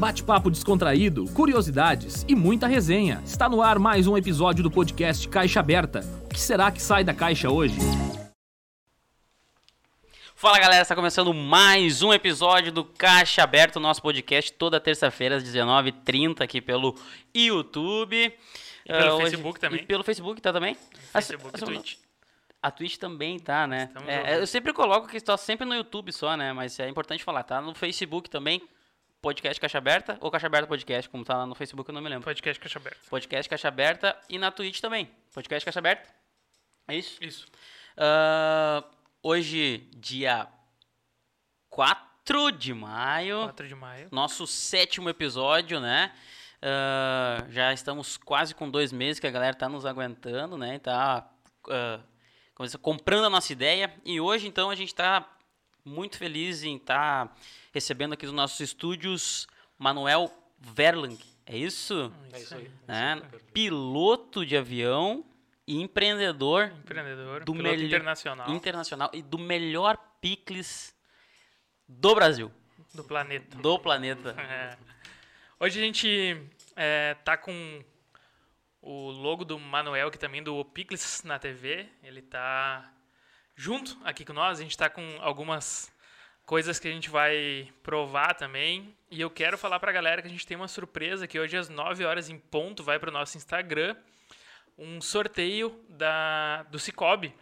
[0.00, 3.20] Bate-papo descontraído, curiosidades e muita resenha.
[3.22, 6.00] Está no ar mais um episódio do podcast Caixa Aberta.
[6.24, 7.76] O que será que sai da caixa hoje?
[10.34, 15.36] Fala galera, está começando mais um episódio do Caixa Aberta, o nosso podcast toda terça-feira
[15.36, 16.98] às 19h30 aqui pelo
[17.34, 18.16] YouTube.
[18.16, 18.32] E
[18.86, 19.80] pelo hoje- Facebook também.
[19.82, 20.78] E pelo Facebook tá também?
[21.12, 21.96] Facebook e ah, Twitch.
[22.62, 23.90] A Twitch também tá, né?
[24.06, 26.54] É, eu sempre coloco que está sempre no YouTube só, né?
[26.54, 28.62] Mas é importante falar, tá no Facebook também,
[29.22, 32.08] podcast Caixa Aberta, ou Caixa Aberta Podcast, como tá lá no Facebook, eu não me
[32.08, 32.24] lembro.
[32.24, 33.00] Podcast Caixa Aberta.
[33.10, 35.10] Podcast Caixa Aberta e na Twitch também.
[35.34, 36.08] Podcast Caixa Aberta.
[36.88, 37.22] É isso?
[37.22, 37.46] Isso.
[37.96, 38.82] Ah,
[39.22, 40.48] hoje, dia
[41.68, 44.08] 4 de maio, 4 de maio.
[44.10, 46.12] nosso sétimo episódio, né?
[46.62, 50.78] Ah, já estamos quase com dois meses que a galera tá nos aguentando, né?
[50.78, 51.28] Tá
[51.68, 52.00] ah,
[52.54, 53.94] começa- comprando a nossa ideia.
[54.04, 55.28] E hoje, então, a gente tá
[55.90, 57.36] muito feliz em estar
[57.72, 59.46] recebendo aqui nos nossos estúdios
[59.78, 61.18] Manuel Verlang.
[61.46, 62.12] É isso?
[62.32, 62.70] É isso aí.
[62.86, 63.22] Né?
[63.52, 65.24] Piloto de avião
[65.66, 67.44] e empreendedor Empreendedor.
[67.44, 70.94] Do piloto melhor- internacional internacional e do melhor picles
[71.88, 72.52] do Brasil,
[72.94, 73.56] do planeta.
[73.58, 74.36] do planeta.
[74.40, 74.78] É.
[75.58, 76.42] Hoje a gente
[76.74, 77.84] é, tá com
[78.80, 81.86] o logo do Manuel, que também do Picles na TV.
[82.02, 82.90] Ele tá
[83.60, 84.58] junto aqui com nós.
[84.58, 85.92] A gente tá com algumas
[86.46, 88.96] coisas que a gente vai provar também.
[89.10, 91.68] E eu quero falar pra galera que a gente tem uma surpresa que hoje às
[91.68, 93.94] 9 horas em ponto vai pro nosso Instagram
[94.78, 97.34] um sorteio da, do Cicobi.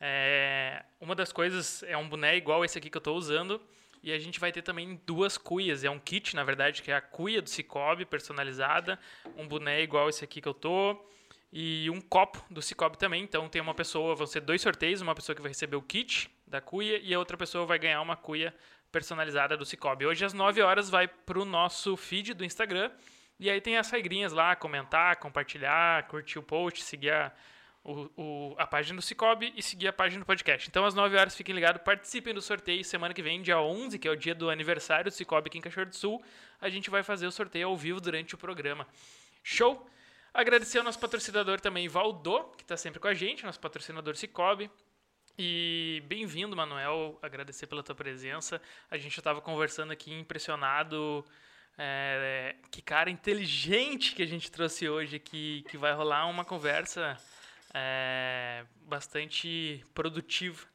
[0.00, 3.60] É, uma das coisas é um boné igual esse aqui que eu estou usando.
[4.00, 5.82] E a gente vai ter também duas cuias.
[5.82, 8.96] É um kit, na verdade, que é a cuia do Cicobi personalizada.
[9.36, 11.04] Um boné igual esse aqui que eu tô.
[11.56, 13.22] E um copo do Cicobi também.
[13.22, 15.00] Então tem uma pessoa, vão ser dois sorteios.
[15.00, 18.00] Uma pessoa que vai receber o kit da cuia e a outra pessoa vai ganhar
[18.00, 18.52] uma cuia
[18.90, 20.04] personalizada do Cicobi.
[20.04, 22.90] Hoje às 9 horas vai pro nosso feed do Instagram.
[23.38, 27.32] E aí tem as regrinhas lá, comentar, compartilhar, curtir o post, seguir a,
[27.84, 30.68] o, o- a página do Cicobi e seguir a página do podcast.
[30.68, 32.84] Então, às 9 horas, fiquem ligados, participem do sorteio.
[32.84, 35.60] Semana que vem, dia 11, que é o dia do aniversário do Cicobi aqui em
[35.60, 36.20] Cachoeiro do Sul,
[36.60, 38.86] a gente vai fazer o sorteio ao vivo durante o programa.
[39.42, 39.88] Show?
[40.34, 44.68] Agradecer ao nosso patrocinador também, Valdô, que está sempre com a gente, nosso patrocinador Cicobi.
[45.38, 47.16] E bem-vindo, Manuel.
[47.22, 48.60] Agradecer pela tua presença.
[48.90, 51.24] A gente já estava conversando aqui, impressionado.
[51.78, 57.16] é, que cara inteligente que a gente trouxe hoje aqui, que vai rolar uma conversa
[57.72, 60.66] é, bastante produtiva.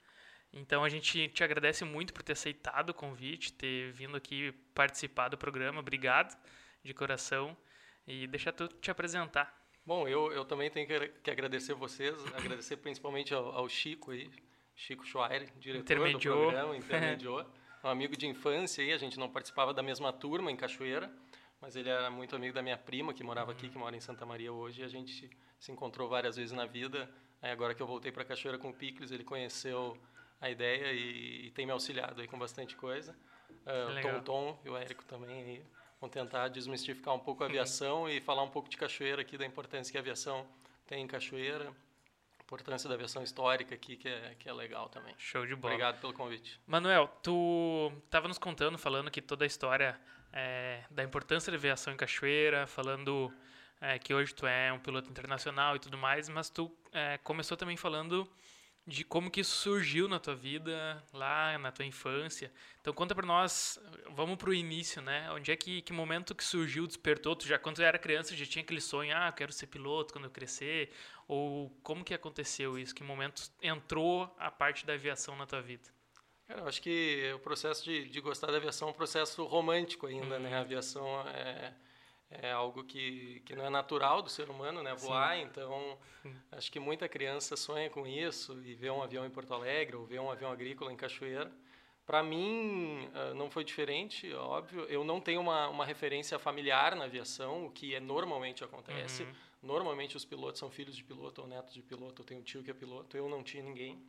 [0.53, 5.27] Então a gente te agradece muito por ter aceitado o convite, ter vindo aqui participar
[5.27, 5.81] do programa.
[5.81, 6.33] Obrigado
[6.81, 7.57] de coração.
[8.09, 9.55] E deixa tu te apresentar.
[9.85, 10.87] Bom, eu, eu também tenho
[11.21, 14.31] que, agradecer vocês, agradecer principalmente ao, ao Chico aí,
[14.75, 17.45] Chico Schweier, diretor do programa, intermediou.
[17.83, 21.11] um amigo de infância aí, a gente não participava da mesma turma em Cachoeira,
[21.61, 24.25] mas ele era muito amigo da minha prima, que morava aqui, que mora em Santa
[24.25, 27.07] Maria hoje, e a gente se encontrou várias vezes na vida.
[27.39, 29.95] Aí agora que eu voltei para Cachoeira com o Picles, ele conheceu
[30.41, 33.15] a ideia e, e tem me auxiliado aí com bastante coisa.
[33.63, 34.13] Que o.
[34.13, 38.21] Tom Tom e o Érico também aí vão tentar desmistificar um pouco a aviação e
[38.21, 40.47] falar um pouco de Cachoeira aqui, da importância que a aviação
[40.87, 41.73] tem em Cachoeira,
[42.41, 45.13] importância da aviação histórica aqui, que é, que é legal também.
[45.17, 45.73] Show de bola.
[45.73, 46.59] Obrigado pelo convite.
[46.65, 49.99] Manuel, tu estava nos contando, falando que toda a história
[50.33, 53.31] é, da importância da aviação em Cachoeira, falando
[53.79, 57.55] é, que hoje tu é um piloto internacional e tudo mais, mas tu é, começou
[57.55, 58.27] também falando
[58.89, 62.51] de como que isso surgiu na tua vida, lá na tua infância.
[62.81, 63.79] Então conta pra nós,
[64.09, 65.31] vamos pro início, né?
[65.31, 67.35] Onde é que, que momento que surgiu, despertou?
[67.35, 70.13] Tu já, quando tu era criança, já tinha aquele sonho, ah, eu quero ser piloto
[70.13, 70.91] quando eu crescer?
[71.27, 72.93] Ou como que aconteceu isso?
[72.93, 75.87] Que momento entrou a parte da aviação na tua vida?
[76.47, 80.07] Cara, eu acho que o processo de, de gostar da aviação é um processo romântico
[80.07, 80.49] ainda, né?
[80.49, 80.55] Uhum.
[80.55, 81.73] A aviação é,
[82.29, 84.93] é algo que, que não é natural do ser humano, né?
[84.93, 85.97] Voar, então
[86.51, 90.05] acho que muita criança sonha com isso e vê um avião em Porto Alegre ou
[90.05, 91.51] vê um avião agrícola em Cachoeira.
[92.05, 94.83] Para mim, ah, não foi diferente, óbvio.
[94.85, 99.23] Eu não tenho uma, uma referência familiar na aviação, o que é normalmente acontece.
[99.23, 99.33] Uhum.
[99.61, 102.21] Normalmente os pilotos são filhos de piloto ou netos de piloto.
[102.21, 104.01] Eu tenho um tio que é piloto, eu não tinha ninguém.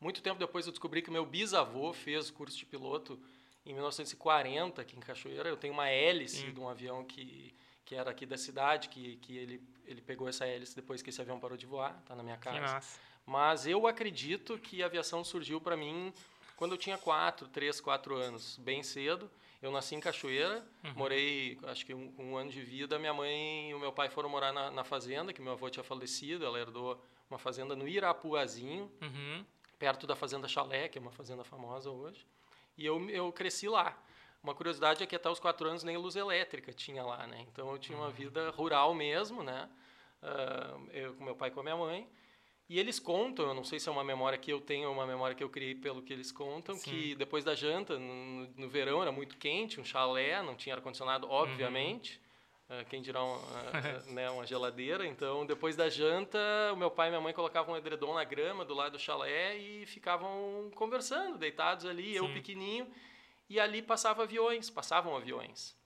[0.00, 3.20] Muito tempo depois eu descobri que meu bisavô fez curso de piloto
[3.66, 5.48] em 1940 aqui em Cachoeira.
[5.48, 7.54] Eu tenho uma hélice de um avião que,
[7.84, 11.20] que era aqui da cidade, que, que ele, ele pegou essa hélice depois que esse
[11.20, 12.60] avião parou de voar, tá na minha Que casa.
[12.60, 13.00] massa.
[13.26, 16.12] Mas eu acredito que a aviação surgiu para mim
[16.56, 19.30] quando eu tinha 4, 3, 4 anos, bem cedo.
[19.60, 20.64] Eu nasci em Cachoeira,
[20.94, 22.98] morei, acho que um, um ano de vida.
[22.98, 25.82] Minha mãe e o meu pai foram morar na, na fazenda, que meu avô tinha
[25.82, 26.44] falecido.
[26.44, 29.44] Ela herdou uma fazenda no Irapuazinho, Uhum.
[29.78, 32.24] perto da Fazenda Chalé, que é uma fazenda famosa hoje.
[32.76, 33.96] E eu, eu cresci lá.
[34.42, 37.44] Uma curiosidade é que até os quatro anos nem luz elétrica tinha lá, né?
[37.50, 39.68] Então eu tinha uma vida rural mesmo, né?
[40.22, 42.08] Uh, eu com meu pai e com a minha mãe.
[42.68, 45.06] E eles contam, eu não sei se é uma memória que eu tenho ou uma
[45.06, 46.90] memória que eu criei pelo que eles contam, Sim.
[46.90, 51.28] que depois da janta, no, no, verão era muito quente, um chalé, não tinha ar-condicionado,
[51.30, 52.16] obviamente.
[52.16, 52.25] Uhum.
[52.68, 55.06] Uh, quem dirá uma, uh, né, uma geladeira.
[55.06, 56.38] Então, depois da janta,
[56.72, 59.56] o meu pai e minha mãe colocavam um edredom na grama do lado do chalé
[59.56, 62.16] e ficavam conversando, deitados ali, Sim.
[62.16, 62.90] eu pequenininho.
[63.48, 65.76] E ali passava aviões, passavam aviões.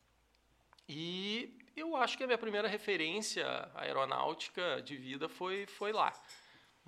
[0.88, 6.12] E eu acho que a minha primeira referência aeronáutica de vida foi, foi lá.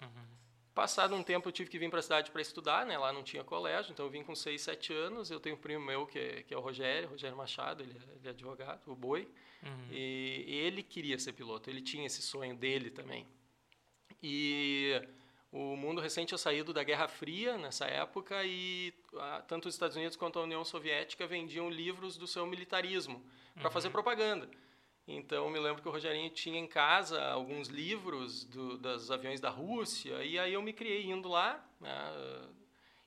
[0.01, 0.32] Uhum.
[0.75, 2.97] Passado um tempo eu tive que vir para a cidade para estudar, né?
[2.97, 5.31] Lá não tinha colégio, então eu vim com 6, 7 anos.
[5.31, 8.17] Eu tenho um primo meu que é, que é o Rogério, Rogério Machado, ele é,
[8.17, 9.29] ele é advogado, o Boi.
[9.63, 9.89] Uhum.
[9.91, 13.27] E, e, ele queria ser piloto, ele tinha esse sonho dele também.
[14.23, 15.01] E
[15.53, 19.97] o mundo recente tinha saído da Guerra Fria nessa época e a, tanto os Estados
[19.97, 23.23] Unidos quanto a União Soviética vendiam livros do seu militarismo
[23.55, 23.71] para uhum.
[23.71, 24.49] fazer propaganda.
[25.07, 29.51] Então, me lembro que o Rogerinho tinha em casa alguns livros do, dos aviões da
[29.51, 31.65] Rússia, e aí eu me criei indo lá.
[31.81, 32.49] Né,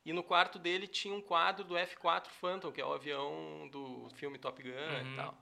[0.05, 4.07] e no quarto dele tinha um quadro do F-4 Phantom, que é o avião do
[4.15, 5.13] filme Top Gun uhum.
[5.13, 5.37] e tal.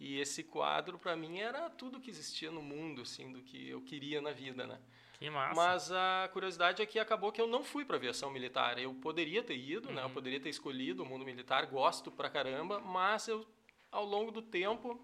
[0.00, 3.82] E esse quadro, para mim, era tudo que existia no mundo, assim, do que eu
[3.82, 4.80] queria na vida, né?
[5.18, 5.54] Que massa.
[5.54, 8.78] Mas a curiosidade é que acabou que eu não fui para aviação militar.
[8.78, 9.94] Eu poderia ter ido, uhum.
[9.94, 10.00] né?
[10.00, 10.14] Eu uhum.
[10.14, 13.46] poderia ter escolhido o mundo militar, gosto pra caramba, mas eu,
[13.92, 14.98] ao longo do tempo,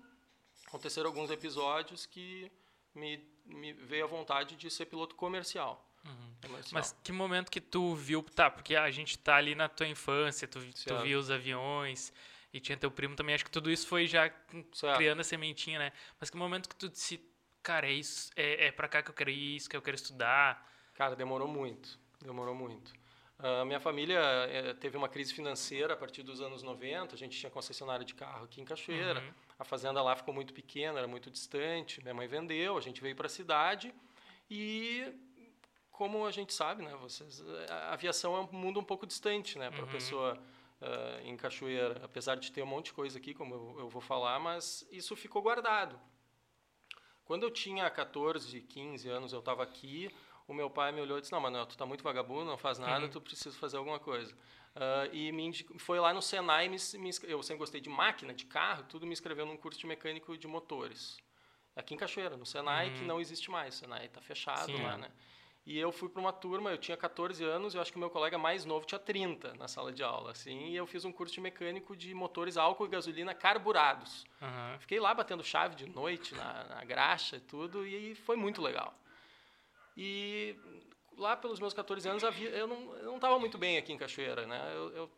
[0.77, 2.51] aconteceram alguns episódios que
[2.95, 5.83] me, me veio a vontade de ser piloto comercial.
[6.05, 6.35] Uhum.
[6.43, 6.73] comercial.
[6.73, 10.47] Mas que momento que tu viu, tá, porque a gente tá ali na tua infância,
[10.47, 12.13] tu, tu viu os aviões
[12.53, 14.31] e tinha teu primo também, acho que tudo isso foi já
[14.73, 14.97] certo.
[14.97, 15.93] criando a sementinha, né?
[16.21, 17.21] Mas que momento que tu disse,
[17.63, 19.97] cara, é isso, é, é pra cá que eu quero ir, isso que eu quero
[19.97, 20.71] estudar?
[20.95, 22.93] Cara, demorou muito, demorou muito.
[23.39, 27.19] A uh, minha família eh, teve uma crise financeira a partir dos anos 90, a
[27.19, 29.35] gente tinha concessionária de carro aqui em Cachoeira, uhum.
[29.59, 33.17] A fazenda lá ficou muito pequena, era muito distante, minha mãe vendeu, a gente veio
[33.17, 33.95] para a cidade
[34.51, 35.13] e
[35.91, 39.71] como a gente sabe, né, vocês, a aviação é um mundo um pouco distante, né,
[39.71, 39.91] para a uhum.
[39.91, 40.39] pessoa
[40.81, 44.03] uh, em Cachoeira, apesar de ter um monte de coisa aqui, como eu, eu vou
[44.03, 45.99] falar, mas isso ficou guardado.
[47.25, 50.15] Quando eu tinha 14, 15 anos, eu estava aqui,
[50.47, 52.79] o meu pai me olhou e disse, não, Manuel, tu tá muito vagabundo, não faz
[52.79, 53.11] nada, uhum.
[53.11, 54.33] tu precisa fazer alguma coisa.
[54.77, 58.45] Uh, e me foi lá no Senai, me, me, eu sempre gostei de máquina, de
[58.45, 61.19] carro, tudo me inscreveu num curso de mecânico de motores.
[61.75, 62.95] Aqui em Cachoeira, no Senai, uhum.
[62.95, 63.75] que não existe mais.
[63.75, 64.99] O Senai está fechado Sim, lá, é.
[64.99, 65.11] né?
[65.67, 68.09] E eu fui para uma turma, eu tinha 14 anos, eu acho que o meu
[68.09, 71.35] colega mais novo tinha 30 na sala de aula, assim, e eu fiz um curso
[71.35, 74.25] de mecânico de motores álcool e gasolina carburados.
[74.41, 74.79] Uhum.
[74.79, 78.97] Fiquei lá batendo chave de noite na, na graxa e tudo, e foi muito legal.
[79.97, 80.55] E
[81.17, 84.61] lá pelos meus 14 anos eu não estava muito bem aqui em Cachoeira, né?
[84.75, 85.11] Eu, eu,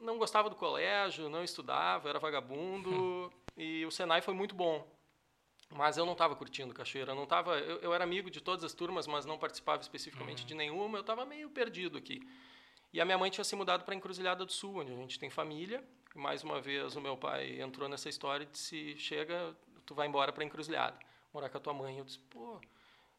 [0.00, 4.86] não gostava do colégio, não estudava, era vagabundo, e o Senai foi muito bom.
[5.70, 8.72] Mas eu não estava curtindo Cachoeira, não tava, eu, eu, era amigo de todas as
[8.72, 10.46] turmas, mas não participava especificamente uhum.
[10.46, 12.20] de nenhuma, eu estava meio perdido aqui.
[12.92, 15.28] E a minha mãe tinha se mudado para Encruzilhada do Sul, onde a gente tem
[15.28, 15.82] família.
[16.14, 20.06] E mais uma vez o meu pai entrou nessa história e disse: "Chega, tu vai
[20.06, 20.96] embora para Encruzilhada,
[21.32, 21.98] morar com a tua mãe".
[21.98, 22.60] Eu disse: "Pô,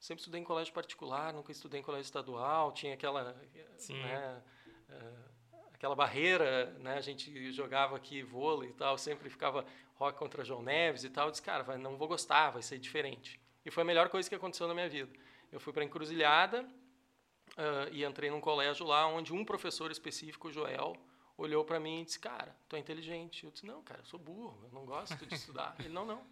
[0.06, 4.44] sempre estudei em colégio particular, nunca estudei em colégio estadual, tinha aquela né,
[4.90, 9.66] uh, aquela barreira, né, a gente jogava aqui vôlei e tal, sempre ficava
[9.96, 12.78] rock contra João Neves e tal, eu disse, cara, vai, não vou gostar, vai ser
[12.78, 13.42] diferente.
[13.66, 15.12] E foi a melhor coisa que aconteceu na minha vida.
[15.52, 20.50] Eu fui para a Encruzilhada uh, e entrei num colégio lá onde um professor específico,
[20.50, 20.95] o Joel,
[21.35, 23.44] olhou para mim e disse, cara, tu é inteligente.
[23.44, 25.76] Eu disse, não, cara, eu sou burro, eu não gosto de estudar.
[25.80, 26.24] Ele, não, não,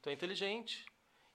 [0.00, 0.86] tu é inteligente.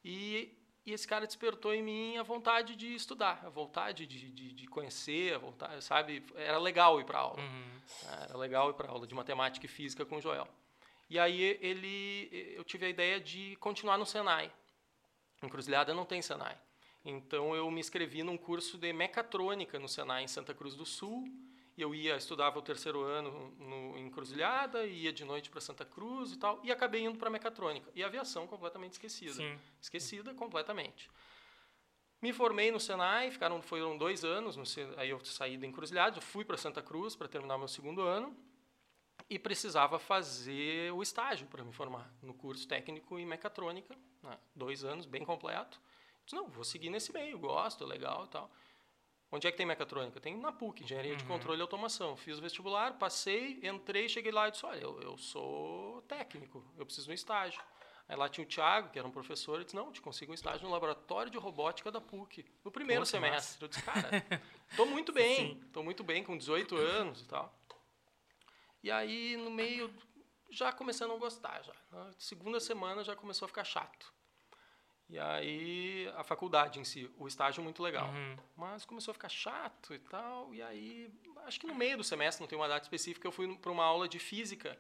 [0.04, 4.52] E, e esse cara despertou em mim a vontade de estudar, a vontade de, de,
[4.52, 6.24] de conhecer, a vontade, sabe?
[6.36, 7.40] Era legal ir para aula.
[7.40, 7.82] Uhum.
[8.24, 10.48] Era legal ir para aula de matemática e física com o Joel.
[11.10, 14.52] E aí ele, eu tive a ideia de continuar no Senai.
[15.42, 16.58] Encruzilhada não tem Senai.
[17.06, 21.26] Então eu me inscrevi num curso de mecatrônica no Senai em Santa Cruz do Sul.
[21.76, 26.34] E eu ia estudava o terceiro ano no Encruzilhada, ia de noite para Santa Cruz
[26.34, 27.90] e tal, e acabei indo para mecatrônica.
[27.96, 29.34] E aviação completamente esquecida.
[29.34, 29.60] Sim.
[29.82, 31.10] Esquecida completamente.
[32.22, 34.64] Me formei no Senai, ficaram foram dois anos, no,
[34.98, 38.34] aí eu saí da Encruzilhada, fui para Santa Cruz para terminar meu segundo ano
[39.30, 44.38] e precisava fazer o estágio para me formar no curso técnico em mecatrônica, né?
[44.56, 45.82] dois anos, bem completo.
[46.24, 48.50] Disse, não, vou seguir nesse meio, gosto, legal e tal.
[49.34, 50.20] Onde é que tem mecatrônica?
[50.20, 51.18] Tem na PUC, Engenharia uhum.
[51.18, 52.16] de Controle e Automação.
[52.16, 56.86] Fiz o vestibular, passei, entrei, cheguei lá e disse, olha, eu, eu sou técnico, eu
[56.86, 57.60] preciso de um estágio.
[58.08, 60.36] Aí lá tinha o Thiago, que era um professor, ele disse, não, te consigo um
[60.36, 63.54] estágio no laboratório de robótica da PUC, no primeiro Nossa, semestre.
[63.54, 63.66] Massa.
[63.66, 64.24] Eu disse, cara,
[64.70, 67.52] estou muito bem, estou muito bem, com 18 anos e tal.
[68.84, 69.92] E aí, no meio,
[70.52, 71.64] já comecei a não gostar.
[71.64, 71.74] Já.
[71.92, 74.14] Na segunda semana já começou a ficar chato.
[75.14, 78.08] E aí a faculdade em si, o estágio é muito legal.
[78.10, 78.36] Uhum.
[78.58, 80.52] Mas começou a ficar chato e tal.
[80.56, 81.08] E aí,
[81.46, 83.84] acho que no meio do semestre, não tem uma data específica, eu fui para uma
[83.86, 84.76] aula de física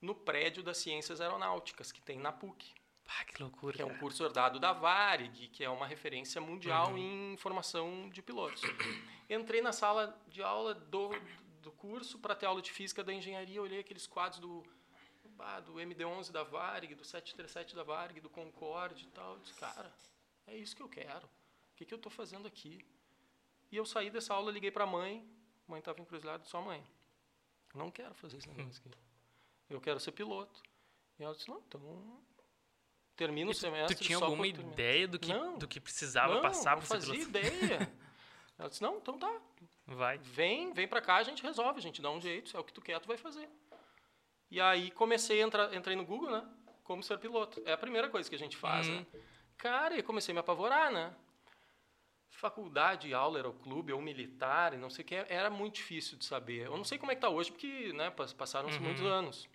[0.00, 2.72] no prédio das ciências aeronáuticas, que tem na PUC.
[3.06, 3.76] Ah, que loucura.
[3.76, 7.32] Que é um curso herdado da Varig, que é uma referência mundial Uhum.
[7.32, 8.62] em formação de pilotos.
[9.28, 11.10] Entrei na sala de aula do,
[11.60, 14.64] do curso para ter aula de física da engenharia, olhei aqueles quadros do,
[15.40, 19.34] ah, do MD-11 da Varig, do 737 da Varig, do Concorde e tal.
[19.34, 19.92] Eu disse, cara,
[20.46, 21.26] é isso que eu quero.
[21.26, 22.84] O que, que eu estou fazendo aqui?
[23.70, 25.24] E eu saí dessa aula, liguei para a mãe.
[25.66, 26.84] A mãe estava encruzilhada, só mãe.
[27.74, 28.98] Não quero fazer esse negócio aqui.
[29.68, 30.62] Eu quero ser piloto.
[31.18, 32.22] E ela disse, não, então...
[33.14, 35.58] Termina o semestre tu tinha alguma quando termina." ideia do que, Não.
[35.58, 37.30] do que precisava não, passar para fazia piloto?
[37.30, 37.92] ideia.
[38.56, 39.40] Ela disse, não, então tá.
[39.86, 40.18] Vai.
[40.18, 42.64] Vem, vem pra cá, a gente resolve, a gente dá um jeito, se é o
[42.64, 43.48] que tu quer, tu vai fazer.
[44.50, 46.46] E aí comecei a entrar, entrei no Google, né?
[46.84, 47.60] Como ser piloto.
[47.66, 48.96] É a primeira coisa que a gente faz, Uhum.
[48.96, 49.06] né?
[49.58, 51.14] Cara, e comecei a me apavorar, né?
[52.30, 56.66] Faculdade, aula, aeroclube ou militar, e não sei o que, era muito difícil de saber.
[56.66, 58.84] Eu não sei como é que tá hoje, porque né, pas- passaram-se Uhum.
[58.84, 59.48] muitos anos.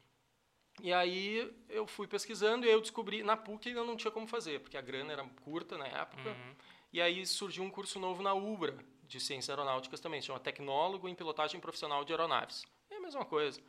[0.81, 4.59] E aí eu fui pesquisando e eu descobri, na PUC eu não tinha como fazer,
[4.59, 6.29] porque a grana era curta na época.
[6.31, 6.55] Uhum.
[6.91, 11.07] E aí surgiu um curso novo na UBRA, de Ciências Aeronáuticas também, se chama Tecnólogo
[11.07, 12.63] em Pilotagem Profissional de Aeronaves.
[12.89, 13.61] É a mesma coisa.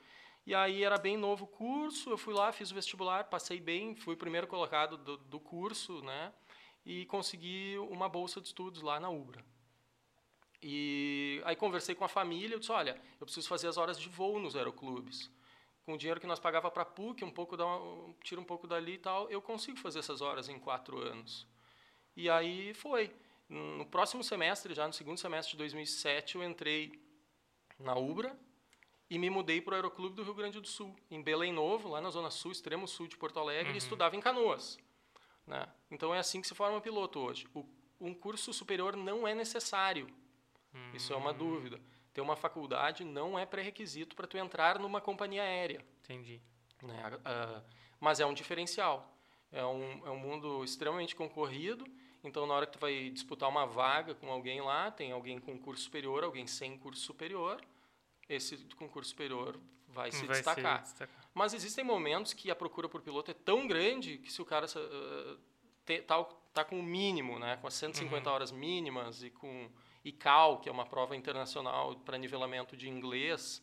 [0.47, 3.95] E aí era bem novo o curso, eu fui lá, fiz o vestibular, passei bem,
[3.95, 6.33] fui o primeiro colocado do, do curso, né?
[6.85, 9.43] E consegui uma bolsa de estudos lá na UBRA.
[10.63, 14.09] E aí conversei com a família, eu disse, olha, eu preciso fazer as horas de
[14.09, 15.31] voo nos aeroclubes.
[15.85, 17.65] Com o dinheiro que nós pagava para a PUC, um pouco da,
[18.23, 21.47] tira um pouco dali e tal, eu consigo fazer essas horas em quatro anos.
[22.17, 23.15] E aí foi.
[23.47, 26.99] No próximo semestre, já no segundo semestre de 2007, eu entrei
[27.79, 28.35] na UBRA
[29.11, 32.01] e me mudei para o Aeroclube do Rio Grande do Sul, em Belém Novo, lá
[32.01, 34.79] na zona sul, extremo sul de Porto Alegre, e estudava em Canoas.
[35.47, 35.67] Né?
[35.91, 37.47] Então é assim que se forma piloto hoje.
[37.55, 37.65] O,
[38.01, 40.09] um curso superior não é necessário.
[40.93, 41.81] Isso é uma dúvida.
[42.13, 46.41] Ter uma faculdade não é pré-requisito para tu entrar numa companhia aérea Entendi.
[46.83, 47.19] né?
[47.25, 47.63] Ah,
[48.01, 49.13] mas é um diferencial.
[49.51, 51.87] É um, é um mundo extremamente concorrido,
[52.25, 55.57] então na hora que tu vai disputar uma vaga com alguém lá, tem alguém com
[55.57, 57.61] curso superior, alguém sem curso superior,
[58.29, 60.83] esse com curso superior vai se Vai destacar.
[60.83, 61.25] destacar.
[61.33, 64.67] Mas existem momentos que a procura por piloto é tão grande que se o cara
[64.67, 65.39] uh,
[65.85, 69.71] te, tá, tá com o mínimo, né, com as 150 horas mínimas e com
[70.05, 73.63] ICAO, que é uma prova internacional para nivelamento de inglês,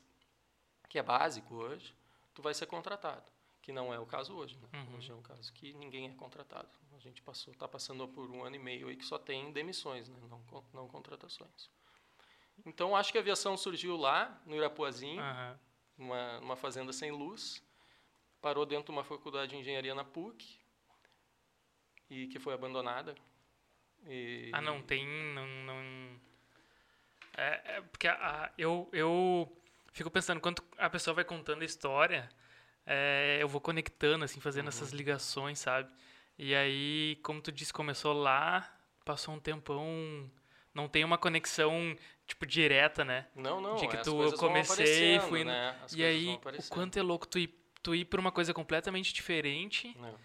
[0.90, 1.96] que é básico hoje,
[2.34, 3.32] tu vai ser contratado.
[3.62, 4.58] Que não é o caso hoje.
[4.58, 4.68] Né?
[4.74, 4.98] Uhum.
[4.98, 6.68] Hoje é um caso que ninguém é contratado.
[6.96, 10.10] A gente passou, está passando por um ano e meio aí que só tem demissões,
[10.10, 10.18] né?
[10.30, 10.42] não,
[10.74, 11.70] não contratações.
[12.66, 15.60] Então, acho que a aviação surgiu lá, no Irapuazinho, Aham.
[15.98, 17.64] numa, numa fazenda sem luz,
[18.42, 20.60] parou dentro de uma faculdade de engenharia na PUC,
[22.10, 23.16] e que foi abandonada.
[24.06, 25.06] E, Ah, não tem.
[25.34, 26.20] Não, não...
[27.38, 28.14] É, é porque a,
[28.46, 29.52] a- eu, eu
[29.94, 32.30] fico pensando, quando a pessoa vai contando a história,
[32.86, 35.90] é, eu vou conectando, assim, fazendo essas ligações, sabe?
[36.38, 38.70] E aí, como tu disse, começou lá,
[39.06, 40.30] passou um tempão.
[40.74, 43.28] Não tem uma conexão, tipo, direta, né?
[43.36, 45.76] Não, não, de que as tu comecei, aparecendo, fui indo- né?
[45.84, 48.54] As e aí, vão o quanto é louco tu ir, tu ir pra uma coisa
[48.54, 50.16] completamente diferente Não.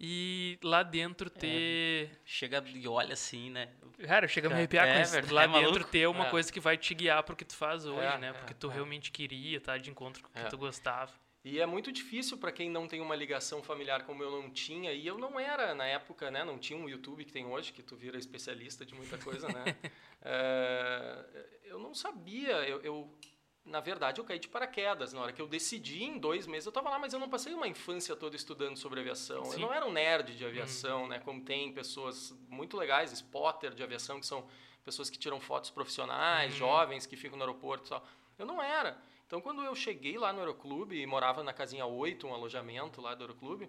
[0.00, 2.10] e lá dentro ter.
[2.24, 3.68] Chega e olha assim, né?
[4.04, 5.12] Cara, chega a me É, arrepiar é com isso.
[5.12, 5.84] verdade, Lá é dentro maluco.
[5.90, 6.30] ter uma É.
[6.30, 8.28] coisa que vai te guiar pro que tu faz hoje, É, né?
[8.30, 8.74] é, Porque tu é.
[8.74, 9.78] realmente queria, tá?
[9.78, 10.48] De encontro com o que É.
[10.48, 11.12] tu gostava.
[11.44, 14.92] E é muito difícil para quem não tem uma ligação familiar como eu não tinha,
[14.92, 16.44] e eu não era na época, né?
[16.44, 19.76] Não tinha um YouTube que tem hoje, que tu vira especialista de muita coisa, né?
[20.22, 21.24] É,
[21.64, 23.18] eu não sabia, eu, eu-
[23.64, 26.70] na verdade eu caí de paraquedas na hora que eu decidi em dois meses eu
[26.70, 29.44] estava lá, mas eu não passei uma infância toda estudando sobre aviação.
[29.44, 29.54] Sim.
[29.54, 31.18] Eu não era um nerd de aviação, né?
[31.20, 34.46] Como tem pessoas muito legais, spotter de aviação que são
[34.84, 36.58] pessoas que tiram fotos profissionais, Uhum.
[36.58, 38.06] jovens que ficam no aeroporto, e tal.
[38.38, 38.96] Eu não era.
[39.32, 43.14] Então, quando eu cheguei lá no Aeroclube e morava na casinha 8, um alojamento lá
[43.14, 43.66] do Aeroclube,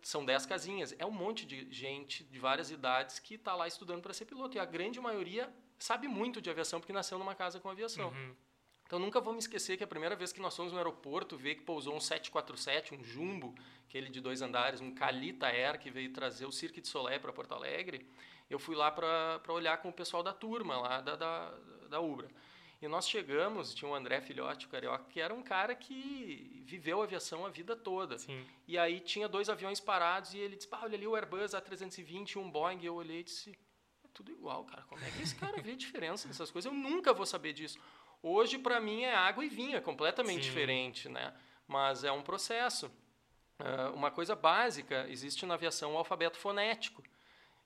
[0.00, 0.96] são 10 casinhas.
[0.98, 4.56] É um monte de gente de várias idades que está lá estudando para ser piloto.
[4.56, 8.08] E a grande maioria sabe muito de aviação porque nasceu numa casa com aviação.
[8.08, 8.34] Uhum.
[8.86, 11.56] Então, nunca vou me esquecer que a primeira vez que nós fomos no aeroporto ver
[11.56, 13.54] que pousou um 747, um Jumbo,
[13.86, 17.30] aquele de dois andares, um Calita Air, que veio trazer o Cirque de Soleil para
[17.30, 18.08] Porto Alegre,
[18.48, 21.54] eu fui lá para olhar com o pessoal da turma lá da, da,
[21.90, 22.30] da Ubra.
[22.80, 27.02] E nós chegamos, tinha o André Filhote, o carioca, que era um cara que viveu
[27.02, 28.18] aviação a vida toda.
[28.18, 28.46] Sim.
[28.68, 32.36] E aí tinha dois aviões parados e ele disse, pá, olha ali o Airbus A320
[32.36, 32.78] e um Boeing.
[32.80, 33.50] E eu olhei e disse,
[34.04, 34.82] é tudo igual, cara.
[34.82, 36.70] Como é que esse cara vê diferença nessas coisas?
[36.72, 37.80] Eu nunca vou saber disso.
[38.22, 40.48] Hoje, para mim, é água e vinho, é completamente Sim.
[40.48, 41.34] diferente, né?
[41.68, 42.90] mas é um processo.
[43.60, 47.02] Uh, uma coisa básica, existe na aviação o alfabeto fonético.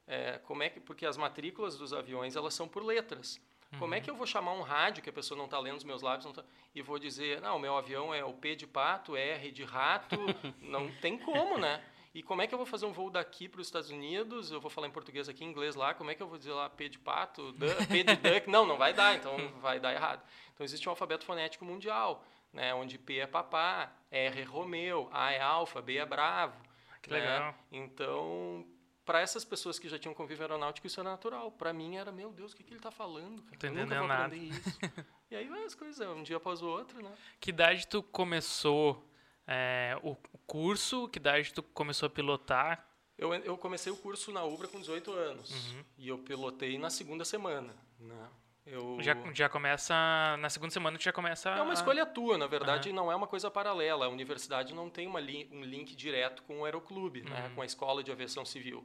[0.04, 3.40] É, como é que, porque as matrículas dos aviões elas são por letras.
[3.73, 3.79] Uhum.
[3.79, 5.85] Como é que eu vou chamar um rádio que a pessoa não está lendo os
[5.85, 9.17] meus lábios tá, e vou dizer, não, o meu avião é o P de pato,
[9.17, 10.17] R de rato?
[10.61, 11.83] não tem como, né?
[12.14, 14.50] E como é que eu vou fazer um voo daqui para os Estados Unidos?
[14.50, 15.95] Eu vou falar em português aqui, em inglês lá.
[15.95, 18.50] Como é que eu vou dizer lá P de pato, duck, P de duck?
[18.50, 20.23] Não, não vai dar, então vai dar errado.
[20.52, 22.75] Então existe um alfabeto fonético mundial, né?
[22.75, 26.61] Onde P é papá, R é Romeu, A é alfa, B é bravo.
[27.00, 27.19] Que né?
[27.19, 27.55] legal.
[27.73, 28.67] Então,
[29.05, 31.51] para essas pessoas que já tinham convívio aeronáutico, isso era natural.
[31.51, 33.43] Para mim era, meu Deus, o que, que ele está falando?
[33.43, 33.57] Cara?
[33.63, 34.27] Eu nunca vou nada.
[34.27, 34.79] aprender isso.
[35.31, 37.13] e aí vai as coisas, um dia após o outro, né?
[37.41, 39.05] Que idade tu começou
[39.47, 40.17] é, o
[40.47, 41.09] curso?
[41.09, 42.89] Que idade tu começou a pilotar?
[43.19, 45.51] Eu, eu comecei o curso na Ubra com 18 anos.
[45.51, 45.85] Uhum.
[45.99, 48.29] E eu pilotei na segunda semana, né?
[48.64, 48.99] Eu...
[49.00, 49.95] Já, já começa.
[50.38, 51.50] Na segunda semana tu já começa.
[51.50, 52.95] É uma escolha tua, na verdade, uhum.
[52.95, 54.07] não é uma coisa paralela.
[54.07, 57.31] A universidade não tem uma li um link direto com o aeroclube, né?
[57.31, 57.42] uhum.
[57.49, 57.52] né?
[57.54, 58.85] com a escola de aviação civil.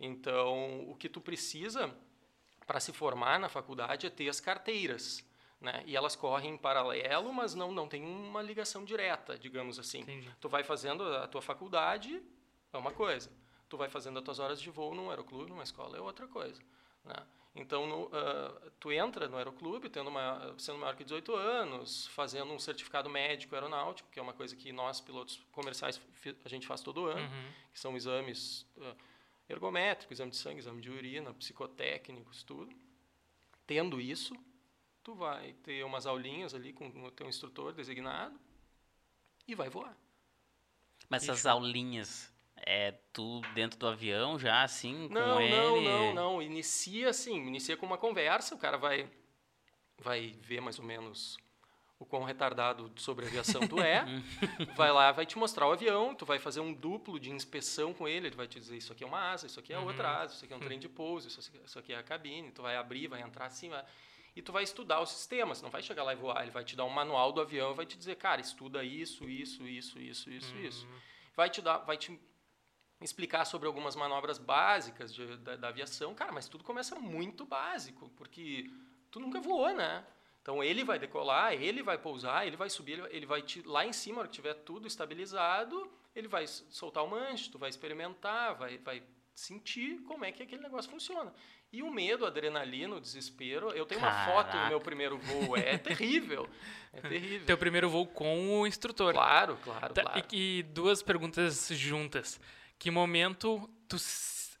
[0.00, 1.94] Então, o que tu precisa
[2.66, 5.24] para se formar na faculdade é ter as carteiras.
[5.60, 5.82] Né?
[5.86, 10.00] E elas correm em paralelo, mas não, não tem uma ligação direta, digamos assim.
[10.00, 10.30] Entendi.
[10.40, 12.20] Tu vai fazendo a tua faculdade,
[12.72, 13.30] é uma coisa.
[13.68, 16.60] Tu vai fazendo as tuas horas de voo num aeroclube, numa escola, é outra coisa.
[17.04, 17.16] Né?
[17.54, 22.52] Então, no, uh, tu entra no aeroclube, tendo uma, sendo maior que 18 anos, fazendo
[22.52, 26.00] um certificado médico aeronáutico, que é uma coisa que nós, pilotos comerciais,
[26.44, 27.52] a gente faz todo ano, uhum.
[27.72, 28.96] que são exames uh,
[29.48, 32.74] ergométricos, exame de sangue, exame de urina, psicotécnicos, tudo.
[33.64, 34.34] Tendo isso,
[35.04, 38.38] tu vai ter umas aulinhas ali com o teu instrutor designado
[39.46, 39.96] e vai voar.
[41.08, 45.54] Mas essas aulinhas, é tu dentro do avião já, assim, com não, ele?
[45.54, 46.42] Não, não, não.
[46.42, 49.10] Inicia assim, inicia com uma conversa, o cara vai,
[49.98, 51.36] vai ver mais ou menos
[51.98, 54.04] o quão retardado sobre aviação tu é,
[54.76, 58.06] vai lá, vai te mostrar o avião, tu vai fazer um duplo de inspeção com
[58.06, 60.16] ele, ele vai te dizer isso aqui é uma asa, isso aqui é outra uhum.
[60.18, 62.50] asa, isso aqui é um trem de pouso, isso aqui, isso aqui é a cabine,
[62.50, 63.84] tu vai abrir, vai entrar assim, vai...
[64.34, 66.64] e tu vai estudar o sistema, você não vai chegar lá e voar, ele vai
[66.64, 69.98] te dar um manual do avião e vai te dizer, cara, estuda isso, isso, isso,
[69.98, 70.60] isso, isso, uhum.
[70.60, 70.88] isso.
[71.36, 72.20] Vai te dar, vai te
[73.00, 78.08] explicar sobre algumas manobras básicas de, da, da, aviação, cara, mas tudo começa muito básico,
[78.16, 78.70] porque
[79.10, 80.04] tu nunca voou, né?
[80.40, 83.92] Então ele vai decolar, ele vai pousar, ele vai subir, ele vai te, lá em
[83.92, 88.78] cima, hora que tiver tudo estabilizado, ele vai soltar o manche, tu vai experimentar, vai,
[88.78, 89.02] vai
[89.34, 91.32] sentir como é que aquele negócio funciona.
[91.74, 93.70] E o medo, a adrenalina, o desespero.
[93.70, 94.30] Eu tenho Caraca.
[94.30, 95.56] uma foto do meu primeiro voo.
[95.56, 96.48] É terrível.
[96.92, 97.46] É terrível.
[97.46, 99.12] Teu primeiro voo com o instrutor.
[99.12, 100.22] Claro, claro, tá, claro.
[100.32, 102.40] E, e, duas perguntas juntas.
[102.78, 103.96] Que momento tu,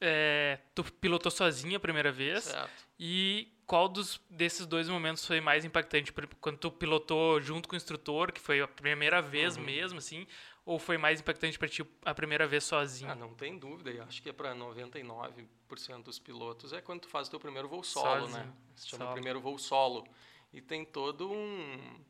[0.00, 2.44] é, tu pilotou sozinho a primeira vez?
[2.44, 2.84] Certo.
[2.98, 6.12] E qual dos, desses dois momentos foi mais impactante?
[6.40, 9.64] Quando tu pilotou junto com o instrutor, que foi a primeira vez uhum.
[9.64, 10.26] mesmo, assim,
[10.64, 13.10] ou foi mais impactante para ti a primeira vez sozinho?
[13.10, 13.90] Ah, não tem dúvida.
[13.90, 17.68] Eu acho que é para 99% dos pilotos é quando tu faz o teu primeiro
[17.68, 18.20] voo solo, né?
[18.20, 18.44] sozinho.
[18.44, 18.52] né?
[18.74, 19.14] Se chama solo.
[19.14, 20.06] primeiro voo solo.
[20.52, 22.04] E tem todo um,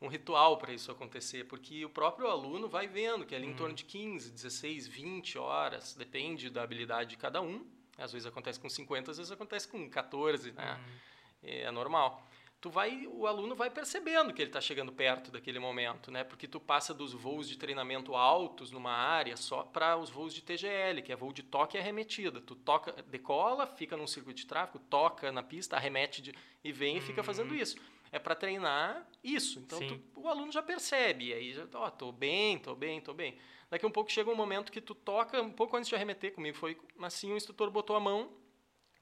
[0.00, 3.54] um ritual para isso acontecer, porque o próprio aluno vai vendo que é ali em
[3.54, 3.74] torno uhum.
[3.74, 7.66] de 15, 16, 20 horas, depende da habilidade de cada um.
[7.96, 10.74] Às vezes acontece com 50, às vezes acontece com 14, né?
[10.74, 10.98] Uhum.
[11.42, 12.28] É normal
[12.60, 16.24] tu vai, o aluno vai percebendo que ele está chegando perto daquele momento, né?
[16.24, 20.42] Porque tu passa dos voos de treinamento altos numa área só para os voos de
[20.42, 22.40] TGL, que é voo de toque e arremetida.
[22.40, 26.34] Tu toca, decola, fica num circuito de tráfego, toca na pista, arremete de,
[26.64, 27.58] e vem e fica fazendo uhum.
[27.58, 27.76] isso.
[28.10, 29.60] É para treinar isso.
[29.60, 33.00] Então tu, o aluno já percebe, e aí já, ó, oh, tô bem, tô bem,
[33.00, 33.38] tô bem.
[33.70, 36.32] Daqui a um pouco chega um momento que tu toca, um pouco antes de arremeter
[36.32, 38.30] comigo foi assim, o instrutor botou a mão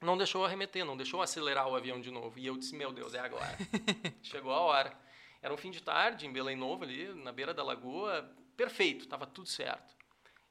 [0.01, 2.37] não deixou arremeter, não deixou acelerar o avião de novo.
[2.37, 3.57] E eu disse, meu Deus, é agora.
[4.21, 4.93] Chegou a hora.
[5.41, 8.31] Era um fim de tarde em Belém Novo, ali, na beira da lagoa.
[8.55, 9.96] Perfeito, estava tudo certo.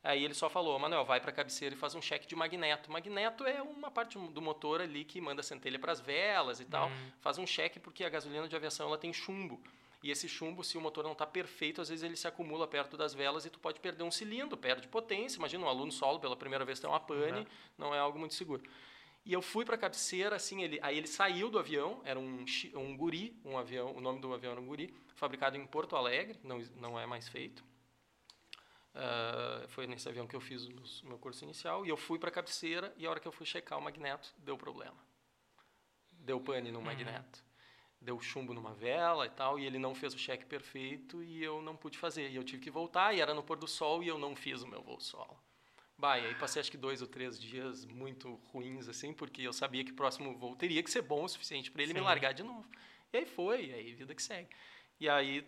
[0.07, 2.93] Aí ele só falou, Manuel, vai para a cabeceira e faz um cheque de magneto.
[2.93, 6.89] Magneto é uma parte do motor ali que manda centelha para as velas e tal.
[6.89, 7.11] Hum.
[7.21, 9.61] Faz um cheque porque a gasolina de aviação ela tem chumbo.
[10.05, 12.97] E esse chumbo, se o motor não está perfeito, às vezes ele se acumula perto
[12.97, 15.39] das velas e tu pode perder um cilindro, perde potência.
[15.39, 17.47] Imagina um aluno solo pela primeira vez tem uma pane, uhum.
[17.77, 18.63] não é algo muito seguro.
[19.25, 22.45] E eu fui para a cabeceira, assim, ele, aí ele saiu do avião, era um,
[22.77, 26.39] um guri, um avião, o nome do avião era um guri, fabricado em Porto Alegre,
[26.45, 27.65] não, não é mais feito.
[28.97, 32.31] Uh, foi nesse avião que eu fiz o meu curso inicial, e eu fui para
[32.31, 34.97] a cabeceira, e a hora que eu fui checar o magneto, deu problema.
[36.13, 36.85] Deu pane no uhum.
[36.87, 37.45] magneto.
[38.01, 41.61] Deu chumbo numa vela e tal, e ele não fez o cheque perfeito, e eu
[41.61, 42.31] não pude fazer.
[42.31, 44.63] E eu tive que voltar, e era no pôr do sol, e eu não fiz
[44.63, 45.39] o meu voo solo.
[45.99, 49.53] Bah, e aí passei acho que dois ou três dias muito ruins, assim, porque eu
[49.53, 51.99] sabia que o próximo voo teria que ser bom o suficiente para ele Sim.
[51.99, 52.67] me largar de novo.
[53.13, 54.49] E aí foi, e aí vida que segue.
[54.99, 55.43] E aí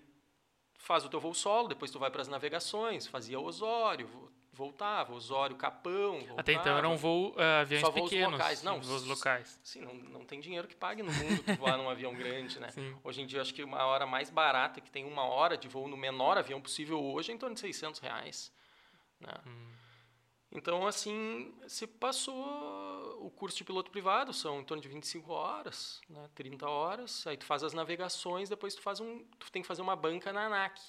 [0.78, 5.12] faz o teu voo solo, depois tu vai para as navegações, fazia Osório, vo- voltava,
[5.12, 6.40] Osório, Capão, voltava.
[6.40, 8.32] Até então era um voo, ah, aviões Só voos pequenos.
[8.32, 9.60] locais, não, Voos locais.
[9.62, 12.70] Sim, não, não tem dinheiro que pague no mundo tu voar num avião grande, né?
[12.72, 12.96] Sim.
[13.04, 15.68] Hoje em dia, eu acho que uma hora mais barata, que tem uma hora de
[15.68, 18.50] voo no menor avião possível hoje, é em torno de 600 reais.
[19.20, 19.32] Né?
[20.50, 26.00] Então, assim, se passou o curso de piloto privado, são em torno de 25 horas,
[26.08, 26.30] né?
[26.34, 29.82] 30 horas, aí tu faz as navegações, depois tu, faz um, tu tem que fazer
[29.82, 30.80] uma banca na ANAC,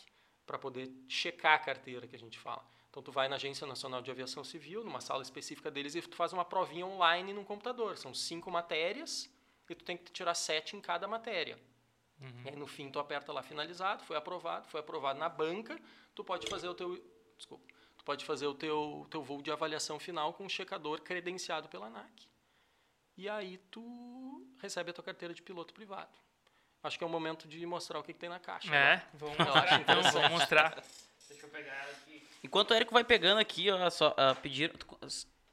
[0.45, 2.65] para poder checar a carteira que a gente fala.
[2.89, 6.15] Então, tu vai na Agência Nacional de Aviação Civil, numa sala específica deles, e tu
[6.15, 7.98] faz uma provinha online num computador.
[7.98, 9.30] São cinco matérias,
[9.69, 11.60] e tu tem que tirar sete em cada matéria.
[12.43, 15.80] E aí, no fim, tu aperta lá finalizado, foi aprovado, foi aprovado na banca,
[16.15, 17.02] tu pode fazer o teu,
[17.38, 17.63] desculpa,
[18.10, 22.28] pode fazer o teu, teu voo de avaliação final com um checador credenciado pela ANAC.
[23.15, 26.10] E aí tu recebe a tua carteira de piloto privado.
[26.82, 28.76] Acho que é o momento de mostrar o que, que tem na caixa.
[28.76, 29.08] É, né?
[29.13, 30.84] vamos mostrar então, vamos mostrar.
[31.30, 32.28] Deixa eu pegar aqui.
[32.43, 34.88] Enquanto o Érico vai pegando aqui, ó, só ah, pedir, tu,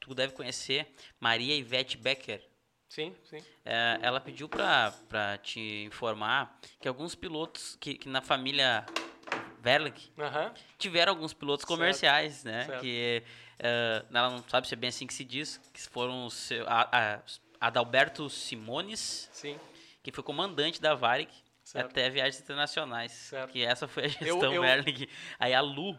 [0.01, 0.91] tu deve conhecer
[1.21, 2.43] Maria Ivete Becker.
[2.89, 3.45] Sim, sim.
[3.67, 8.87] É, ela pediu pra, pra te informar que alguns pilotos que, que na família
[10.19, 10.53] Aham.
[10.79, 12.65] tiveram alguns pilotos comerciais, né?
[12.65, 12.81] certo.
[12.83, 13.23] Que
[13.59, 16.67] eh, ela não sabe se é bem assim que se diz, que foram o seu,
[16.69, 17.21] a, a-
[17.61, 19.59] Adalberto Simones, Sim.
[20.03, 21.31] que foi comandante da Varig
[21.65, 21.87] Certo.
[21.91, 23.11] até viagens internacionais.
[23.13, 23.51] Certo.
[23.51, 25.09] Que essa foi a gestão eu- Verlick.
[25.39, 25.99] Aí a Lu,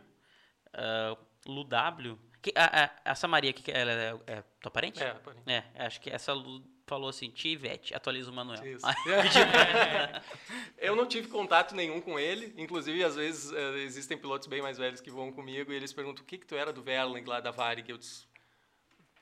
[0.74, 2.18] ah, Lu W.
[2.42, 5.04] Que, a, a- essa Maria aqui, que ela é, é tua parente?
[5.04, 5.42] É, porém.
[5.48, 8.66] É, acho que essa Lu falou assim, tia Ivete, atualiza o Manuel.
[8.66, 8.86] Isso.
[10.80, 12.54] Eu não tive contato nenhum com ele.
[12.58, 16.24] Inclusive, às vezes, eh, existem pilotos bem mais velhos que voam comigo e eles perguntam
[16.24, 17.90] o que, que tu era do Verling lá da Varig.
[17.90, 18.26] Eu disse,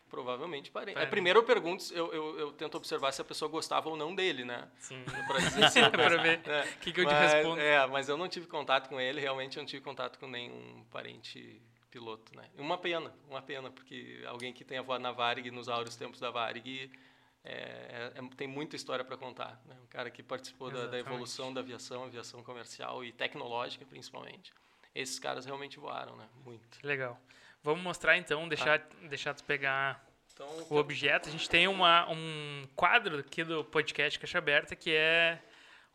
[0.07, 0.93] provavelmente parei.
[0.93, 1.09] Parei.
[1.09, 4.45] primeiro eu pergunto, eu, eu, eu tento observar se a pessoa gostava ou não dele,
[4.45, 4.69] né?
[4.77, 5.03] Sim.
[5.27, 7.59] Pra dizer se eu Pra ver É, o que, que eu te mas, respondo.
[7.59, 10.85] É, mas eu não tive contato com ele, realmente eu não tive contato com nenhum
[10.91, 12.47] parente piloto, né?
[12.57, 16.29] Uma pena, uma pena, porque alguém que tenha voado na Varig nos áureos tempos da
[16.29, 16.91] Varig
[17.45, 19.75] é, é- é- tem muita história para contar, né?
[19.83, 24.51] Um cara que participou da, da evolução da aviação, aviação comercial e tecnológica, principalmente.
[24.93, 26.27] Esses caras realmente voaram, né?
[26.43, 26.79] Muito.
[26.83, 27.19] Legal.
[27.63, 28.79] Vamos mostrar então, deixar,
[29.09, 30.03] deixar tu pegar
[30.33, 31.29] Então, o objeto.
[31.29, 35.41] A gente tem uma, um quadro aqui do podcast Caixa Aberta que é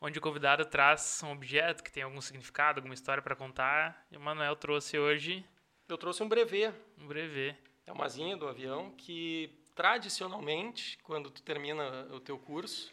[0.00, 4.06] onde o convidado traz um objeto que tem algum significado, alguma história para contar.
[4.10, 5.44] E o Manuel trouxe hoje
[5.88, 7.56] eu trouxe um brevet um brevet.
[7.84, 12.92] É uma asinha do avião que, tradicionalmente, quando tu termina o teu curso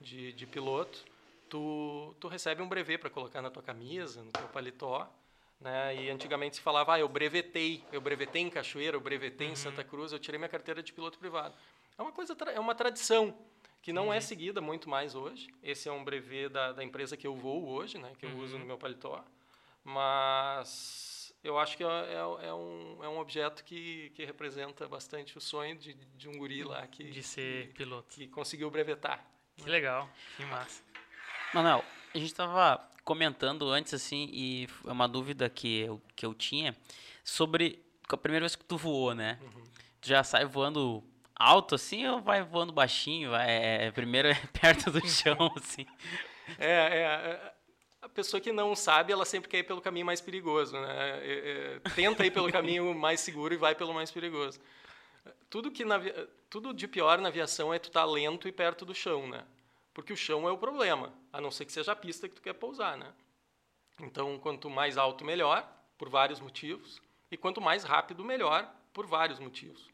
[0.00, 1.04] de, de piloto,
[1.48, 5.08] tu, tu recebe um brevet para colocar na tua camisa, no teu paletó.
[5.60, 5.96] Né?
[5.96, 9.84] E antigamente se falava, ah, eu brevetei, eu brevetei em Cachoeira, eu brevetei em Santa
[9.84, 11.54] Cruz, eu tirei minha carteira de piloto privado.
[11.96, 13.34] É uma coisa, é uma tradição
[13.80, 15.48] que não é seguida muito mais hoje.
[15.62, 18.12] Esse é um brevet da, da empresa que eu vou hoje, né?
[18.18, 19.24] que eu uso no meu paletó.
[19.84, 25.36] Mas eu acho que é, é, é um, é um objeto que, que representa bastante
[25.36, 28.16] o sonho de, de um guri lá que, De ser que, piloto.
[28.16, 29.22] que conseguiu brevetar.
[29.58, 30.82] Que legal, que massa.
[31.52, 36.32] Manuel, a gente tava comentando antes, assim, e é uma dúvida que eu, que eu
[36.32, 36.74] tinha
[37.22, 39.38] sobre a primeira vez que tu voou, né?
[40.00, 41.04] Tu já sai voando
[41.36, 43.30] alto, assim, ou vai voando baixinho?
[43.30, 45.86] Vai, é, primeiro é perto do chão, assim.
[46.58, 47.53] É, é, é,
[48.04, 51.20] a pessoa que não sabe, ela sempre quer ir pelo caminho mais perigoso, né?
[51.22, 54.60] É, é, tenta ir pelo caminho mais seguro e vai pelo mais perigoso.
[55.48, 55.98] Tudo que na,
[56.50, 59.46] tudo de pior na aviação é tu estar lento e perto do chão, né?
[59.94, 62.42] Porque o chão é o problema, a não ser que seja a pista que tu
[62.42, 63.10] quer pousar, né?
[63.98, 67.00] Então, quanto mais alto, melhor, por vários motivos.
[67.30, 69.88] E quanto mais rápido, melhor, por vários motivos.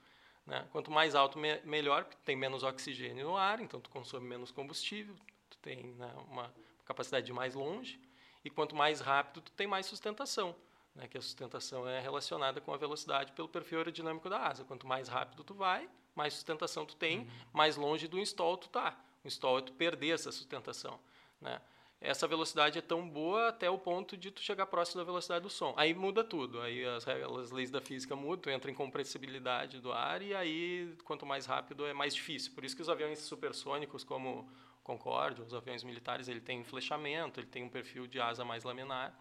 [0.44, 0.66] Né?
[0.72, 4.50] Quanto mais alto, me melhor, porque tem menos oxigênio no ar, então tu consome menos
[4.50, 5.14] combustível,
[5.48, 6.52] tu tem né, uma
[6.90, 8.00] capacidade de ir mais longe.
[8.44, 10.54] E quanto mais rápido, tu tem mais sustentação,
[10.94, 11.06] né?
[11.06, 14.64] que a sustentação é relacionada com a velocidade pelo perfil aerodinâmico da asa.
[14.64, 18.98] Quanto mais rápido tu vai, mais sustentação tu tem, mais longe do install tu tá.
[19.22, 20.98] O install é tu perder essa sustentação.
[21.40, 21.60] Né?
[22.00, 25.50] Essa velocidade é tão boa até o ponto de tu chegar próximo da velocidade do
[25.50, 25.74] som.
[25.76, 26.62] Aí muda tudo.
[26.62, 30.34] Aí as, regras, as leis da física mudam, tu entra em compressibilidade do ar e
[30.34, 32.52] aí quanto mais rápido é mais difícil.
[32.54, 34.48] Por isso que os aviões supersônicos como
[34.90, 39.14] Concorde, os aviões militares, ele tem flechamento, ele tem um perfil de asa mais laminar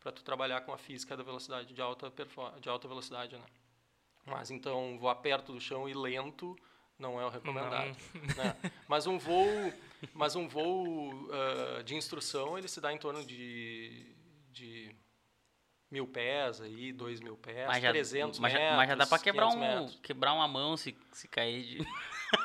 [0.00, 2.10] para tu trabalhar com a física da velocidade de alta
[2.58, 3.44] de alta velocidade, né?
[4.24, 6.56] Mas então voar perto do chão e lento
[6.98, 7.94] não é o recomendado.
[8.36, 8.56] né?
[8.88, 9.72] Mas um voo,
[10.14, 14.14] mas um voo ah, de instrução ele se dá em torno de,
[14.50, 14.94] de
[15.90, 19.06] mil pés aí, dois mil pés, Mas já, 300 mas, já- metros, mas já dá
[19.06, 20.00] pra quebrar, 500 um, metros.
[20.02, 21.86] quebrar uma mão se, se cair de...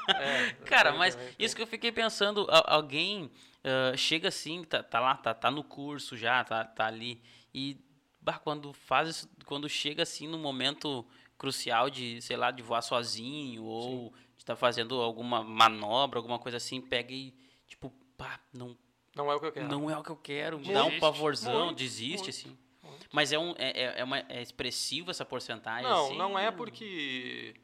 [0.07, 3.31] É, Cara, tem- mas tem- isso que eu fiquei pensando, alguém
[3.63, 7.21] ah, chega assim, tá, tá lá, tá, tá no curso já, tá, tá ali,
[7.53, 7.77] E
[8.21, 11.05] bah, quando faz isso, quando chega assim no momento
[11.37, 16.57] crucial de, sei lá, de voar sozinho ou de estar fazendo alguma manobra, alguma coisa
[16.57, 17.33] assim, pega e
[17.67, 18.77] tipo, pá, não
[19.15, 19.67] Não é o que eu quero.
[19.67, 20.89] não é o que eu quero, me Desiste.
[20.89, 22.57] dá um pavorzão, Muito, desiste muito, assim.
[22.83, 23.07] muito.
[23.11, 26.17] Mas é um é, é, é uma é expressivo essa porcentagem Não, assim?
[26.17, 27.55] não é porque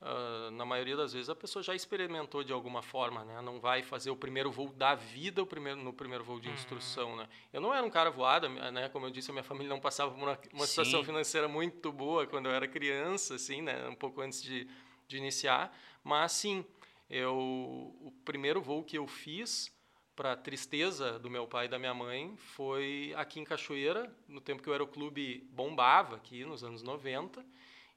[0.00, 3.40] ah, na maioria das vezes a pessoa já experimentou de alguma forma, né?
[3.40, 7.16] Não vai fazer o primeiro voo da vida o primeiro, no primeiro voo de instrução,
[7.16, 7.28] né?
[7.52, 8.88] Eu não era um cara voado, né?
[8.90, 12.26] Como eu disse, a minha família não passava por uma, uma situação financeira muito boa
[12.26, 13.88] quando eu era criança, assim, né?
[13.88, 14.68] Um pouco antes de,
[15.08, 15.74] de iniciar.
[16.04, 16.64] Mas, sim,
[17.08, 19.74] eu, o primeiro voo que eu fiz
[20.14, 24.62] para tristeza do meu pai e da minha mãe foi aqui em Cachoeira, no tempo
[24.62, 27.44] que o aeroclube bombava aqui nos anos 90.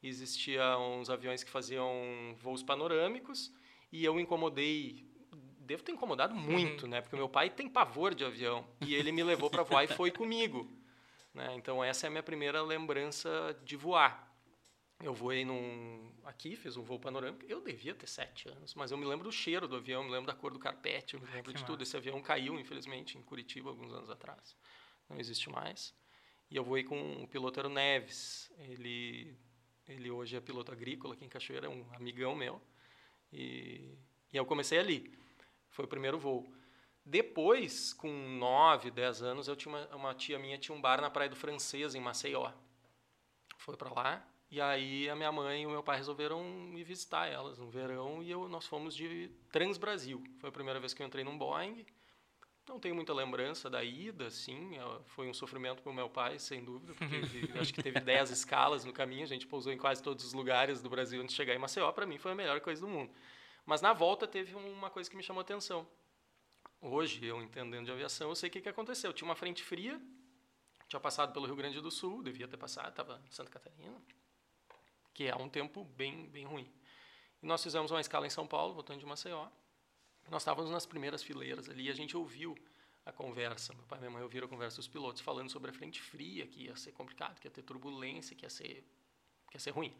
[0.01, 1.91] Existiam uns aviões que faziam
[2.37, 3.51] voos panorâmicos
[3.91, 5.05] e eu incomodei,
[5.59, 7.01] devo ter incomodado muito, né?
[7.01, 10.09] Porque meu pai tem pavor de avião e ele me levou para voar e foi
[10.09, 10.71] comigo,
[11.33, 11.53] né?
[11.55, 14.27] Então essa é a minha primeira lembrança de voar.
[15.01, 17.45] Eu voei num aqui, fiz um voo panorâmico.
[17.47, 20.27] Eu devia ter sete anos, mas eu me lembro do cheiro do avião, me lembro
[20.27, 21.83] da cor do carpete, eu me lembro que de tudo.
[21.83, 24.57] Esse avião caiu, infelizmente, em Curitiba alguns anos atrás.
[25.09, 25.93] Não existe mais.
[26.51, 28.51] E eu voei com o piloto era o Neves.
[28.57, 29.37] Ele
[29.89, 32.61] ele hoje é piloto agrícola aqui em Cachoeira, é um amigão meu.
[33.33, 33.97] E,
[34.31, 35.13] e eu comecei ali.
[35.69, 36.51] Foi o primeiro voo.
[37.05, 41.09] Depois, com 9, 10 anos, eu tinha uma, uma tia minha tinha um bar na
[41.09, 42.51] Praia do Francês, em Maceió.
[43.57, 44.27] Foi para lá.
[44.51, 48.23] E aí a minha mãe e o meu pai resolveram me visitar elas no verão
[48.23, 50.23] e eu, nós fomos de Transbrasil.
[50.39, 51.85] Foi a primeira vez que eu entrei num Boeing.
[52.69, 54.77] Não tenho muita lembrança da ida, assim.
[54.77, 57.15] eh, Foi um sofrimento para o meu pai, sem dúvida, porque
[57.51, 59.23] ele- acho que teve 10 escalas no caminho.
[59.23, 61.91] A gente pousou em quase todos os lugares do Brasil antes de chegar em Maceió.
[61.91, 63.11] Para mim foi a melhor coisa do mundo.
[63.65, 65.87] Mas na volta teve uma coisa que me chamou a atenção.
[66.81, 69.11] Hoje, eu entendendo de aviação, eu sei o que, que aconteceu.
[69.11, 69.99] Tinha uma frente fria,
[70.87, 74.01] tinha passado pelo Rio Grande do Sul, devia ter passado, estava em Santa Catarina,
[75.13, 76.71] que é um tempo bem, bem ruim.
[77.41, 79.47] E nós fizemos uma escala em São Paulo, voltando de Maceió.
[80.29, 82.55] Nós estávamos nas primeiras fileiras ali e a gente ouviu
[83.05, 83.73] a conversa.
[83.73, 86.45] Meu pai e minha mãe ouviram a conversa dos pilotos falando sobre a frente fria,
[86.45, 88.83] que ia ser complicado, que ia ter turbulência, que ia ser,
[89.49, 89.93] que ia ser ruim.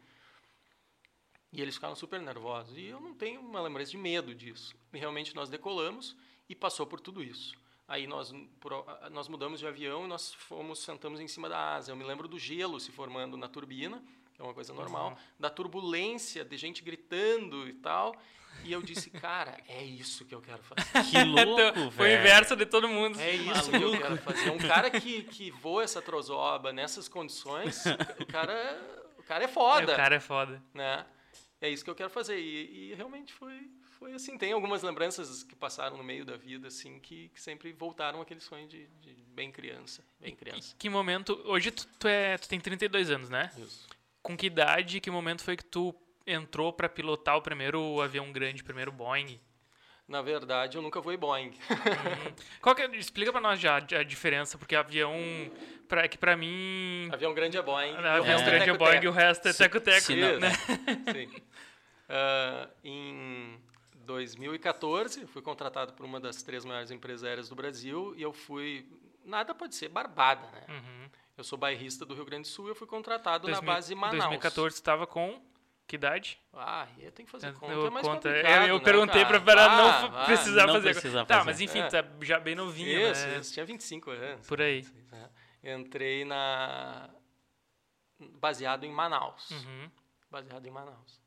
[1.52, 2.76] E eles ficaram super nervosos.
[2.76, 4.74] E eu não tenho uma lembrança de medo disso.
[4.92, 6.16] E realmente nós decolamos
[6.48, 7.56] e passou por tudo isso.
[7.88, 11.90] Aí nós, por- nós mudamos de avião e nós fomos, sentamos em cima da asa.
[11.90, 14.00] Eu me lembro do gelo se formando na turbina,
[14.40, 18.16] é uma coisa normal, da turbulência, de gente gritando e tal.
[18.64, 20.82] E eu disse, cara, é isso que eu quero fazer.
[21.10, 23.20] Que louco, Então, Foi o inverso de todo mundo.
[23.20, 24.50] É isso que eu quero fazer.
[24.50, 27.84] Um cara que, que voa essa trozoba nessas condições,
[28.18, 28.78] o cara,
[29.18, 30.62] o cara é foda O cara é foda.
[30.74, 31.06] né?
[31.60, 32.38] É isso que eu quero fazer.
[32.38, 34.38] E, e realmente foi, foi assim.
[34.38, 38.40] Tem algumas lembranças que passaram no meio da vida, assim, que, que sempre voltaram aquele
[38.40, 40.02] sonho de, de bem criança.
[40.18, 40.72] Bem criança.
[40.74, 41.38] E que momento.
[41.44, 43.50] Hoje tu, tu, é, tu tem 32 anos, né?
[43.58, 43.86] Isso.
[44.22, 45.94] Com que idade, que momento foi que tu
[46.26, 49.40] entrou pra pilotar o primeiro avião grande, o primeiro Boeing?
[50.06, 51.52] Na verdade, eu nunca voei Boeing.
[52.60, 55.14] Qual que é, explica pra nós já a diferença, porque avião.
[55.88, 57.08] Pra, que pra mim.
[57.12, 57.92] Avião grande é Boeing.
[57.92, 58.76] e o Avião resto grande é.
[58.76, 60.00] Boeing e o resto é teco-teco.
[60.06, 60.50] se não- né?
[61.14, 61.42] Sim.
[62.08, 63.60] Ah, em
[64.04, 68.32] 2014, eu fui contratado por uma das três maiores empresas aéreas do Brasil e eu
[68.32, 68.86] fui.
[69.24, 70.62] Nada pode ser barbada, né?
[70.68, 71.10] Uhum.
[71.40, 73.94] Eu sou bairrista do Rio Grande do Sul e eu fui contratado na 2000 base
[73.94, 74.18] Manaus.
[74.18, 75.40] 2014 tu tava com.
[75.86, 76.38] Que idade?
[76.52, 79.24] Ah, eu tenho que fazer conta, eu é mais conta- complicado, eu, eu né, perguntei
[79.24, 79.40] cara?
[79.40, 80.24] pra, pra Ah, não vai.
[80.26, 80.90] precisar Não fazer.
[80.92, 81.46] precisa Tá, fazer.
[81.46, 81.86] mas enfim, É.
[81.86, 83.38] é já bem novinho, Isso, né?
[83.38, 83.52] isso.
[83.54, 84.46] Tinha 25 anos.
[84.46, 84.82] Por aí.
[84.82, 85.12] 26,
[85.64, 85.74] é.
[85.74, 87.08] Entrei na...
[88.38, 89.50] Baseado em Manaus.
[89.50, 89.90] Uhum.
[90.30, 91.18] Baseado em Manaus.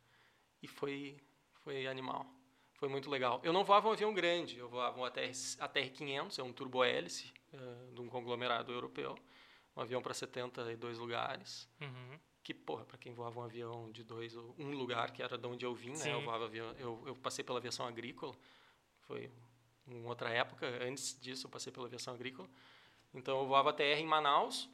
[0.62, 1.18] E foi,
[1.64, 2.26] foi animal.
[2.76, 3.42] Foi muito legal.
[3.44, 4.60] Eu não voava um avião grande.
[4.60, 7.58] Eu voava um ATR, ATR-500, é um turbo-hélice eh,
[7.94, 9.18] de um conglomerado europeu.
[9.76, 11.68] Um avião para 72 lugares.
[11.82, 12.20] Uhum.
[12.44, 15.48] Que, porra, para quem voava um avião de dois, ou um lugar, que era de
[15.48, 16.14] onde eu vim, né?
[16.14, 18.36] Eu, voava avião, eu, eu passei pela aviação agrícola.
[19.08, 19.32] Foi
[19.88, 20.68] em outra época.
[20.84, 22.50] Antes disso, eu passei pela aviação agrícola.
[23.14, 24.70] Então, eu voava TR em Manaus.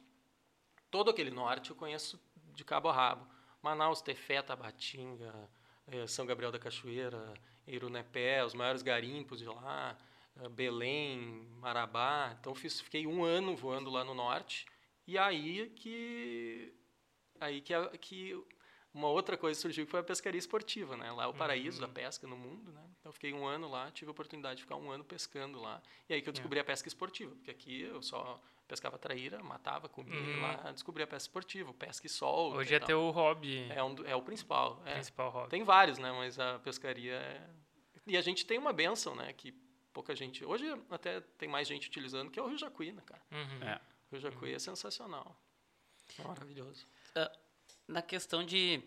[0.90, 2.20] Todo aquele norte eu conheço
[2.52, 3.26] de cabo a rabo.
[3.62, 5.48] Manaus, Tefé, Tabatinga,
[5.86, 7.34] eh, São Gabriel da Cachoeira,
[7.66, 9.96] Irunepé, os maiores garimpos de lá,
[10.40, 12.34] eh, Belém, Marabá.
[12.40, 14.66] Então, fiz, fiquei um ano voando lá no norte.
[15.10, 16.72] E aí que
[17.40, 18.44] aí que, que
[18.94, 21.10] uma outra coisa surgiu que foi a pescaria esportiva, né?
[21.10, 22.80] Lá é o paraíso da pesca no mundo, né?
[23.00, 25.82] Então eu fiquei um ano lá, tive a oportunidade de ficar um ano pescando lá.
[26.08, 29.88] E aí que eu descobri a pesca esportiva, porque aqui eu só pescava traíra, matava,
[29.88, 30.42] comia, Uhum.
[30.42, 32.52] lá descobri a pesca esportiva, o pesca e sol.
[32.52, 34.80] Hoje é teu hobby é, um, é o principal.
[34.86, 34.92] é.
[34.92, 35.50] principal hobby.
[35.50, 36.12] Tem vários, né?
[36.12, 37.50] Mas a pescaria é...
[38.06, 39.32] E a gente tem uma benção, né?
[39.32, 39.50] Que
[39.92, 40.44] pouca gente...
[40.44, 43.22] Hoje até tem mais gente utilizando, que é o Rio Jacuí, né, cara?
[43.32, 43.68] Uhum.
[43.68, 43.80] É.
[44.10, 45.36] O Jacuí é sensacional.
[46.18, 46.86] É maravilhoso.
[47.14, 47.30] Ah,
[47.86, 48.82] na questão de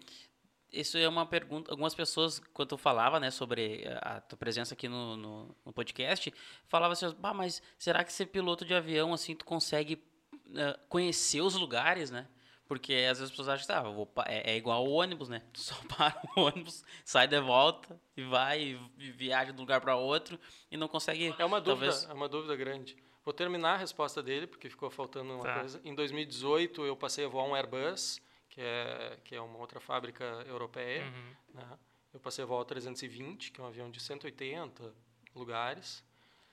[0.74, 1.72] isso é uma pergunta.
[1.72, 6.34] Algumas pessoas, quando eu falava, né, sobre a tua presença aqui no, no, no podcast,
[6.68, 11.42] falavam assim, bah, mas será que ser piloto de avião, assim, tu consegue uh, conhecer
[11.42, 12.28] os lugares, né?
[12.66, 15.44] Porque às vezes as pessoas acham que tá, vou, é, é, igual o ônibus, né?
[15.54, 19.80] Tu só para o ônibus, sai de volta e vai e viaja de um lugar
[19.80, 20.40] para outro
[20.72, 21.36] e não consegue.
[21.38, 22.10] É uma dúvida, talvez...
[22.10, 22.98] é uma dúvida grande.
[23.24, 25.60] Vou terminar a resposta dele, porque ficou faltando uma tá.
[25.60, 25.82] coisa.
[25.84, 28.22] Em 2018, eu passei a voar um Airbus
[28.54, 31.06] que é, que é uma outra fábrica europeia.
[31.06, 31.56] Uhum.
[31.56, 31.80] Né?
[32.14, 34.94] Eu passei a voar 320, que é um avião de 180
[35.36, 36.04] lugares.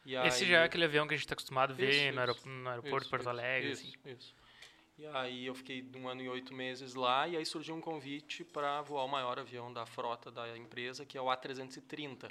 [0.06, 0.50] E Esse aí...
[0.50, 2.68] já é aquele avião que a gente está acostumado a ver isso, no, aeroporto, no
[2.70, 3.72] aeroporto de Porto Alegre.
[3.72, 4.10] Isso, assim.
[4.10, 4.34] isso.
[4.96, 8.44] E aí eu fiquei um ano e oito meses lá e aí surgiu um convite
[8.44, 12.30] para voar o maior avião da frota da empresa, que é o A330,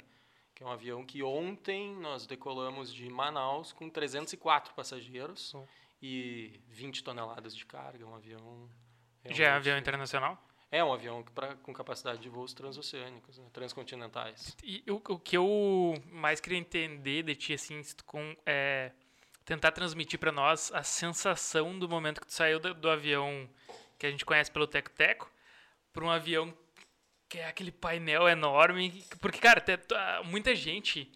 [0.60, 5.64] que é um avião que ontem nós decolamos de Manaus com 304 passageiros oh.
[6.02, 8.68] e 20 toneladas de carga, um avião
[9.30, 10.38] Já é avião internacional?
[10.70, 13.46] É um avião pra, com capacidade de voos transoceânicos, né?
[13.54, 14.54] transcontinentais.
[14.62, 18.92] E o, o, que eu mais queria entender de ti, assim, com, é,
[19.46, 23.48] tentar transmitir para nós a sensação do momento que tu saiu do, do avião
[23.98, 25.32] que a gente conhece pelo Teco Teco
[25.90, 26.54] para um avião
[27.30, 29.04] que é aquele painel enorme.
[29.20, 29.62] Porque, cara,
[30.24, 31.10] muita gente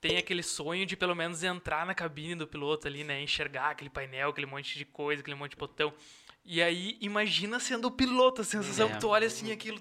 [0.00, 3.20] tem aquele sonho de pelo menos entrar na cabine do piloto ali, né?
[3.20, 5.92] Enxergar aquele painel, aquele monte de coisa, aquele monte de botão.
[6.44, 8.92] E aí, imagina sendo o piloto, a sensação é.
[8.92, 9.80] que tu olha assim aquilo.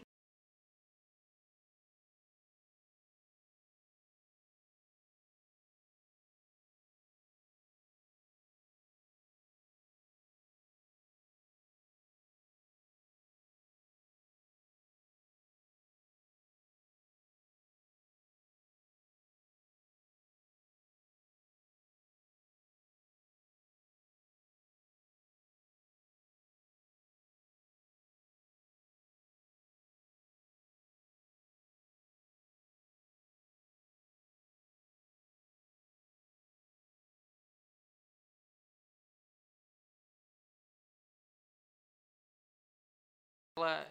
[43.55, 43.87] Ela,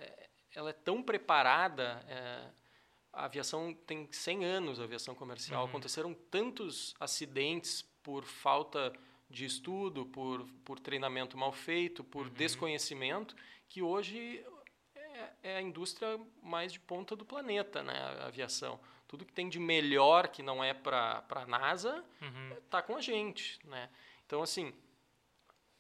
[0.54, 2.04] ela é tão preparada.
[2.08, 2.50] É,
[3.12, 5.62] a aviação tem 100 anos, a aviação comercial.
[5.62, 5.68] Uhum.
[5.68, 8.92] Aconteceram tantos acidentes por falta
[9.30, 12.32] de estudo, por, por treinamento mal feito, por uhum.
[12.34, 13.34] desconhecimento,
[13.68, 14.44] que hoje
[14.94, 17.98] é, é, a indústria mais de ponta do planeta, né?
[18.20, 18.78] a aviação.
[19.08, 22.04] Tudo que tem de melhor que não é para a NASA
[22.64, 22.84] está uhum.
[22.84, 23.58] com a gente.
[23.66, 23.88] Né?
[24.26, 24.74] Então, assim,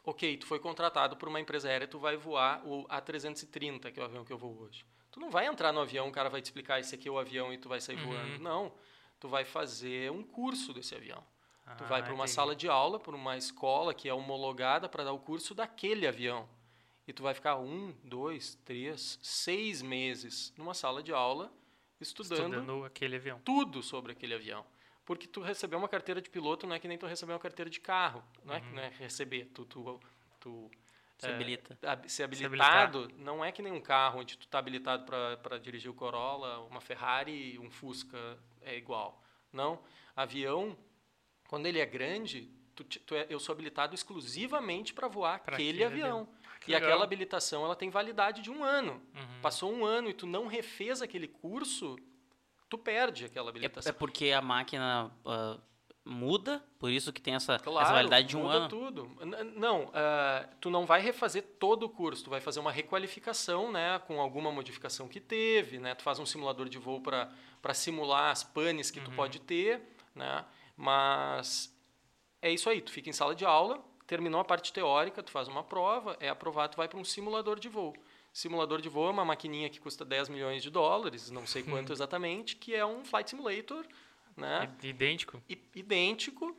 [0.04, 4.02] ok, tu foi contratado por uma empresa aérea, tu vai voar o A330, que é
[4.02, 4.84] o avião que eu vou hoje.
[5.10, 7.18] Tu não vai entrar no avião, o cara vai te explicar esse aqui é o
[7.18, 8.06] avião e tu vai sair uhum.
[8.06, 8.38] voando.
[8.40, 8.72] Não.
[9.18, 11.24] Tu vai fazer um curso desse avião.
[11.64, 12.34] Ah, tu vai para uma entendi.
[12.34, 16.48] sala de aula, para uma escola que é homologada para dar o curso daquele avião.
[17.06, 21.52] E tu vai ficar um, dois, três, seis meses numa sala de aula
[22.00, 23.40] estudando, estudando aquele avião.
[23.44, 24.66] tudo sobre aquele avião.
[25.04, 27.70] Porque tu receber uma carteira de piloto não é que nem tu receber uma carteira
[27.70, 28.24] de carro.
[28.44, 28.60] Não, uhum.
[28.60, 29.46] é, não é receber.
[29.52, 30.00] Tu, tu,
[30.40, 30.70] tu
[31.18, 31.78] se, é, habilita.
[32.08, 35.90] ser habilitado se não é que nem um carro onde tu está habilitado para dirigir
[35.90, 39.22] o Corolla, uma Ferrari, um Fusca, é igual.
[39.52, 39.80] Não.
[40.16, 40.76] Avião,
[41.48, 45.84] quando ele é grande, tu, tu é, eu sou habilitado exclusivamente para voar pra aquele
[45.84, 46.22] avião.
[46.22, 46.28] avião.
[46.66, 46.88] e legal.
[46.88, 49.02] aquela habilitação ela tem validade de um ano.
[49.14, 49.40] Uhum.
[49.42, 51.96] Passou um ano e tu não refez aquele curso,
[52.76, 53.90] tu perde aquela habilitação.
[53.90, 55.60] É, é porque a máquina uh,
[56.04, 58.68] muda, por isso que tem essa, claro, essa validade de um muda ano.
[58.68, 59.10] tudo.
[59.56, 63.98] Não, uh, tu não vai refazer todo o curso, tu vai fazer uma requalificação, né,
[64.00, 68.42] com alguma modificação que teve, né, tu faz um simulador de voo para simular as
[68.42, 69.06] panes que uhum.
[69.06, 69.80] tu pode ter,
[70.14, 70.44] né,
[70.76, 71.74] mas
[72.42, 75.48] é isso aí, tu fica em sala de aula, terminou a parte teórica, tu faz
[75.48, 77.94] uma prova, é aprovado, tu vai para um simulador de voo.
[78.34, 81.90] Simulador de voo é uma maquininha que custa 10 milhões de dólares, não sei quanto
[81.90, 81.92] hum.
[81.92, 83.86] exatamente, que é um flight simulator,
[84.36, 84.68] né?
[84.82, 85.40] Idêntico.
[85.48, 86.56] I idêntico.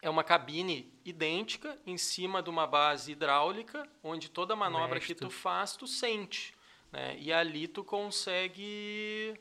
[0.00, 5.28] É uma cabine idêntica em cima de uma base hidráulica, onde toda manobra que tu
[5.28, 6.54] faz, tu sente.
[6.90, 7.18] Né?
[7.18, 9.38] E ali tu consegue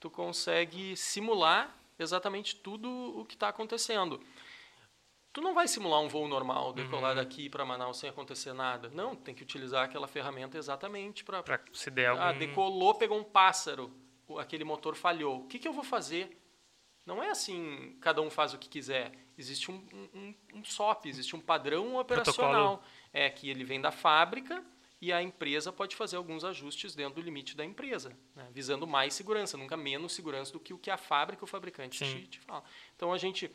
[0.00, 4.22] tu consegue simular exatamente tudo o que está acontecendo
[5.36, 7.22] tu não vai simular um voo normal, decolar uhum.
[7.22, 8.88] daqui para Manaus sem acontecer nada.
[8.94, 11.42] Não, tem que utilizar aquela ferramenta exatamente para...
[11.42, 12.22] Para se der ah, algum...
[12.22, 13.92] Ah, decolou, pegou um pássaro,
[14.38, 15.40] aquele motor falhou.
[15.40, 16.42] O que, que eu vou fazer?
[17.04, 19.12] Não é assim, cada um faz o que quiser.
[19.36, 19.84] Existe um,
[20.14, 22.78] um, um SOP, existe um padrão operacional.
[22.78, 22.82] Protocolo.
[23.12, 24.64] É que ele vem da fábrica
[25.02, 28.48] e a empresa pode fazer alguns ajustes dentro do limite da empresa, né?
[28.52, 32.26] visando mais segurança, nunca menos segurança do que o que a fábrica, o fabricante te,
[32.26, 32.64] te fala.
[32.96, 33.54] Então a gente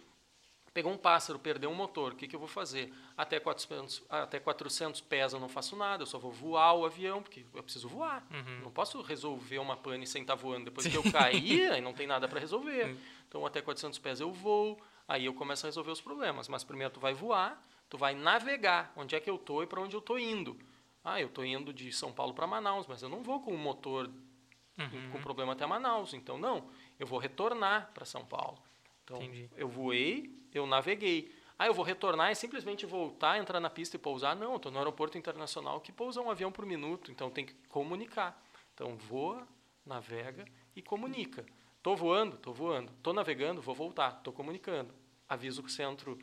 [0.73, 2.93] Pegou um pássaro, perdeu um motor, o que, que eu vou fazer?
[3.17, 7.21] Até 400, até 400 pés eu não faço nada, eu só vou voar o avião,
[7.21, 8.25] porque eu preciso voar.
[8.31, 8.61] Uhum.
[8.63, 10.65] Não posso resolver uma pane sem estar voando.
[10.65, 12.85] Depois que eu cair, aí não tem nada para resolver.
[12.85, 12.97] Uhum.
[13.27, 16.47] Então, até 400 pés eu vou, aí eu começo a resolver os problemas.
[16.47, 19.81] Mas primeiro tu vai voar, tu vai navegar, onde é que eu estou e para
[19.81, 20.57] onde eu estou indo.
[21.03, 23.57] Ah, eu estou indo de São Paulo para Manaus, mas eu não vou com o
[23.57, 24.09] motor
[24.77, 25.11] Uhum.
[25.11, 26.13] com problema até Manaus.
[26.13, 28.57] Então, não, eu vou retornar para São Paulo.
[29.03, 29.49] Então, Entendi.
[29.57, 31.33] eu voei, eu naveguei.
[31.57, 34.35] Ah, eu vou retornar e simplesmente voltar, entrar na pista e pousar?
[34.35, 38.43] Não, estou no aeroporto internacional que pousa um avião por minuto, então tem que comunicar.
[38.73, 39.47] Então, voa,
[39.85, 40.45] navega
[40.75, 41.45] e comunica.
[41.77, 42.35] Estou voando?
[42.35, 42.91] Estou voando.
[42.91, 43.61] Estou navegando?
[43.61, 44.17] Vou voltar.
[44.17, 44.93] Estou comunicando.
[45.29, 46.17] Aviso o centro,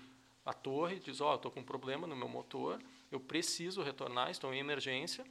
[0.48, 4.30] a torre, diz, ó, oh, estou com um problema no meu motor, eu preciso retornar,
[4.30, 5.26] estou em emergência,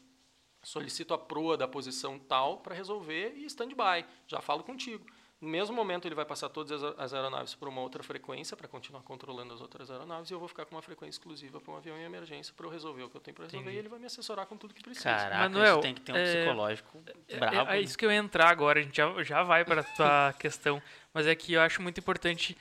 [0.61, 4.05] solicito a proa da posição tal para resolver e stand-by.
[4.27, 5.03] Já falo contigo.
[5.39, 9.03] No mesmo momento, ele vai passar todas as aeronaves para uma outra frequência para continuar
[9.03, 11.95] controlando as outras aeronaves e eu vou ficar com uma frequência exclusiva para um avião
[11.95, 13.75] em emergência para eu resolver o que eu tenho para resolver Entendi.
[13.75, 15.03] e ele vai me assessorar com tudo que precisa.
[15.05, 17.71] Caraca, Manuel, isso tem que ter um é, psicológico É- brabo.
[17.71, 19.83] É, é isso que eu ia entrar agora, a gente já, já vai para a
[19.83, 20.81] tua questão,
[21.13, 22.57] mas é que eu acho muito importante.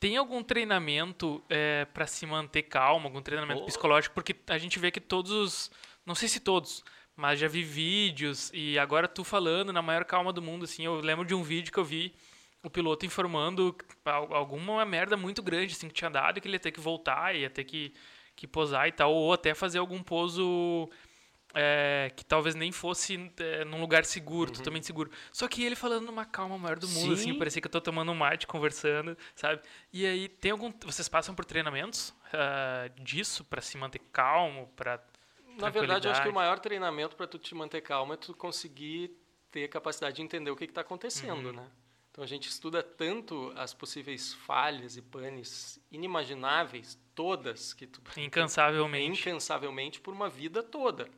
[0.00, 1.42] Tem algum treinamento
[1.92, 3.66] para se manter calmo, algum treinamento Oh.
[3.66, 4.14] psicológico?
[4.14, 5.70] Porque a gente vê que todos os.
[6.08, 6.82] Não sei se todos,
[7.14, 10.82] mas já vi vídeos e agora tu falando na maior calma do mundo, assim.
[10.82, 12.14] Eu lembro de um vídeo que eu vi
[12.62, 16.56] o piloto informando al- alguma merda muito grande, assim, que tinha dado e que ele
[16.56, 17.92] ia ter que voltar, ia ter que,
[18.34, 20.88] que posar e tal, ou até fazer algum pouso
[21.54, 25.10] é, que talvez nem fosse é, num lugar seguro, totalmente seguro.
[25.30, 27.38] Só que ele falando numa calma maior do mundo, assim, Sim.
[27.38, 29.60] parecia que eu tô tomando um mate conversando, sabe?
[29.92, 30.72] E aí, tem algum.
[30.86, 34.98] Vocês passam por treinamentos ah, disso pra se manter calmo, pra.
[35.58, 38.34] Na verdade, eu acho que o maior treinamento para tu te manter calmo é tu
[38.34, 39.10] conseguir
[39.50, 41.70] ter capacidade de entender o que está acontecendo, né?
[42.10, 49.20] Então a gente estuda tanto as possíveis falhas e panes inimagináveis, todas que tu Incansavelmente.
[49.20, 51.08] incansavelmente por uma vida toda,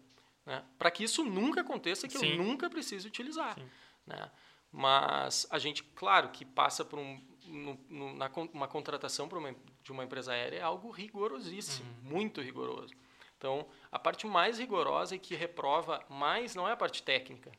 [0.45, 0.65] né?
[0.79, 2.33] Para que isso nunca aconteça, que Sim.
[2.33, 3.69] eu nunca precise utilizar, Sim.
[4.07, 4.31] né?
[4.73, 9.91] Mas a gente, claro, que passa por um, no, no, na, uma contratação uma, de
[9.91, 12.11] uma empresa aérea é algo rigorosíssimo, Uhum.
[12.11, 12.95] muito rigoroso.
[13.41, 17.51] Então, a parte mais rigorosa e que reprova mais não é a parte técnica.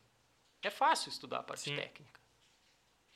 [0.62, 1.74] É fácil estudar a parte Sim.
[1.74, 2.20] técnica.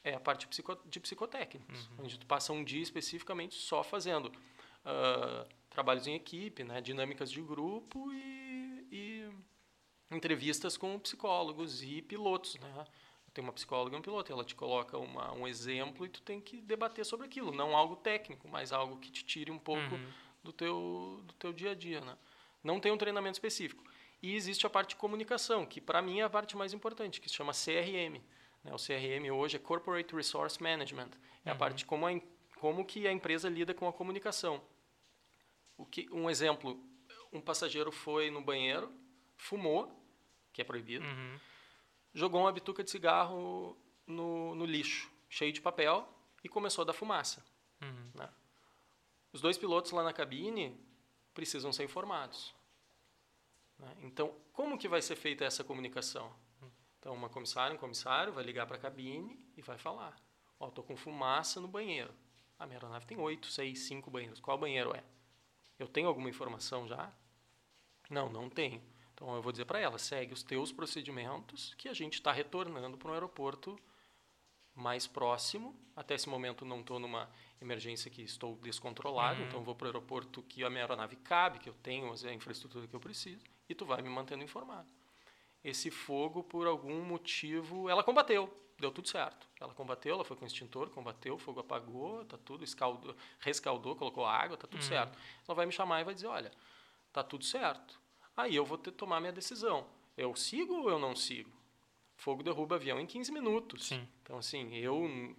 [0.03, 0.49] É a parte
[0.87, 2.05] de psicotécnicos, Uhum.
[2.05, 4.33] onde tu passa um dia especificamente só fazendo
[4.85, 9.31] ah, trabalhos em equipe, né, dinâmicas de grupo e, e
[10.11, 12.85] entrevistas com psicólogos e pilotos, né?
[13.33, 16.41] Tem uma psicóloga e um piloto, ela te coloca uma, um exemplo e tu tem
[16.41, 20.12] que debater sobre aquilo, não algo técnico, mas algo que te tire um pouco Uhum.
[20.43, 22.17] do teu do teu dia a dia, né?
[22.67, 23.85] Não tem um treinamento específico.
[24.23, 27.29] E existe a parte de comunicação, que para mim é a parte mais importante, que
[27.29, 28.21] se chama CRM.
[28.64, 28.73] né?
[28.75, 31.11] O CRM hoje é Corporate Resource Management.
[31.45, 32.11] É a parte de como, a,
[32.59, 34.61] como que a empresa lida com a comunicação.
[35.77, 36.83] O que, um exemplo,
[37.33, 38.91] um passageiro foi no banheiro,
[39.37, 39.93] fumou,
[40.53, 41.39] que é proibido, Uhum.
[42.14, 46.09] jogou uma bituca de cigarro no, no lixo, cheio de papel,
[46.43, 47.45] e começou a dar fumaça.
[47.81, 48.11] Uhum.
[48.14, 48.29] né?
[49.33, 50.75] Os dois pilotos lá na cabine
[51.35, 52.55] precisam ser informados.
[53.79, 53.97] Né?
[54.03, 56.33] Então, como que vai ser feita essa comunicação?
[56.99, 60.16] Então, uma comissária, um comissário vai ligar para a cabine e vai falar.
[60.59, 62.12] Ó, tô com fumaça no banheiro.
[62.59, 64.41] A minha aeronave tem oito, seis, cinco banheiros.
[64.41, 65.05] Qual banheiro é?
[65.79, 67.12] Eu tenho alguma informação já?
[68.11, 68.83] Não, não tenho.
[69.14, 72.97] Então, eu vou dizer para ela, segue os teus procedimentos que a gente está retornando
[72.97, 73.79] para um aeroporto
[74.74, 75.74] mais próximo.
[75.95, 80.43] Até esse momento não estou numa emergência que estou descontrolado, então vou para o aeroporto
[80.43, 83.85] que a minha aeronave cabe, que eu tenho a infraestrutura que eu preciso, e tu
[83.85, 84.89] vai me mantendo informado.
[85.62, 89.49] Esse fogo, por algum motivo, ela combateu, deu tudo certo.
[89.61, 93.97] Ela combateu, ela foi com o extintor, combateu, o fogo apagou, tá tudo, escaldou, rescaldou,
[93.97, 95.19] colocou água, tá tudo certo.
[95.47, 96.53] Ela vai me chamar e vai dizer, olha,
[97.12, 97.99] tá tudo certo.
[98.37, 99.87] Aí eu vou ter que tomar minha decisão.
[100.17, 101.51] Eu sigo ou eu não sigo?
[102.17, 103.87] Fogo derruba avião em 15 minutos.
[103.87, 104.07] Sim.
[104.23, 105.35] Então, assim, eu, hum,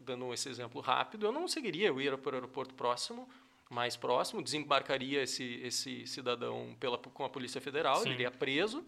[0.00, 3.28] dando esse exemplo rápido, eu não seguiria, eu ia para o aeroporto próximo,
[3.68, 8.06] mais próximo, desembarcaria esse, esse cidadão pela, com a Polícia Federal, Sim.
[8.06, 8.84] ele iria preso,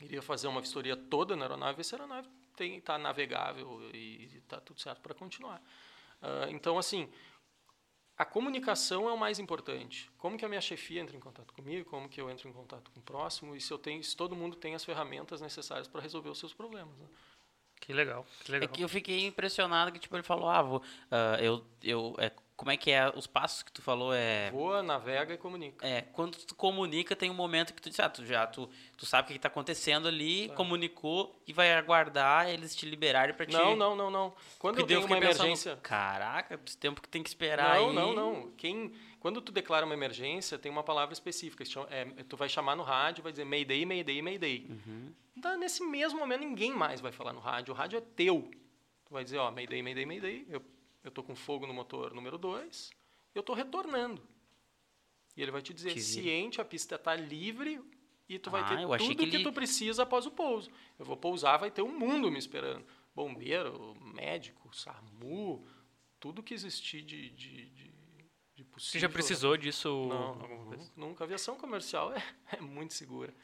[0.00, 2.28] iria fazer uma vistoria toda na aeronave, e essa aeronave
[2.58, 5.62] está navegável e está tudo certo para continuar.
[6.20, 7.08] Ah, então, assim,
[8.16, 10.10] a comunicação é o mais importante.
[10.18, 12.90] Como que a minha chefia entra em contato comigo, como que eu entro em contato
[12.90, 16.00] com o próximo, e se, eu tenho, se todo mundo tem as ferramentas necessárias para
[16.00, 16.96] resolver os seus problemas.
[16.98, 17.06] né?
[17.80, 18.68] Que legal, que É legal.
[18.74, 22.30] que eu fiquei impressionado que tipo ele falou, ah, vou, ah, eu, eu é
[22.62, 25.84] como é que é os passos que tu falou é Voa, navega e comunica.
[25.84, 29.04] é, quando tu comunica, tem um momento que tu diz, ah, tu já tu, tu
[29.04, 33.52] sabe o que está acontecendo ali, comunicou e vai aguardar eles te liberarem para te
[33.52, 34.32] Não, não, não, não.
[34.60, 35.76] Quando Porque eu tenho uma fiquei pensando, emergência.
[35.82, 37.94] Caraca, esse tempo que tem que esperar Não, aí.
[37.96, 38.52] não, não.
[38.52, 41.64] Quem, quando tu declara uma emergência, tem uma palavra específica.
[41.90, 44.66] é, tu vai chamar no rádio, vai dizer Mayday, Mayday, Mayday.
[44.70, 45.12] Uhum.
[45.36, 47.74] Então, nesse mesmo momento, ninguém mais vai falar no rádio.
[47.74, 48.48] O rádio é teu.
[49.04, 50.46] Tu vai dizer, ó, Mayday, Mayday, Mayday.
[50.48, 50.62] Eu,
[51.04, 52.90] eu tô com fogo no motor número 2.
[53.34, 54.22] Eu tô retornando.
[55.36, 57.80] E ele vai te dizer, Te ciente, a pista tá livre
[58.28, 60.30] e tu vai Ah, ter eu achei tudo que que, ele- tu precisa após o
[60.30, 60.70] pouso.
[60.98, 62.84] Eu vou pousar, vai ter um mundo me esperando.
[63.14, 65.66] Bombeiro, médico, SAMU,
[66.20, 67.88] tudo que existir de, de, de,
[68.54, 69.00] de Você possível.
[69.00, 71.24] já precisou disso Não, nunca, nunca.
[71.24, 72.22] Aviação comercial é,
[72.52, 73.34] é muito segura.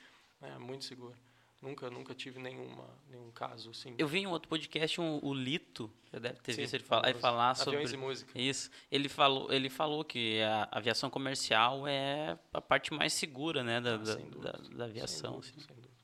[0.40, 1.16] É muito segura.
[1.60, 3.92] Nunca, nunca tive nenhuma, nenhum caso assim.
[3.98, 6.84] Eu vi em um outro podcast um, o Lito, já deve ter Sim, visto ele
[6.84, 8.38] falar, ele falar sobre Aviões e música.
[8.40, 8.70] isso.
[8.90, 13.94] Ele falou, ele falou que a aviação comercial é a parte mais segura, né, da,
[13.94, 15.32] Ah, da, dúvida, da- da aviação.
[15.42, 15.50] Sem assim.
[15.52, 15.94] dúvida, sem dúvida.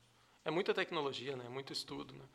[0.43, 1.47] É muita tecnologia, né?
[1.47, 2.25] Muito estudo, né?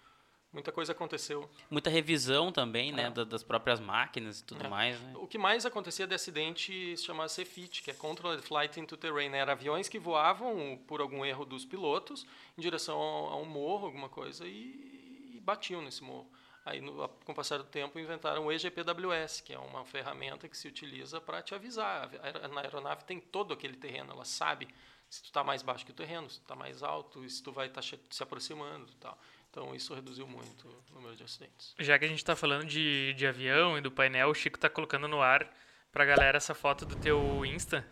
[0.52, 1.48] Muita coisa aconteceu.
[1.70, 3.10] Muita revisão também, né, É.
[3.10, 4.68] da- das próprias máquinas e tudo É.
[4.68, 5.12] mais, né?
[5.16, 9.30] O que mais acontecia de acidente se chamava CFIT, que é Controlled Flight into Terrain.
[9.32, 12.26] Era aviões que voavam por algum erro dos pilotos
[12.58, 16.28] em direção a um morro, alguma coisa, e, e batiam nesse morro.
[16.64, 20.56] Aí, no, com o passar do tempo, inventaram o EGPWS, que é uma ferramenta que
[20.56, 22.10] se utiliza para te avisar.
[22.20, 24.66] A aer- Na aeronave tem todo aquele terreno, ela sabe
[25.08, 27.50] se tu está mais baixo que o terreno, se tu está mais alto, se tu
[27.50, 29.18] vai estar se aproximando e tal.
[29.50, 31.74] Então, isso reduziu muito o número de acidentes.
[31.78, 34.70] Já que a gente tá falando de, de avião e do painel, o Chico tá
[34.70, 35.52] colocando no ar
[35.90, 37.84] pra galera essa foto do teu Insta.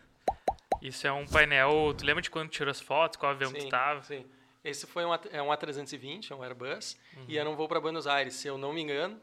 [0.80, 1.92] Isso é um painel.
[1.98, 3.16] Tu lembra de quando tirou as fotos?
[3.16, 4.02] Qual avião que tu tava?
[4.04, 4.24] Sim.
[4.64, 6.96] Esse foi um, A- é um A320, é um Airbus,
[7.26, 7.40] e Uhum.
[7.40, 9.20] era um voo para Buenos Aires, se eu não me engano.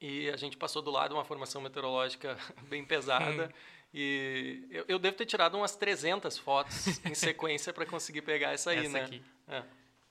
[0.00, 2.36] E a gente passou do lado uma formação meteorológica
[2.68, 3.52] bem pesada.
[3.92, 8.70] E eu, eu devo ter tirado umas 300 fotos em sequência para conseguir pegar essa
[8.70, 9.04] aí, Essa né?
[9.04, 9.22] aqui.
[9.48, 9.62] É.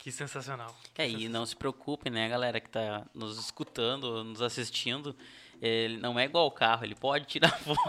[0.05, 0.71] Que sensacional.
[0.95, 5.15] É, e não se preocupem, né, galera que tá nos escutando, nos assistindo.
[5.59, 7.79] Ele não é igual o carro, ele pode tirar foto.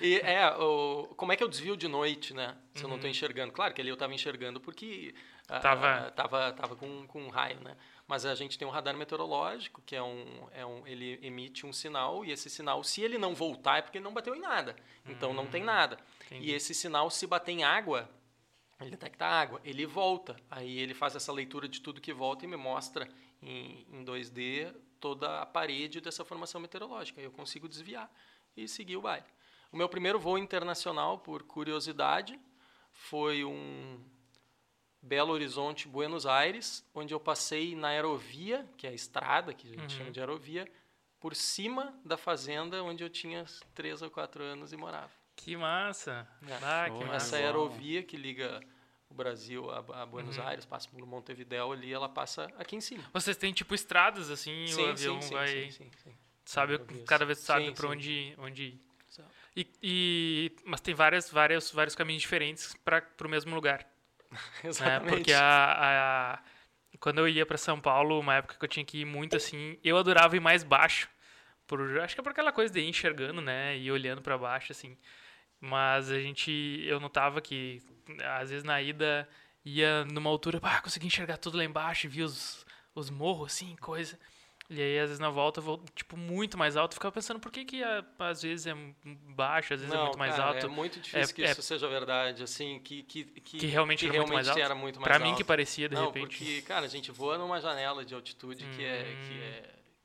[0.00, 2.56] E é, o, como é que eu desvio de noite, né?
[2.74, 2.96] Se eu não Uhum.
[2.96, 3.52] estou enxergando.
[3.52, 5.14] Claro que ali eu estava enxergando porque
[5.48, 7.76] ah, Tava- ah, tava, tava com, com um raio, né?
[8.08, 10.84] Mas a gente tem um radar meteorológico, que é um, é um.
[10.88, 14.12] Ele emite um sinal, e esse sinal, se ele não voltar, é porque ele não
[14.12, 14.74] bateu em nada.
[15.08, 15.96] Então não tem nada.
[15.96, 16.50] Hum, entendi.
[16.50, 18.10] E esse sinal, se bater em água,
[18.82, 20.36] ele detecta água, ele volta.
[20.50, 23.08] Aí ele faz essa leitura de tudo que volta e me mostra
[23.42, 27.20] em, em 2D toda a parede dessa formação meteorológica.
[27.20, 28.10] Aí eu consigo desviar
[28.56, 29.26] e seguir o baile.
[29.72, 32.38] O meu primeiro voo internacional, por curiosidade,
[32.92, 33.98] foi um
[35.00, 39.70] Belo Horizonte, Buenos Aires, onde eu passei na aerovia, que é a estrada, que a
[39.70, 39.88] gente Uhum.
[39.88, 40.70] chama de aerovia,
[41.18, 45.12] por cima da fazenda onde eu tinha três ou quatro anos e morava.
[45.36, 46.26] Que massa.
[46.46, 46.54] É.
[46.62, 47.16] Ah, que massa.
[47.16, 48.60] Essa aerovia que liga
[49.08, 50.46] o Brasil a, a Buenos Uhum.
[50.46, 53.04] Aires, passa por Montevidéu ali, ela passa aqui em cima.
[53.12, 55.48] Vocês têm tipo estradas assim, o avião vai.
[55.48, 56.14] sim, sim, sim.
[56.44, 57.86] Sabe, cada vez sabe Sim, sim.
[57.86, 58.80] onde, onde ir.
[59.54, 63.86] E, e- mas tem várias, várias, vários caminhos diferentes para o mesmo lugar.
[64.32, 64.38] né?
[64.64, 65.08] Exatamente.
[65.16, 66.42] Porque a, a-
[66.98, 69.78] quando eu ia para São Paulo, uma época que eu tinha que ir muito assim,
[69.84, 71.08] eu adorava ir mais baixo.
[71.66, 73.76] Por, acho que é por aquela coisa de ir enxergando, né?
[73.78, 74.96] E olhando para baixo, assim.
[75.64, 76.50] Mas a gente,
[76.84, 77.80] eu notava que
[78.40, 79.28] às vezes na ida
[79.64, 84.18] ia numa altura, pá, consegui enxergar tudo lá embaixo, via os, os morros, assim, coisa.
[84.68, 86.92] E aí, às vezes, na volta, eu vou, tipo, muito mais alto.
[86.92, 88.74] Eu ficava pensando, por que que a- às vezes é
[89.36, 90.66] baixo, às vezes é Não, muito mais cara, alto?
[90.66, 94.14] É muito difícil que É- isso seja verdade, assim, que, que, que, Que realmente era
[94.18, 94.60] muito mais alto?
[94.60, 95.38] era muito mais Pra mim alto.
[95.38, 96.38] que parecia, de Não, repente.
[96.38, 99.42] porque, cara, a gente voa numa janela de altitude que, é, que, Hum.
[99.42, 99.62] é,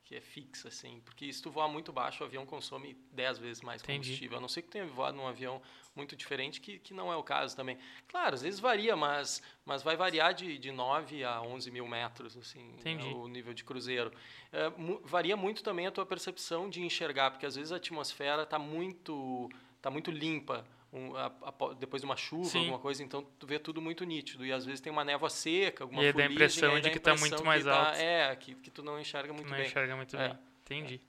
[0.08, 1.02] que é fixa, assim.
[1.04, 4.08] Porque se tu voar muito baixo, o avião consome 10 vezes mais Entendi.
[4.08, 4.38] combustível.
[4.38, 5.62] A não ser que tu tenha voado num avião
[5.94, 7.78] muito diferente, que, que não é o caso também.
[8.08, 12.38] Claro, às vezes varia, mas, mas vai variar de, de 9 a 11 mil metros,
[12.38, 13.08] assim, né, Entendi.
[13.08, 14.12] o nível de cruzeiro.
[14.54, 14.72] É,
[15.04, 19.50] varia muito também a tua percepção de enxergar, porque às vezes a atmosfera está muito,
[19.82, 20.66] tá muito limpa.
[20.94, 22.60] Um, a- a- depois de uma chuva, Sim.
[22.60, 24.46] alguma coisa, então tu vê tudo muito nítido.
[24.46, 26.90] E às vezes tem uma névoa seca, alguma E aí dá a impressão de dá
[26.90, 28.00] que tá impressão muito mais tá- alto.
[28.00, 29.66] É, que, que tu não enxerga muito não bem.
[29.68, 30.30] enxerga muito É.
[30.30, 30.40] bem.
[30.62, 31.02] Entendi.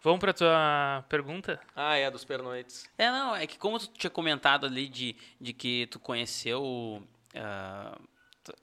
[0.00, 1.60] Vamos pra tua pergunta?
[1.76, 2.90] Ah, é, dos pernoites.
[2.98, 7.00] É, não, é que como tu tinha comentado ali de, de que tu conheceu.
[8.42, 8.54] tu-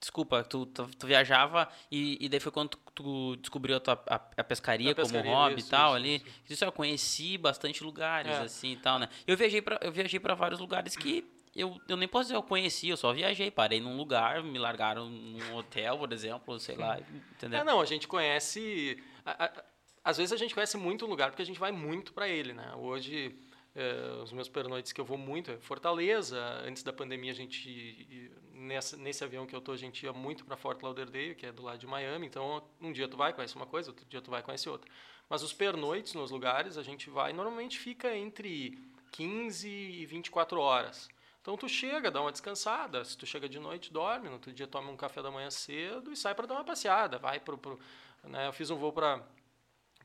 [0.00, 4.02] desculpa, tu, tu, tu viajava e, e daí foi quando tu, tu descobriu a, tua,
[4.08, 6.16] a, a pescaria como hobby isso, e tal isso, ali.
[6.16, 6.26] isso.
[6.54, 8.38] Isso eu conheci bastante lugares, É.
[8.40, 9.08] assim e tal, né?
[9.26, 11.24] Eu viajei pra, eu viajei pra vários lugares que.
[11.54, 15.08] Eu, eu nem posso dizer eu conheci, eu só viajei, parei num lugar, me largaram
[15.08, 16.98] num hotel, por exemplo, sei lá,
[17.32, 17.60] entendeu?
[17.60, 19.02] Ah, não, a gente conhece.
[19.24, 19.64] A, a-
[20.04, 22.52] às vezes a gente conhece muito um lugar porque a gente vai muito para ele,
[22.52, 22.72] né?
[22.76, 23.34] Hoje,
[23.76, 26.40] eh, os meus pernoites que eu vou muito é Fortaleza.
[26.64, 30.46] Antes da pandemia, a gente nessa, nesse avião que eu tô, a gente ia muito
[30.46, 32.26] para Fort Lauderdale, que é do lado de Miami.
[32.26, 34.90] Então, um dia tu vai conhece uma coisa, outro dia tu vai conhece outra.
[35.28, 38.78] Mas os pernoites nos lugares, a gente vai normalmente fica entre
[39.12, 41.08] 15 e 24 horas.
[41.42, 43.04] Então tu chega, dá uma descansada.
[43.04, 44.26] Se tu chega de noite, dorme.
[44.26, 47.18] No outro dia toma um café da manhã cedo e sai para dar uma passeada.
[47.18, 47.78] Vai pro, pro
[48.24, 48.48] né?
[48.48, 49.22] Eu fiz um voo para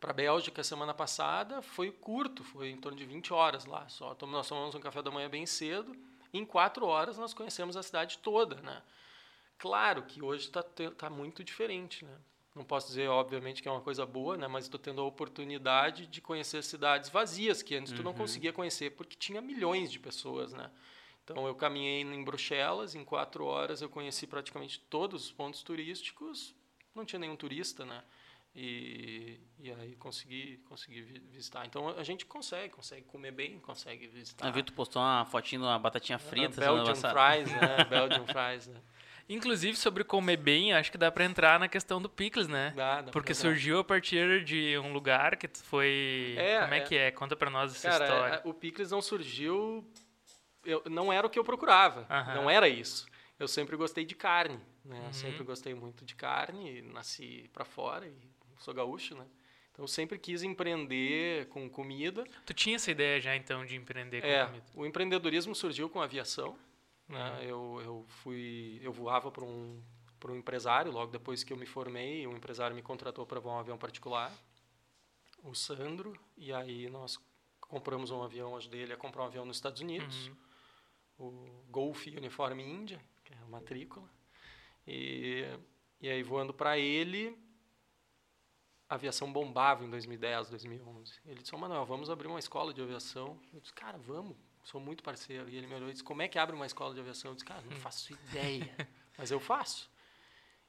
[0.02, 1.62] para Bélgica semana passada.
[1.62, 3.88] Foi curto, foi em torno de 20 horas lá.
[3.88, 5.96] Só nós tomamos um café da manhã bem cedo.
[6.34, 8.82] Em quatro horas nós conhecemos a cidade toda, né?
[9.60, 12.18] Claro que hoje está tá muito diferente, né?
[12.56, 14.48] Não posso dizer, obviamente, que é uma coisa boa, né?
[14.48, 17.98] Mas estou tendo a oportunidade de conhecer cidades vazias que antes uhum.
[17.98, 18.18] tu não uhum.
[18.18, 20.70] conseguia conhecer porque tinha milhões de pessoas, né?
[21.24, 26.56] Então eu caminhei em Bruxelas, em quatro horas eu conheci praticamente todos os pontos turísticos,
[26.96, 28.04] não tinha nenhum turista, né?
[28.54, 31.66] E, e aí consegui, consegui visitar.
[31.66, 34.46] Então a gente consegue, consegue comer bem, consegue visitar.
[34.46, 36.58] Eu vi tu postou uma fotinho uma batatinha frita.
[36.58, 37.86] Uh, Belgian fries, né?
[37.90, 38.82] Belgian fries, né?
[39.30, 42.74] Inclusive, sobre comer bem, acho que dá para entrar na questão do pickles, né?
[42.76, 46.36] Dá, dá Porque surgiu a partir de um lugar que foi...
[46.38, 47.12] É, Como é, é, que é?
[47.12, 48.36] Conta para nós essa Cara, história.
[48.36, 49.88] É, o pickles não surgiu
[50.66, 52.06] eu, não era o que eu procurava.
[52.36, 53.06] Não era isso.
[53.40, 55.00] Eu sempre gostei de carne, né?
[55.06, 55.14] Uhum.
[55.14, 58.31] Sempre gostei muito de carne, nasci para fora e
[58.62, 59.26] sou gaúcho, né?
[59.72, 62.24] Então sempre quis empreender com comida.
[62.46, 64.66] Tu tinha essa ideia já então de empreender com é, comida?
[64.76, 66.58] O empreendedorismo surgiu com a aviação.
[67.08, 67.32] Né?
[67.32, 67.42] Uhum.
[67.42, 69.82] Eu, eu fui, eu voava para um
[70.20, 73.56] para um empresário logo depois que eu me formei, um empresário me contratou para voar
[73.56, 74.32] um avião particular,
[75.44, 77.20] o Sandro, e aí nós
[77.60, 80.28] compramos um avião, ajudei ele a comprar um avião nos Estados Unidos.
[80.28, 80.36] Uhum
[81.22, 84.10] o Golf Uniforme Índia, que é a matrícula.
[84.88, 85.46] E,
[86.02, 87.38] e aí, voando para ele,
[88.92, 91.14] a aviação bombava em 2010, 2011.
[91.26, 93.40] Ele disse, oh, Manuel, vamos abrir uma escola de aviação.
[93.54, 94.36] Eu disse, cara, vamos,
[94.66, 95.48] sou muito parceiro.
[95.48, 97.32] E ele me olhou e disse, como é que abre uma escola de aviação?
[97.32, 97.80] Eu disse, cara, não hum.
[97.80, 98.76] faço ideia,
[99.18, 99.90] mas eu faço.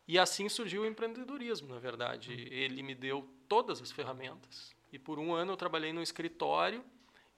[0.06, 2.32] E assim surgiu o empreendedorismo, na verdade.
[2.32, 2.46] Hum.
[2.48, 4.72] Ele me deu todas as ferramentas.
[4.92, 6.84] E por um ano eu trabalhei no escritório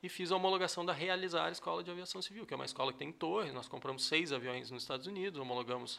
[0.03, 2.99] e fiz a homologação da Realizar Escola de Aviação Civil, que é uma escola que
[2.99, 3.53] tem torre.
[3.53, 5.99] Nós compramos seis aviões nos Estados Unidos, homologamos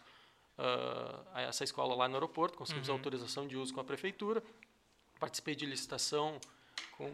[0.59, 2.93] uh, essa escola lá no aeroporto, conseguimos uhum.
[2.93, 4.43] autorização de uso com a prefeitura.
[5.19, 6.39] Participei de licitação
[6.97, 7.11] com,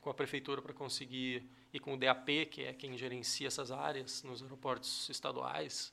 [0.00, 4.22] com a prefeitura para conseguir, e com o DAP, que é quem gerencia essas áreas
[4.22, 5.92] nos aeroportos estaduais.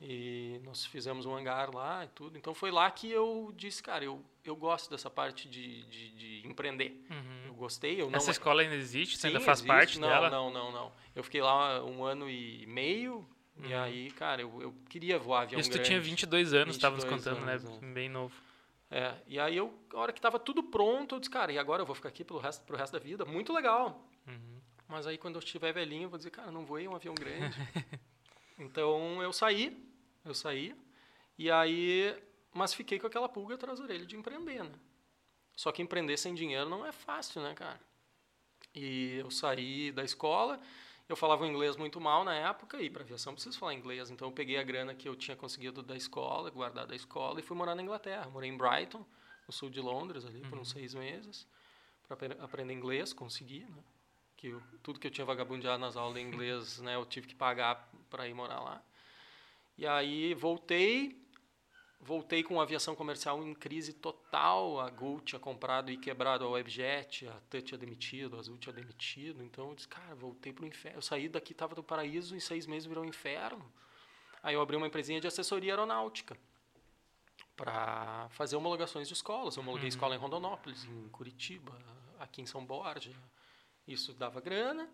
[0.00, 2.36] E nós fizemos um hangar lá e tudo.
[2.36, 6.46] Então foi lá que eu disse, cara, eu, eu gosto dessa parte de, de, de
[6.46, 7.02] empreender.
[7.10, 7.46] Uhum.
[7.46, 8.00] Eu gostei.
[8.00, 8.18] Eu não...
[8.18, 9.16] Essa escola ainda existe?
[9.16, 9.68] Você Sim, ainda faz existe.
[9.68, 10.28] parte não, dela?
[10.28, 10.92] Não, não, não.
[11.14, 13.26] Eu fiquei lá um ano e meio.
[13.56, 13.70] Uhum.
[13.70, 15.84] E aí, cara, eu, eu queria voar avião Isso grande.
[15.84, 17.52] tu tinha 22 anos, estava nos contando, né?
[17.52, 17.92] anos, né?
[17.94, 18.34] Bem novo.
[18.90, 21.82] É, e aí eu, a hora que estava tudo pronto, eu disse, cara, e agora
[21.82, 23.24] eu vou ficar aqui pelo resto, pro resto da vida?
[23.24, 24.08] Muito legal.
[24.26, 24.60] Uhum.
[24.88, 27.56] Mas aí quando eu estiver velhinho, eu vou dizer, cara, não voei um avião grande.
[28.58, 29.76] então eu saí,
[30.24, 30.74] eu saí,
[31.38, 32.16] e aí,
[32.54, 34.72] mas fiquei com aquela pulga atrás da orelha de empreender, né?
[35.56, 37.80] Só que empreender sem dinheiro não é fácil, né, cara?
[38.74, 40.60] E eu saí da escola,
[41.08, 44.32] eu falava inglês muito mal na época, e para aviação preciso falar inglês, então eu
[44.32, 47.74] peguei a grana que eu tinha conseguido da escola, guardar da escola, e fui morar
[47.74, 48.28] na Inglaterra.
[48.28, 49.04] Morei em Brighton,
[49.46, 50.48] no sul de Londres, ali, uhum.
[50.50, 50.80] por uns uhum.
[50.80, 51.46] seis meses,
[52.08, 53.84] para aprender inglês, consegui, né?
[54.36, 57.34] Que eu, tudo que eu tinha vagabundeado nas aulas de inglês, né, eu tive que
[57.34, 58.82] pagar para ir morar lá.
[59.78, 61.18] E aí voltei,
[62.00, 64.80] voltei com a aviação comercial em crise total.
[64.80, 68.72] A Gol tinha comprado e quebrado a Webjet, a TUT tinha demitido, a Azul tinha
[68.72, 69.42] demitido.
[69.42, 70.98] Então eu disse, cara, voltei para o inferno.
[70.98, 73.70] Eu saí daqui, estava do paraíso, em seis meses virou um inferno.
[74.42, 76.36] Aí eu abri uma empresinha de assessoria aeronáutica
[77.56, 79.56] para fazer homologações de escolas.
[79.56, 79.88] Eu homologuei uhum.
[79.88, 81.72] escola em Rondonópolis, em Curitiba,
[82.18, 83.12] aqui em São Borja.
[83.88, 84.88] Isso dava grana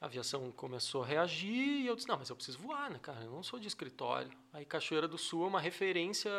[0.00, 3.24] a aviação começou a reagir e eu disse, não, mas eu preciso voar, né, cara?
[3.24, 4.30] Eu não sou de escritório.
[4.52, 6.30] Aí Cachoeira do Sul é uma referência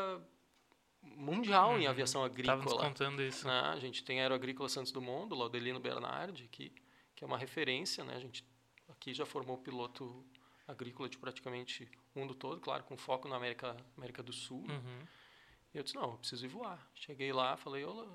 [1.01, 1.79] mundial uhum.
[1.79, 2.59] em aviação agrícola.
[2.59, 3.47] Estávamos contando isso.
[3.47, 3.59] Né?
[3.59, 6.73] A gente tem Aeroagrícola Santos Dumont, do Laudelino Bernardi, aqui,
[7.15, 8.15] que é uma referência, né?
[8.15, 8.45] A gente
[8.89, 10.23] aqui já formou piloto
[10.67, 14.65] agrícola de praticamente o mundo todo, claro, com foco na América, América do Sul.
[14.69, 14.99] Uhum.
[15.73, 16.87] E eu disse, não, eu preciso ir voar.
[16.93, 18.05] Cheguei lá, falei, olá,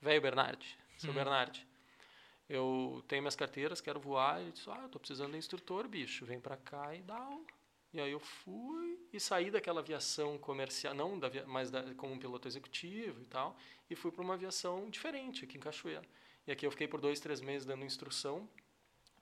[0.00, 1.14] velho Bernardi, seu uhum.
[1.14, 1.66] Bernardi,
[2.48, 4.40] eu tenho minhas carteiras, quero voar.
[4.40, 7.44] Ele disse, ah, tô precisando de instrutor, bicho, vem para cá e dá aula.
[7.92, 12.18] E aí eu fui e saí daquela aviação comercial, não da, mas da, como um
[12.18, 13.56] piloto executivo e tal,
[13.88, 16.02] e fui para uma aviação diferente aqui em Cachoeira.
[16.46, 18.48] E aqui eu fiquei por dois, três meses dando instrução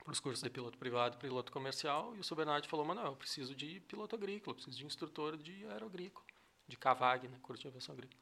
[0.02, 2.16] para os cursos de piloto privado e piloto comercial.
[2.16, 6.24] E o seu falou, mano, eu preciso de piloto agrícola, preciso de instrutor de aeroagrícola,
[6.66, 8.20] de CAVAG, né, curso de aviação agrícola.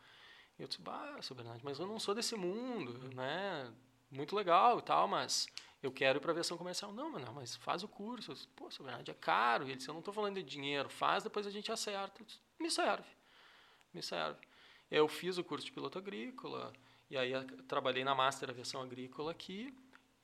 [0.59, 3.73] E eu disse, bah, seu mas eu não sou desse mundo, né?
[4.11, 5.47] Muito legal e tal, mas
[5.83, 6.93] eu quero ir para a aviação comercial.
[6.93, 8.31] Não, mano, mas faz o curso.
[8.31, 9.65] Eu disse, Pô, seu Bernardo, é caro.
[9.65, 12.23] Ele disse, eu não estou falando de dinheiro, faz, depois a gente acerta.
[12.25, 13.09] Disse, me serve,
[13.95, 14.39] me serve.
[14.91, 16.73] Eu fiz o curso de piloto agrícola,
[17.09, 17.33] e aí
[17.69, 19.73] trabalhei na Master Aviação Agrícola aqui,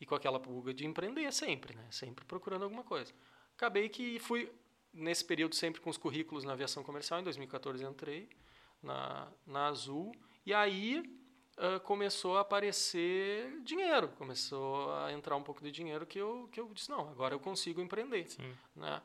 [0.01, 1.87] e com aquela pulga de empreender sempre, né?
[1.91, 3.15] Sempre procurando alguma coisa.
[3.55, 4.53] Acabei que fui,
[4.93, 7.21] nesse período, sempre com os currículos na aviação comercial.
[7.21, 8.29] Em 2014 entrei
[8.83, 10.13] na, na Azul.
[10.45, 11.03] E aí
[11.59, 14.09] uh, começou a aparecer dinheiro.
[14.19, 17.41] Começou a entrar um pouco de dinheiro que eu, que eu disse, não, agora eu
[17.41, 18.29] consigo empreender.
[18.29, 18.55] Sim.
[18.75, 19.03] Né?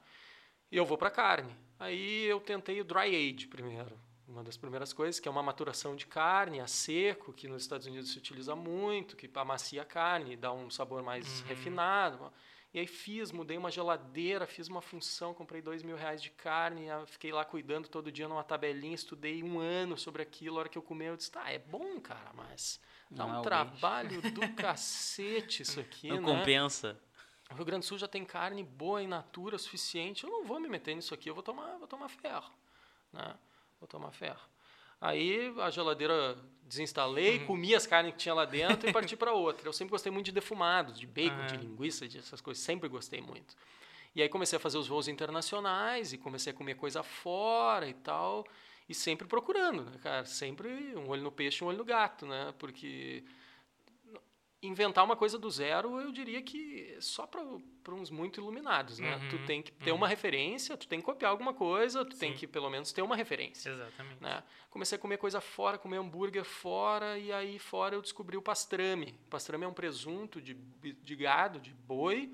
[0.71, 1.55] E eu vou para carne.
[1.79, 3.97] Aí eu tentei o dry age primeiro
[4.31, 7.85] uma das primeiras coisas, que é uma maturação de carne a seco, que nos Estados
[7.85, 11.47] Unidos se utiliza muito, que amacia a carne, dá um sabor mais uhum.
[11.47, 12.31] refinado.
[12.73, 16.87] E aí fiz, mudei uma geladeira, fiz uma função, comprei dois mil reais de carne,
[17.05, 20.55] fiquei lá cuidando todo dia numa tabelinha, estudei um ano sobre aquilo.
[20.57, 23.41] A hora que eu comi, eu disse, tá, é bom, cara, mas dá Não, um
[23.41, 26.21] trabalho do cacete isso aqui, Não né?
[26.21, 26.97] compensa.
[27.51, 30.59] O Rio Grande do Sul já tem carne boa em natura suficiente, eu não vou
[30.59, 32.49] me meter nisso aqui, eu vou tomar, vou tomar ferro,
[33.11, 33.37] né?
[33.79, 34.41] vou tomar ferro.
[35.01, 37.45] Aí a geladeira desinstalei, uhum.
[37.47, 39.67] comi as carnes que tinha lá dentro e parti para outra.
[39.67, 43.19] Eu sempre gostei muito de defumados, de bacon, de linguiça, de essas coisas, sempre gostei
[43.19, 43.55] muito.
[44.15, 47.93] E aí comecei a fazer os voos internacionais e comecei a comer coisa fora e
[47.93, 48.45] tal,
[48.87, 50.25] e sempre procurando, né, cara?
[50.25, 52.53] Sempre um olho no peixe, um olho no gato, né?
[52.59, 53.23] Porque
[54.61, 59.15] inventar uma coisa do zero, eu diria que só para uns muito iluminados, né?
[59.15, 59.97] Uhum, tu tem que ter uhum.
[59.97, 62.19] uma referência, tu tem que copiar alguma coisa, tu Sim.
[62.19, 63.71] tem que pelo menos ter uma referência.
[63.71, 64.21] Exatamente.
[64.21, 64.43] Né?
[64.69, 69.17] Comecei a comer coisa fora, comer hambúrguer fora, e aí fora eu descobri o pastrame.
[69.25, 72.31] O pastrame é um presunto de, de gado, de boi,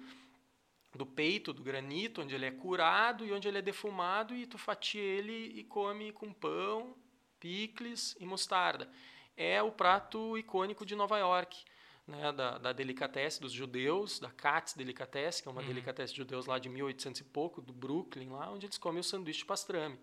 [0.93, 4.57] do peito, do granito, onde ele é curado e onde ele é defumado, e tu
[4.57, 6.93] fatia ele e come com pão,
[7.39, 8.89] picles e mostarda.
[9.37, 11.63] É o prato icônico de Nova York
[12.07, 15.67] né, da, da Delicatessen dos judeus, da Katz Delicatessen, que é uma uhum.
[15.67, 19.03] Delicatessen de judeus lá de 1800 e pouco, do Brooklyn, lá onde eles comem o
[19.03, 19.99] sanduíche de pastrame.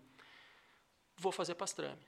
[1.17, 2.01] Vou fazer pastrame.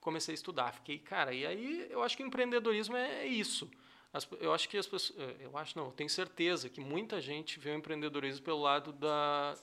[0.00, 3.70] Comecei a estudar, fiquei, cara, e aí eu acho que o empreendedorismo é, é isso.
[4.12, 7.20] As, eu acho que as pessoas, é, eu acho não, eu tenho certeza que muita
[7.20, 9.56] gente vê o empreendedorismo pelo lado da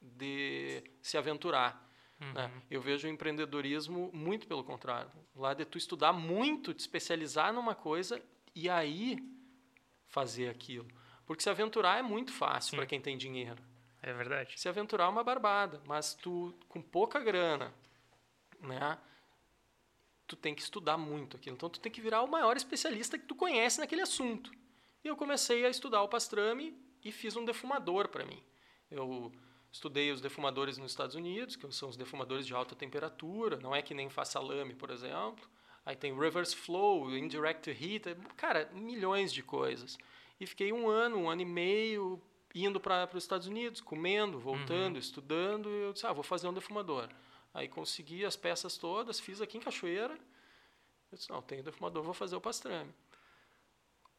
[0.00, 1.88] de se aventurar.
[2.18, 2.26] Né?
[2.26, 2.32] Uhum.
[2.34, 2.62] Né?
[2.70, 5.10] Eu vejo o empreendedorismo muito pelo contrário.
[5.34, 8.20] Lá de tu estudar muito, te especializar numa coisa
[8.54, 9.18] e aí
[10.06, 10.86] fazer aquilo.
[11.26, 13.62] Porque se aventurar é muito fácil para quem tem dinheiro.
[14.02, 14.58] É verdade.
[14.58, 17.72] Se aventurar é uma barbada, mas tu com pouca grana,
[18.60, 18.98] né?
[20.26, 21.56] Tu tem que estudar muito aquilo.
[21.56, 24.50] Então tu tem que virar o maior especialista que tu conhece naquele assunto.
[25.04, 28.42] E eu comecei a estudar o pastrame e fiz um defumador para mim.
[28.90, 29.32] Eu
[29.70, 33.82] estudei os defumadores nos Estados Unidos, que são os defumadores de alta temperatura, não é
[33.82, 35.48] que nem faz salame, por exemplo.
[35.84, 39.98] Aí tem reverse flow, indirect heat, cara, milhões de coisas.
[40.38, 42.22] E fiquei um ano, um ano e meio
[42.54, 45.00] indo para os Estados Unidos, comendo, voltando, uhum.
[45.00, 45.68] estudando.
[45.68, 47.08] E eu disse, ah, vou fazer um defumador.
[47.54, 50.14] Aí consegui as peças todas, fiz aqui em Cachoeira.
[51.10, 52.92] Eu disse, não, tenho defumador, vou fazer o pastrame.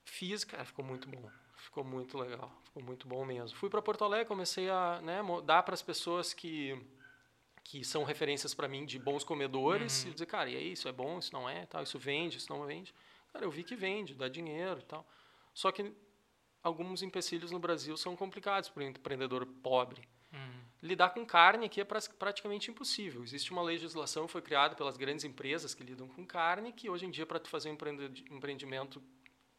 [0.05, 1.30] Fiz, cara, ficou muito bom.
[1.55, 3.57] Ficou muito legal, ficou muito bom mesmo.
[3.57, 6.78] Fui para Porto Alegre, comecei a né, dar para as pessoas que
[7.64, 10.09] que são referências para mim de bons comedores uhum.
[10.09, 12.51] e dizer, cara, e aí, isso é bom, isso não é, tal, isso vende, isso
[12.51, 12.93] não vende.
[13.32, 15.07] Cara, eu vi que vende, dá dinheiro e tal.
[15.53, 15.91] Só que
[16.61, 20.07] alguns empecilhos no Brasil são complicados para o empreendedor pobre.
[20.32, 20.64] Uhum.
[20.82, 23.24] Lidar com carne aqui é praticamente impossível.
[23.24, 27.05] Existe uma legislação que foi criada pelas grandes empresas que lidam com carne, que hoje
[27.05, 27.74] em dia, para tu fazer um
[28.32, 29.01] empreendimento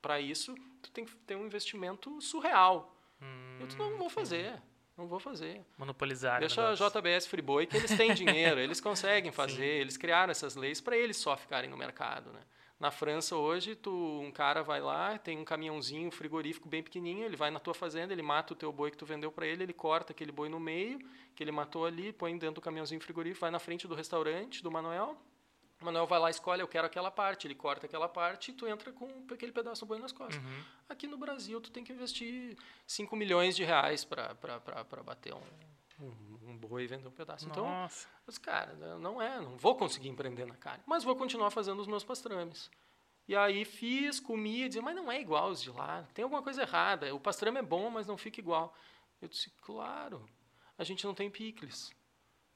[0.02, 2.94] para isso, tu tem que ter um investimento surreal.
[3.20, 3.58] Uhum.
[3.60, 4.60] Eu não vou fazer.
[4.96, 5.60] Não vou fazer.
[5.76, 6.38] Monopolizar.
[6.38, 10.80] Deixa a JBS Friboi que eles têm dinheiro, eles conseguem fazer, eles criaram essas leis
[10.80, 12.40] para eles só ficarem no mercado, né?
[12.78, 17.36] Na França hoje, tu, um cara vai lá, tem um caminhãozinho frigorífico bem pequenininho, ele
[17.36, 19.72] vai na tua fazenda, ele mata o teu boi que tu vendeu para ele, ele
[19.72, 20.98] corta aquele boi no meio,
[21.34, 24.70] que ele matou ali, põe dentro do caminhãozinho frigorífico, vai na frente do restaurante do
[24.70, 25.16] Manuel,
[25.84, 28.66] o Manuel vai lá, escolhe, eu quero aquela parte, ele corta aquela parte e tu
[28.66, 30.42] entra com aquele pedaço do boi nas costas.
[30.42, 30.64] Uhum.
[30.88, 32.56] Aqui no Brasil, tu tem que investir
[32.86, 34.34] 5 milhões de reais para
[35.04, 35.42] bater um,
[36.00, 37.46] um, um, boi e vender um pedaço.
[37.46, 38.08] Então, Nossa.
[38.08, 41.80] Então, mas, cara, não é, não vou conseguir empreender na carne, mas vou continuar fazendo
[41.80, 42.70] os meus pastrames.
[43.28, 46.62] E aí fiz, comi, dizia, mas não é igual os de lá, tem alguma coisa
[46.62, 47.14] errada.
[47.14, 48.74] O pastrame é bom, mas não fica igual.
[49.20, 50.26] Eu disse, claro,
[50.78, 51.90] a gente não tem picles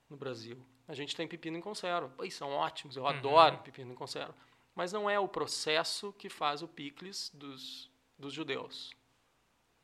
[0.08, 0.64] no Brasil.
[0.88, 2.10] A gente tem pepino em conserva.
[2.16, 3.08] Pois são ótimos, eu uhum.
[3.10, 4.34] adoro pepino em conserva.
[4.74, 8.90] Mas não é o processo que faz o picles dos, dos judeus.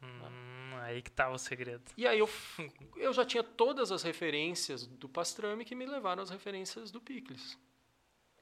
[0.03, 1.85] Hum, aí que estava tá o segredo.
[1.97, 2.29] E aí eu,
[2.97, 7.59] eu já tinha todas as referências do pastrame que me levaram às referências do picles.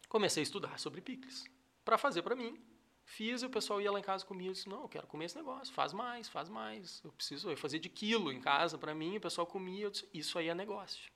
[0.09, 1.45] Comecei a estudar sobre picles
[1.85, 2.61] para fazer para mim.
[3.05, 5.27] Fiz e o pessoal ia lá em casa comigo e disse: Não, eu quero comer
[5.27, 7.03] esse negócio, faz mais, faz mais.
[7.05, 9.17] Eu preciso eu fazer de quilo em casa para mim.
[9.17, 9.87] O pessoal comia.
[9.87, 11.12] Eu disse: Isso aí é negócio.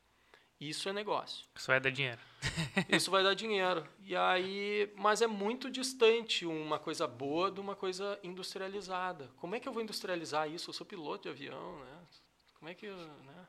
[0.60, 1.44] Isso é negócio.
[1.54, 2.18] Isso vai dar dinheiro.
[2.88, 3.86] Isso vai dar dinheiro.
[4.00, 9.30] E aí, mas é muito distante uma coisa boa de uma coisa industrializada.
[9.36, 10.70] Como é que eu vou industrializar isso?
[10.70, 11.98] Eu sou piloto de avião, né?
[12.58, 13.46] Como é que, eu, né?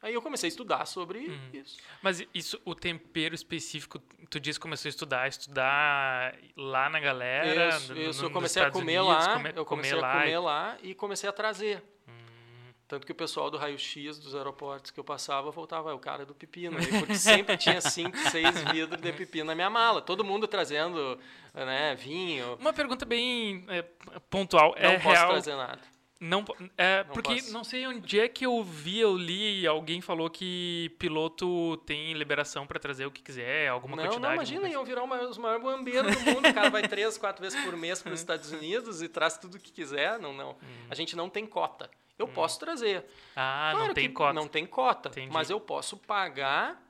[0.00, 1.50] Aí eu comecei a estudar sobre Uhum.
[1.52, 1.76] isso.
[2.00, 3.98] Mas isso, o tempero específico,
[4.30, 7.68] tu disse que começou a estudar, estudar lá na galera?
[7.76, 8.22] isso, no- isso.
[8.22, 10.78] no- eu comecei a comer Unidos, lá, come- eu comecei a lá e- comer lá
[10.84, 11.82] e comecei a trazer.
[12.88, 16.24] Tanto que o pessoal do raio-x dos aeroportos que eu passava voltava, "É o cara
[16.24, 20.00] do pepino, porque sempre tinha cinco, seis vidros de pepino na minha mala.
[20.00, 21.18] Todo mundo trazendo
[21.52, 22.56] né, vinho.
[22.58, 23.82] Uma pergunta bem é,
[24.30, 24.74] pontual.
[24.80, 25.28] Não é posso real?
[25.28, 25.80] trazer nada.
[26.20, 26.44] Não,
[26.76, 27.52] é, Não porque posso.
[27.52, 32.66] não sei onde é que eu vi, eu li, alguém falou que piloto tem liberação
[32.66, 34.22] pra trazer o que quiser, alguma não, quantidade.
[34.26, 36.48] não, imagina, iam virar uma, os maiores bombeiros do mundo.
[36.48, 39.58] O cara vai três, quatro vezes por mês para os Estados Unidos e traz tudo
[39.58, 40.18] o que quiser.
[40.18, 40.56] Não, não.
[40.90, 41.88] A gente não tem cota.
[42.18, 43.04] Eu posso trazer.
[43.36, 44.32] Ah, Claro não tem cota.
[44.32, 45.08] Não tem cota.
[45.10, 45.32] Entendi.
[45.32, 46.82] Mas eu posso pagar,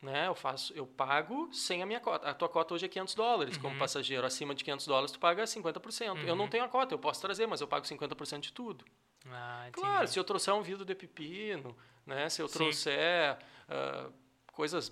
[0.00, 0.28] né?
[0.28, 2.28] Eu faço, eu pago sem a minha cota.
[2.30, 3.62] A tua cota hoje é 500 dólares Uhum.
[3.62, 4.24] como passageiro.
[4.26, 6.24] Acima de 500 dólares tu paga 50%.
[6.26, 8.84] Eu não tenho a cota, eu posso trazer, mas eu pago 50% de tudo.
[9.28, 9.68] Ah.
[9.72, 12.28] Claro, se eu trouxer um vidro de pepino, né?
[12.28, 12.58] Se eu Sim.
[12.58, 14.08] trouxer ah,
[14.52, 14.90] coisas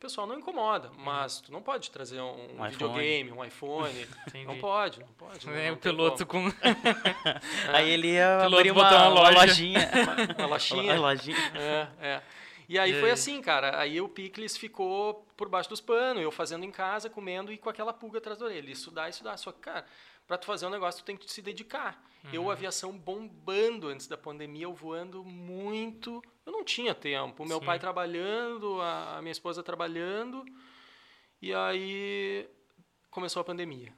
[0.00, 1.04] pessoal não incomoda, Uhum.
[1.04, 4.06] mas tu não pode trazer um, Um videogame, um iPhone.
[4.26, 4.46] Entendi.
[4.46, 5.46] não pode, não pode.
[5.46, 6.50] Não, É, não o piloto como.
[6.52, 6.58] com.
[7.72, 9.38] Aí ele ia abrir uma, uma uma loja.
[9.40, 9.90] lojinha.
[10.38, 10.82] Uma lojinha.
[10.94, 11.52] Uma lojinha.
[11.54, 12.22] É, é.
[12.68, 13.12] E aí E foi aí?
[13.14, 13.78] assim, cara.
[13.80, 17.68] Aí o picles ficou por baixo dos panos, eu fazendo em casa, comendo e com
[17.68, 18.70] aquela pulga atrás da orelha.
[18.70, 19.36] Estudar, estudar.
[19.36, 19.84] Só que, cara,
[20.30, 22.00] pra tu fazer um negócio, tu tem que se dedicar.
[22.32, 26.22] Eu, aviação bombando antes da pandemia, eu voando muito.
[26.46, 27.44] Eu não tinha tempo.
[27.44, 27.64] Meu Sim.
[27.64, 30.44] pai trabalhando, a minha esposa trabalhando.
[31.42, 32.48] E aí
[33.10, 33.92] começou a pandemia.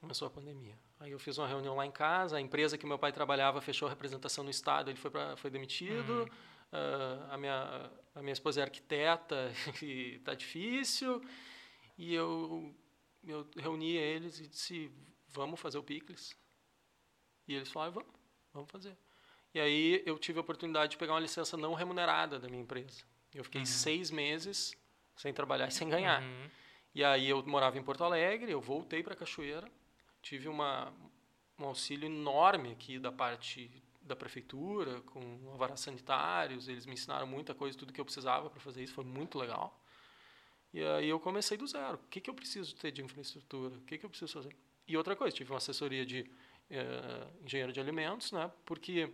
[0.00, 0.76] Começou a pandemia.
[0.98, 3.86] Aí eu fiz uma reunião lá em casa, a empresa que meu pai trabalhava fechou
[3.86, 6.28] a representação no estado, ele foi, pra, foi demitido.
[6.72, 11.22] Ah, a, minha, a minha esposa é arquiteta e tá difícil.
[11.96, 12.74] E eu,
[13.22, 14.90] eu reuni eles e disse,
[15.32, 16.36] vamos fazer o Picles?
[17.46, 18.12] E eles falaram, vamos,
[18.52, 18.96] vamos fazer.
[19.54, 23.02] E aí eu tive a oportunidade de pegar uma licença não remunerada da minha empresa.
[23.34, 24.74] Eu fiquei seis meses
[25.16, 26.22] sem trabalhar e sem ganhar.
[26.22, 26.50] Uhum.
[26.94, 29.70] E aí eu morava em Porto Alegre, eu voltei para Cachoeira,
[30.20, 30.92] tive uma,
[31.58, 33.70] um auxílio enorme aqui da parte
[34.02, 35.20] da prefeitura, com
[35.50, 39.04] alvarás sanitários, eles me ensinaram muita coisa, tudo que eu precisava para fazer isso, foi
[39.04, 39.80] muito legal.
[40.74, 41.94] E aí eu comecei do zero.
[41.94, 43.76] O que, que eu preciso ter de infraestrutura?
[43.76, 44.56] O que, que eu preciso fazer?
[44.86, 46.28] E outra coisa, tive uma assessoria de
[46.70, 48.50] eh, engenheiro de alimentos, né?
[48.66, 49.08] Porque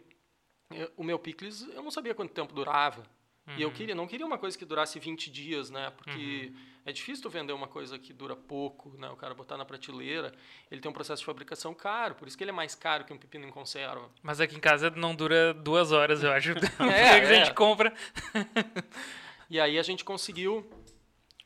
[0.73, 3.03] eh, o meu picles, eu não sabia quanto tempo durava.
[3.57, 5.91] E eu queria, não queria uma coisa que durasse 20 dias, né?
[5.97, 6.53] Porque
[6.85, 9.09] é difícil tu vender uma coisa que dura pouco, né?
[9.09, 10.35] O cara botar na prateleira,
[10.71, 13.13] ele tem um processo de fabricação caro, por isso que ele é mais caro que
[13.13, 14.11] um pepino em conserva.
[14.23, 16.53] Mas aqui em casa não dura duas horas, eu acho.
[16.77, 17.55] Porque É, a gente é.
[17.55, 17.91] compra.
[19.49, 20.69] E aí a gente conseguiu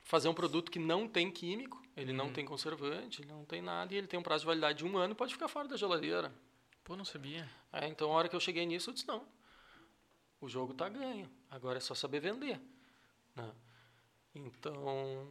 [0.03, 3.93] fazer um produto que não tem químico, ele não tem conservante, ele não tem nada,
[3.93, 5.77] e ele tem um prazo de validade de um ano e pode ficar fora da
[5.77, 6.33] geladeira.
[6.85, 7.49] Pô, não sabia.
[7.73, 9.25] É, então, a hora que eu cheguei nisso, eu disse, não,
[10.41, 12.61] o jogo está ganho, agora é só saber vender.
[13.37, 13.53] né?
[14.35, 15.29] Então,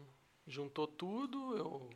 [0.47, 1.89] juntou tudo, eu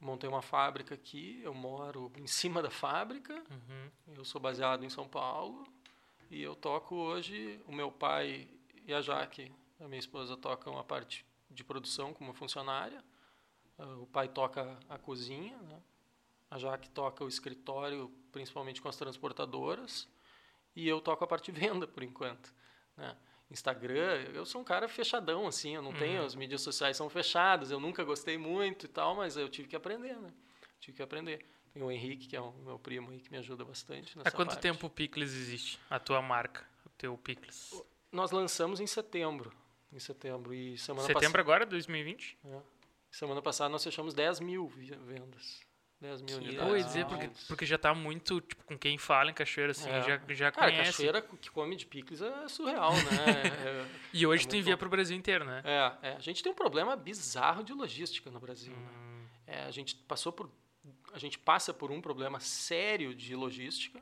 [0.00, 3.90] montei uma fábrica aqui, eu moro em cima da fábrica, Uhum.
[4.16, 5.64] eu sou baseado em São Paulo,
[6.30, 8.48] e eu toco hoje, o meu pai
[8.86, 9.50] e a Jaque,
[9.80, 13.02] a minha esposa, tocam a parte de produção como funcionária,
[13.78, 15.80] o pai toca a cozinha, né?
[16.50, 20.08] a Jaque toca o escritório, principalmente com as transportadoras,
[20.74, 22.52] e eu toco a parte de venda por enquanto.
[22.96, 23.16] Né?
[23.50, 27.70] Instagram, eu sou um cara fechadão, assim, eu não tenho, as mídias sociais são fechadas,
[27.70, 30.30] eu nunca gostei muito e tal, mas eu tive que aprender, né?
[30.78, 31.46] Tive que aprender.
[31.72, 34.32] Tem o Henrique, que é o meu primo aí, que me ajuda bastante nessa Há
[34.32, 34.60] quanto parte.
[34.60, 35.78] tempo o Picles existe?
[35.88, 37.82] A tua marca, o teu Picles?
[38.12, 39.50] Nós lançamos em setembro.
[39.90, 40.52] Em setembro.
[40.52, 42.36] E semana Setembro agora, 2020?
[42.42, 42.64] passada.
[43.10, 45.60] Semana passada nós fechamos 10 mil vendas.
[46.00, 46.62] 10 mil Que unidades.
[46.62, 49.72] Pô, eu ia dizer, porque, porque já tá muito, tipo, com quem fala em Cachoeira,
[49.72, 50.02] assim, É.
[50.02, 50.90] já, já Cara, conhece.
[50.92, 53.88] cachoeira que come de picles é surreal, né?
[54.12, 54.78] E hoje É tu envia bom.
[54.78, 55.60] pro Brasil inteiro, né?
[55.64, 58.72] é, é, a gente tem um problema bizarro de logística no Brasil.
[58.72, 58.88] né?
[58.92, 60.48] Hum, É, a gente passou por,
[61.12, 64.00] a gente passa por um problema sério de logística,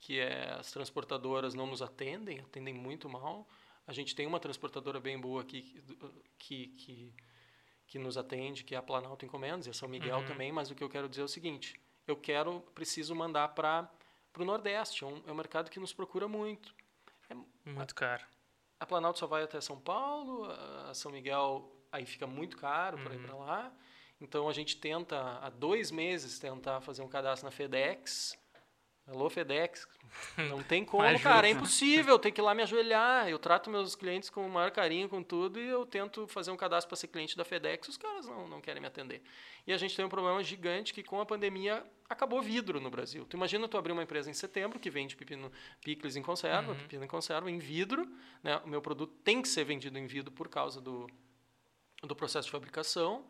[0.00, 3.46] que é as transportadoras não nos atendem, atendem muito mal.
[3.86, 5.86] A gente tem uma transportadora bem boa aqui que,
[6.38, 7.14] que, que
[7.98, 10.26] nos atende, que é a Planalto Encomendas, e a São Miguel Uhum.
[10.26, 13.88] também, mas o que eu quero dizer é o seguinte, eu quero, preciso mandar para
[14.38, 16.74] o Nordeste, é um, é um mercado que nos procura muito.
[17.64, 18.22] muito caro.
[18.78, 20.44] A Planalto só vai até São Paulo,
[20.88, 23.26] a São Miguel aí fica muito caro para ir Uhum.
[23.26, 23.72] para lá.
[24.20, 28.36] Então a gente tenta, há dois meses, tentar fazer um cadastro na FedEx.
[29.06, 29.86] Alô, FedEx.
[30.50, 31.46] Não tem como, cara.
[31.46, 32.18] É impossível.
[32.18, 33.28] Tem que ir lá me ajoelhar.
[33.28, 36.56] Eu trato meus clientes com o maior carinho, com tudo, e eu tento fazer um
[36.56, 37.88] cadastro para ser cliente da FedEx.
[37.88, 39.22] Os caras não, não querem me atender.
[39.64, 43.24] E a gente tem um problema gigante que com a pandemia acabou vidro no Brasil.
[43.26, 45.52] Tu imagina tu abrir uma empresa em setembro que vende pepino,
[45.84, 46.78] picles em conserva, Uhum.
[46.78, 48.08] pepino em conserva, em vidro.
[48.42, 48.56] Né?
[48.64, 51.06] O meu produto tem que ser vendido em vidro por causa do,
[52.02, 53.24] do processo de fabricação.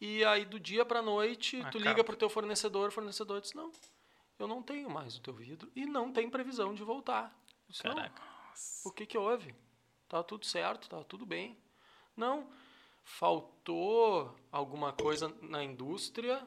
[0.00, 1.84] E aí, do dia para noite, tu Acaba.
[1.88, 3.72] liga para o teu fornecedor, o fornecedor diz, não,
[4.38, 7.36] eu não tenho mais o teu vidro e não tem previsão de voltar.
[7.68, 8.22] Disse, não, Caraca.
[8.84, 9.54] o que, que houve?
[10.08, 11.58] Tá tudo certo, tá tudo bem.
[12.16, 12.50] Não,
[13.04, 16.46] faltou alguma coisa na indústria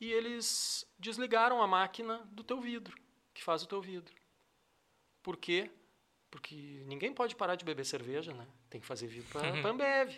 [0.00, 2.96] e eles desligaram a máquina do teu vidro,
[3.34, 4.14] que faz o teu vidro.
[5.22, 5.70] Por quê?
[6.30, 8.46] Porque ninguém pode parar de beber cerveja, né?
[8.68, 10.14] Tem que fazer vidro para Ambev.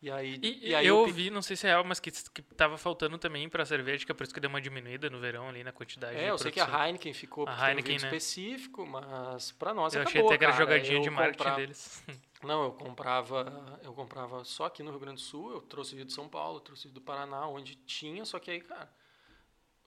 [0.00, 2.40] E aí, E, e aí eu ouvi, não sei se é real, mas que, que
[2.54, 5.48] tava faltando também pra cerveja, que é por isso que deu uma diminuída no verão
[5.48, 6.86] ali na quantidade de É, eu sei que a.
[6.86, 8.16] Heineken ficou A um Heineken, vidro né?
[8.16, 10.64] específico, mas para nós Eu achei acabou, até que era cara.
[10.64, 12.04] jogadinha Eu de marketing compra- deles.
[12.44, 16.12] Não, eu comprava, eu comprava só aqui no Rio Grande do Sul, eu trouxe de
[16.12, 18.88] São Paulo, trouxe do Paraná, onde tinha, só que aí, cara,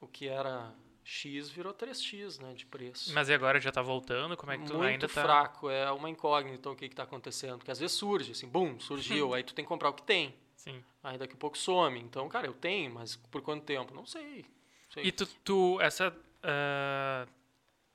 [0.01, 0.73] o que era
[1.03, 3.13] X virou 3X, né, de preço.
[3.13, 4.37] Mas e agora já tá voltando?
[4.37, 5.21] Como é que tu Muito ainda tá.
[5.21, 9.33] fraco, é uma incógnita o que está acontecendo, porque às vezes surge, assim, bum, surgiu,
[9.33, 10.83] aí tu tem que comprar o que tem, Sim.
[11.03, 11.99] aí daqui a pouco some.
[11.99, 13.93] Então, cara, eu tenho, mas por quanto tempo?
[13.93, 14.45] Não sei.
[14.89, 15.05] sei.
[15.05, 16.15] E tu, tu essa.
[16.43, 17.27] ah,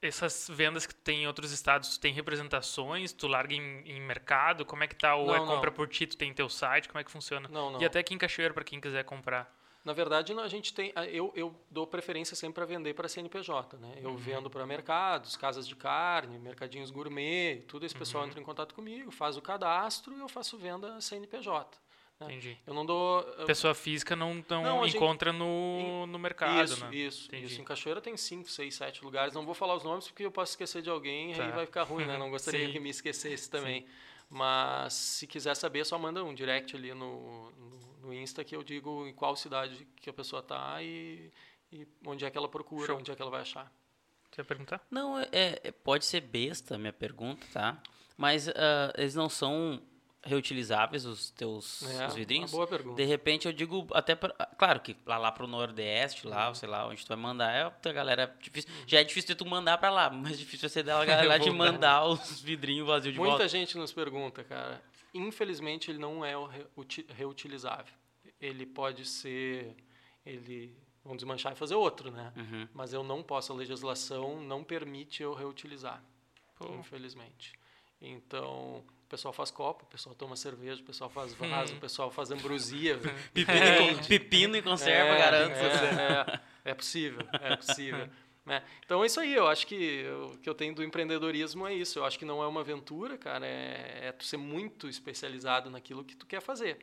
[0.02, 4.64] essas vendas que tem em outros estados, tu tem representações, tu larga em, em mercado,
[4.64, 5.14] como é que tá?
[5.16, 5.76] Ou é Não, compra não.
[5.76, 7.48] por ti, tu tem teu site, como é que funciona?
[7.48, 7.80] Não, não.
[7.80, 9.52] E até aqui em Cachoeiro, pra quem quiser comprar.
[9.86, 10.92] Na verdade, a gente tem.
[11.12, 13.94] Eu, eu dou preferência sempre para vender para CNPJ, né?
[14.02, 18.74] Eu vendo para mercados, casas de carne, mercadinhos gourmet, tudo esse pessoal entra em contato
[18.74, 21.78] comigo, faz o cadastro e eu faço venda CNPJ.
[22.18, 22.26] né?
[22.26, 22.58] Entendi.
[22.66, 23.20] Eu não dou.
[23.38, 26.96] eu- Pessoa física não, não, Não, a gente- encontra no, no mercado, isso, né?
[26.96, 27.44] isso, Entendi.
[27.46, 27.60] isso.
[27.60, 29.34] Em Cachoeira tem 5, 6, 7 lugares.
[29.34, 31.44] Não vou falar os nomes porque eu posso esquecer de alguém e Tá.
[31.44, 32.18] aí vai ficar ruim, né?
[32.18, 32.72] Não gostaria Sim.
[32.72, 33.86] que me esquecesse também.
[34.28, 37.70] Mas se quiser saber, só manda um direct ali no, no,
[38.06, 41.30] no Insta que eu digo em qual cidade que a pessoa tá e,
[41.72, 42.96] e onde é que ela procura, Show.
[42.98, 43.70] onde é que ela vai achar.
[44.30, 44.80] Você ia perguntar?
[44.90, 47.80] Não, é, é- pode ser besta a minha pergunta, tá?
[48.16, 49.80] Mas ah, eles não são
[50.22, 52.52] reutilizáveis, os teus É, os vidrinhos?
[52.52, 52.96] uma boa pergunta.
[52.96, 56.86] De repente eu digo até pra, claro que lá, lá pro Nordeste, lá, sei lá,
[56.88, 59.88] onde tu vai mandar, é a galera difícil, já é difícil de tu mandar pra
[59.90, 63.30] lá, mas difícil você dar a galera lá de mandar os vidrinhos vazios de Muita
[63.36, 63.48] volta.
[63.48, 64.82] gente nos pergunta, cara.
[65.16, 66.32] Infelizmente, ele não é
[67.08, 67.94] reutilizável.
[68.40, 69.74] Ele pode ser.
[70.24, 70.76] Ele.
[71.02, 72.32] Vamos desmanchar e fazer outro, né?
[72.36, 72.68] Uhum.
[72.74, 76.02] Mas eu não posso, a legislação não permite eu reutilizar.
[76.56, 76.74] Pô.
[76.74, 77.52] Infelizmente.
[78.00, 82.10] Então, o pessoal faz copo, o pessoal toma cerveja, o pessoal faz vaso, o pessoal
[82.10, 82.98] faz ambrosia.
[83.32, 85.54] Pepino, e pepino e conserva, É, garanto.
[85.54, 88.10] É, é, é possível, é possível.
[88.46, 88.62] Né?
[88.84, 91.98] Então é isso aí, eu acho que o que eu tenho do empreendedorismo é isso.
[91.98, 96.04] Eu acho que não é uma aventura, cara, é, é tu ser muito especializado naquilo
[96.04, 96.78] que tu quer fazer.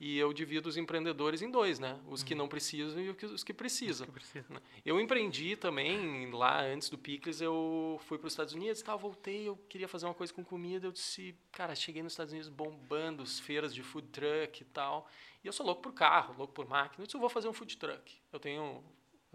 [0.00, 1.98] E eu divido os empreendedores em dois, né?
[2.06, 4.06] Os que não precisam e os que- os que precisam.
[4.06, 4.46] Precisa.
[4.86, 9.48] Eu empreendi também, lá antes do Picles, eu fui para os Estados Unidos, tá, voltei,
[9.48, 13.24] eu queria fazer uma coisa com comida, eu disse, cara, cheguei nos Estados Unidos bombando,
[13.24, 15.08] as feiras de food truck e tal,
[15.42, 17.52] e eu sou louco por carro, louco por máquina, eu disse, eu vou fazer um
[17.52, 18.14] food truck.
[18.32, 18.84] Eu tenho,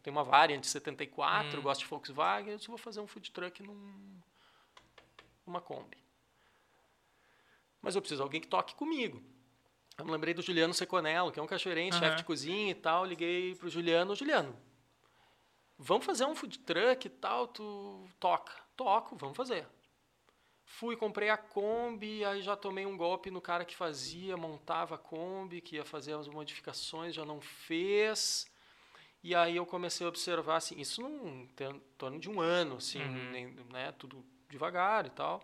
[0.04, 1.64] eu tenho uma Variant de 74, Hum.
[1.64, 4.20] gosto de Volkswagen, eu disse, vou fazer um food truck num,
[5.48, 5.98] numa Kombi.
[7.82, 9.24] Mas eu preciso de alguém que toque comigo.
[9.98, 12.06] Eu me lembrei do Juliano Seconello, que é um cachoeirense, Aham.
[12.08, 13.06] chefe de cozinha e tal.
[13.06, 14.16] Liguei pro Juliano.
[14.16, 14.58] Juliano,
[15.78, 17.48] vamos fazer um food truck e tal?
[17.48, 18.54] Tu toca?
[18.76, 19.68] Toco, vamos fazer.
[20.66, 24.98] Fui, comprei a Kombi, aí já tomei um golpe no cara que fazia, montava a
[24.98, 28.52] Kombi, que ia fazer as modificações, já não fez.
[29.24, 33.02] E aí eu comecei a observar, assim, isso num em torno de um ano, assim,
[33.02, 33.32] Uhum.
[33.32, 35.42] nem- né, tudo devagar e tal.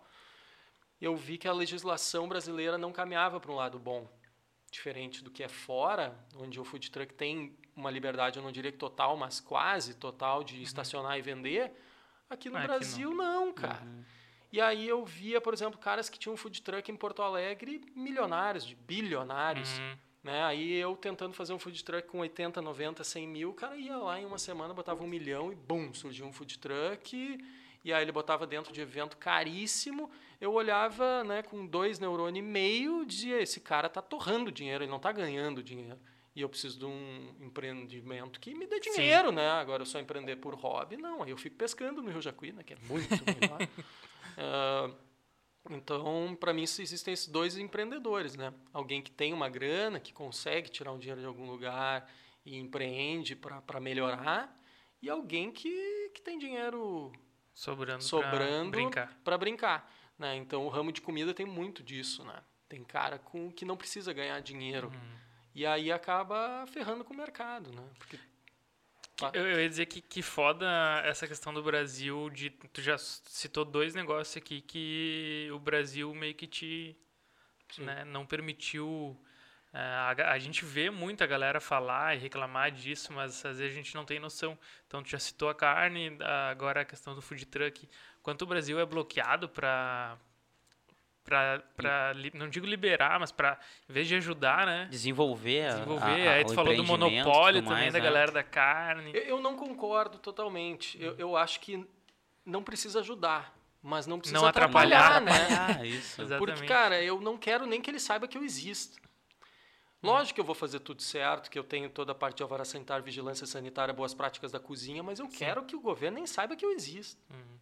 [1.00, 4.06] Eu vi que a legislação brasileira não caminhava para um lado bom.
[4.70, 8.70] Diferente do que é fora, onde o food truck tem uma liberdade, eu não diria
[8.70, 11.72] que total, mas quase total de estacionar e vender.
[12.28, 13.82] Aqui no Aqui Brasil, não, cara.
[14.52, 18.64] E aí eu via, por exemplo, caras que tinham food truck em Porto Alegre, milionários,
[18.64, 19.80] de bilionários.
[20.22, 20.42] Né?
[20.44, 23.96] Aí eu tentando fazer um food truck com 80, 90, 100 mil, o cara ia
[23.96, 27.16] lá em uma semana, botava um milhão e bum, surgiu um food truck.
[27.16, 27.38] E,
[27.82, 30.10] e aí ele botava dentro de evento caríssimo.
[30.38, 34.90] Eu olhava né, com dois neurônios e meio, dizia, esse cara tá torrando dinheiro, ele
[34.90, 35.98] não tá ganhando dinheiro.
[36.34, 39.48] E eu preciso de um empreendimento que me dê dinheiro, né?
[39.50, 41.22] Agora eu só empreender por hobby, não.
[41.22, 42.62] Aí eu fico pescando no Rio Jacuí, né?
[42.62, 43.58] Que é muito melhor.
[44.38, 44.88] Ah,
[45.68, 48.52] Então, para mim, existem esses dois empreendedores, né?
[48.72, 52.10] Alguém que tem uma grana, que consegue tirar um dinheiro de algum lugar
[52.44, 54.58] e empreende para melhorar,
[55.02, 57.12] e alguém que, que tem dinheiro
[57.52, 59.20] Sobrando, sobrando pra brincar.
[59.22, 59.94] para brincar.
[60.18, 60.36] Né?
[60.36, 62.42] Então, o ramo de comida tem muito disso, né?
[62.68, 64.88] Tem cara com que não precisa ganhar dinheiro.
[64.88, 65.18] Uhum.
[65.54, 67.86] E aí acaba ferrando com o mercado, né?
[67.98, 68.18] Porque
[69.32, 70.66] Eu, eu ia dizer que, que foda
[71.04, 76.34] essa questão do Brasil de tu já citou dois negócios aqui que o Brasil meio
[76.34, 76.96] que te
[77.78, 79.20] né, não permitiu
[79.72, 83.76] é, a, a gente vê muita galera falar e reclamar disso, mas às vezes a
[83.76, 84.58] gente não tem noção.
[84.86, 86.18] Então tu já citou a carne,
[86.50, 87.88] agora a questão do food truck.
[88.22, 90.18] Quanto o Brasil é bloqueado para
[91.24, 91.62] para
[92.34, 93.58] não digo liberar, mas para
[93.88, 94.88] em vez de ajudar, né?
[94.90, 96.28] Desenvolver, a- Desenvolver.
[96.28, 98.04] a- a- aí tu falou do monopólio também mais, da né?
[98.04, 99.12] galera da carne.
[99.14, 101.00] Eu, eu não concordo totalmente.
[101.00, 101.86] Eu, eu acho que
[102.44, 105.76] não precisa ajudar, mas não precisa Não atrapalhar, atrapalhar, né?
[105.80, 106.20] Ah, isso.
[106.22, 106.56] Exatamente.
[106.58, 108.98] Porque, cara, eu não quero nem que ele saiba que eu existo.
[110.02, 112.64] Lógico que eu vou fazer tudo certo, que eu tenho toda a parte de alvará
[112.64, 116.56] sanitário, vigilância sanitária, boas práticas da cozinha, mas eu quero que o governo nem saiba
[116.56, 117.20] que eu existo.
[117.30, 117.58] Uhum.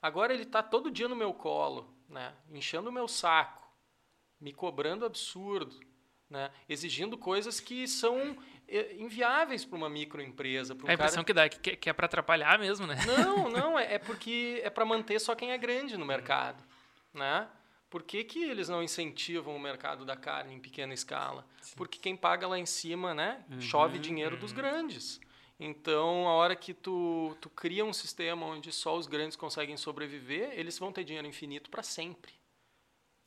[0.00, 2.32] Agora ele está todo dia no meu colo, né?
[2.50, 3.66] enchendo o meu saco,
[4.40, 5.80] me cobrando absurdo,
[6.28, 6.50] né?
[6.68, 8.36] exigindo coisas que são
[8.68, 10.74] eh, inviáveis para uma microempresa.
[10.74, 11.26] pra um a impressão cara...
[11.26, 12.96] que dá é que, que é para atrapalhar mesmo, né?
[13.06, 16.62] Não, não, é, é porque é para manter só quem é grande no mercado,
[17.12, 17.48] né?
[17.92, 21.46] Por que, que eles não incentivam o mercado da carne em pequena escala?
[21.76, 25.20] Porque quem paga lá em cima, né, chove dinheiro dos grandes.
[25.64, 30.50] Então, a hora que tu, tu cria um sistema onde só os grandes conseguem sobreviver,
[30.58, 32.32] eles vão ter dinheiro infinito para sempre.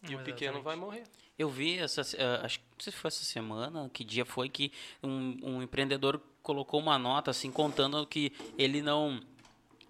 [0.07, 1.03] E o pequeno vai morrer.
[1.39, 4.49] Eu vi, essa, eh, acho que não sei se foi essa semana, que dia foi,
[4.49, 4.71] que
[5.01, 9.19] um, um empreendedor colocou uma nota assim contando que ele não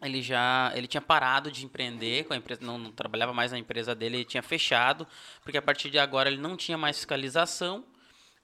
[0.01, 3.57] ele já ele tinha parado de empreender com a empresa não, não trabalhava mais na
[3.57, 5.05] empresa dele ele tinha fechado
[5.41, 7.83] porque a partir de agora ele não tinha mais fiscalização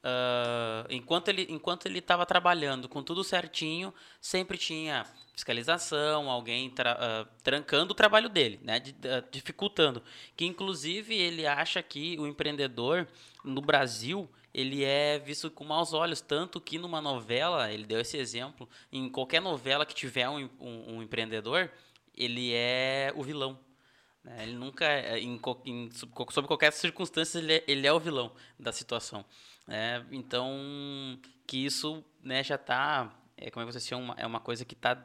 [0.03, 6.97] Ah, enquanto ele enquanto ele estava trabalhando com tudo certinho sempre tinha fiscalização alguém tra-
[6.99, 10.01] ah, trancando o trabalho dele né ah, dificultando
[10.35, 13.07] que inclusive ele acha que o empreendedor
[13.45, 18.17] no Brasil ele é visto com maus olhos, tanto que numa novela, ele deu esse
[18.17, 21.71] exemplo, em qualquer novela que tiver um, um- um empreendedor,
[22.13, 23.57] ele é o vilão.
[24.23, 24.43] né?
[24.43, 28.71] Ele nunca, é- em, em, sob qualquer circunstância, ele é, ele é o vilão da
[28.73, 29.23] situação.
[29.67, 30.05] Né?
[30.11, 34.39] Então, que isso né, já está, é, como é que você é uma, é uma
[34.39, 34.97] coisa que está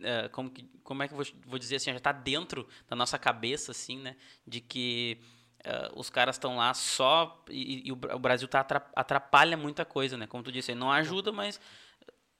[0.00, 2.94] é, como, que- como é que eu vou, vou dizer assim, já está dentro da
[2.94, 4.16] nossa cabeça, assim, né?
[4.46, 5.18] De que
[5.64, 9.56] é, os caras estão lá só e, e o Bra- o Brasil tá atra- atrapalha
[9.56, 10.26] muita coisa, né?
[10.26, 11.60] Como tu disse, ele não ajuda, mas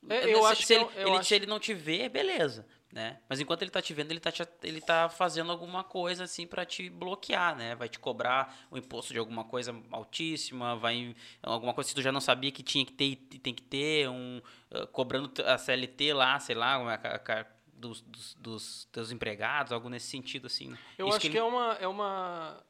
[0.08, 1.74] É, eu se, acho se que ele, eu- eu ele- acho- se ele não te
[1.74, 3.20] vê, beleza, né?
[3.28, 6.46] Mas enquanto ele tá te vendo, ele tá, te, ele tá fazendo alguma coisa assim
[6.46, 7.74] para te bloquear, né?
[7.74, 12.10] Vai te cobrar o imposto de alguma coisa altíssima, vai alguma coisa que tu já
[12.10, 16.12] não sabia que tinha que ter e tem que ter, um eh, cobrando a CLT
[16.14, 20.68] lá, sei lá, uma ca- ca- dos, dos, dos teus empregados, algo nesse sentido assim.
[20.68, 20.78] né?
[20.96, 22.64] Eu Isso acho que, ele- é uma é uma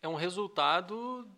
[0.00, 1.28] é um resultado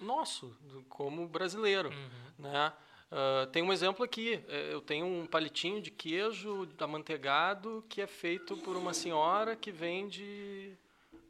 [0.00, 0.56] nosso
[0.88, 1.90] como brasileiro,
[2.38, 2.72] né?
[3.16, 4.40] Ah, tem um exemplo aqui.
[4.48, 9.70] eh, Eu tenho um palitinho de queijo amanteigado que é feito por uma senhora que
[9.70, 10.76] vende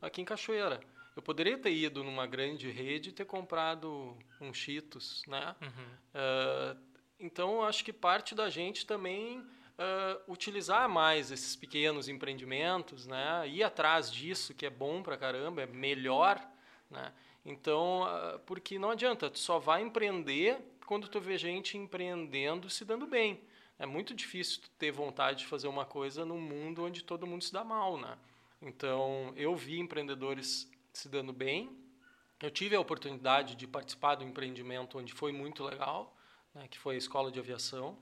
[0.01, 0.81] aqui em Cachoeira.
[1.15, 5.55] Eu poderia ter ido numa grande rede e ter comprado um Cheetos, né?
[5.61, 5.87] Uhum.
[6.15, 6.77] Ah,
[7.21, 9.45] então, acho que parte da gente também
[9.79, 13.47] ah, utilizar mais esses pequenos empreendimentos, né?
[13.47, 16.41] Ir atrás disso, que é bom pra caramba, é melhor,
[16.91, 17.13] né?
[17.47, 18.07] Então,
[18.47, 23.41] porque não adianta, tu só vai empreender quando tu vê gente empreendendo se dando bem.
[23.79, 27.53] É muito difícil ter vontade de fazer uma coisa num mundo onde todo mundo se
[27.53, 28.17] dá mal, né?
[28.63, 31.77] Então, eu vi empreendedores se dando bem.
[32.41, 36.17] Eu tive a oportunidade de participar do empreendimento onde foi muito legal,
[36.55, 37.99] né, que foi a escola de aviação.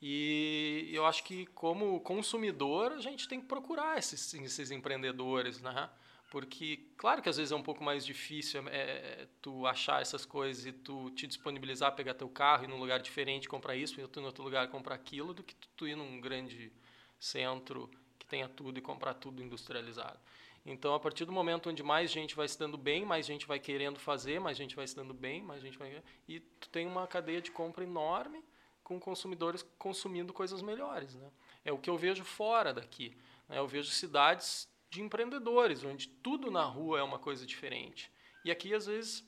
[0.00, 5.90] E eu acho que como consumidor a gente tem que procurar esses, esses empreendedores, né?
[6.30, 10.66] Porque, claro que às vezes é um pouco mais difícil é, tu achar essas coisas
[10.66, 14.06] e tu te disponibilizar, pegar teu carro e ir num lugar diferente comprar isso, e
[14.06, 16.70] tu em outro lugar comprar aquilo, do que tu ir num grande
[17.18, 20.18] centro que tenha tudo e comprar tudo industrializado.
[20.66, 23.58] Então, a partir do momento onde mais gente vai se dando bem, mais gente vai
[23.58, 26.02] querendo fazer, mais gente vai se dando bem, mais gente vai...
[26.28, 28.44] E tu tem uma cadeia de compra enorme
[28.84, 31.30] com consumidores consumindo coisas melhores, né?
[31.64, 33.16] É o que eu vejo fora daqui.
[33.48, 33.58] Né?
[33.58, 38.10] Eu vejo cidades de empreendedores, onde tudo na rua é uma coisa diferente.
[38.44, 39.24] E aqui, às vezes,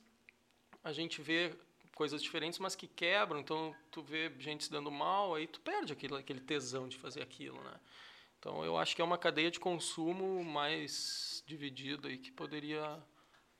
[0.82, 1.54] a gente vê
[1.94, 3.40] coisas diferentes, mas que quebram.
[3.40, 7.62] Então, tu vê gente se dando mal, aí tu perde aquele tesão de fazer aquilo,
[7.62, 7.74] né?
[8.40, 12.98] Então eu acho que é uma cadeia de consumo mais dividida e que poderia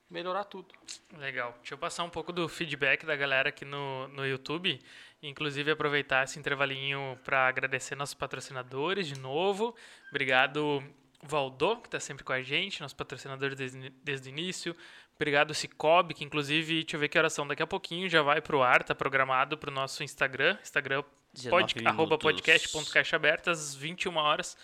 [0.09, 0.75] melhorar tudo.
[1.19, 1.53] Legal.
[1.59, 4.81] Deixa eu passar um pouco do feedback da galera aqui no, no YouTube.
[5.23, 9.77] Inclusive aproveitar esse intervalinho para agradecer nossos patrocinadores de novo.
[10.09, 10.83] Obrigado,
[11.23, 14.75] Valdô, que está sempre com a gente, nosso patrocinador desde, desde o início.
[15.17, 18.41] Obrigado, Cicobi, que inclusive, deixa eu ver que horas são, daqui a pouquinho já vai
[18.41, 21.05] pro ar, tá programado pro nosso Instagram, Instagram
[21.49, 24.57] pod, arroba podcast.caixa aberta, às 21 horas.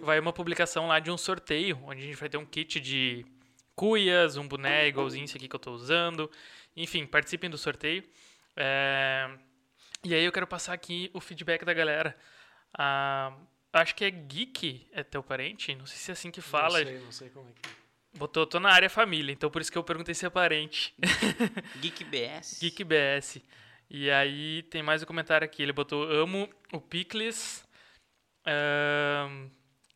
[0.00, 3.24] Vai uma publicação lá de um sorteio, onde a gente vai ter um kit de
[3.74, 6.30] cuias, um boné igualzinho esse aqui que eu estou usando.
[6.76, 8.04] Enfim, participem do sorteio.
[8.56, 9.30] É...
[10.04, 12.16] E aí eu quero passar aqui o feedback da galera.
[12.74, 13.32] Ah,
[13.72, 15.74] acho que é Geek, é teu parente?
[15.74, 16.78] Não sei se é assim que fala.
[16.78, 17.82] Não sei, não sei como é que é.
[18.18, 20.94] Botou, tô na área família, então por isso que eu perguntei se é parente.
[21.80, 22.58] Geek BS.
[22.60, 23.40] Geek BS.
[23.88, 25.62] E aí tem mais um comentário aqui.
[25.62, 27.66] Ele botou: Amo o Picles.
[28.46, 29.50] Uh,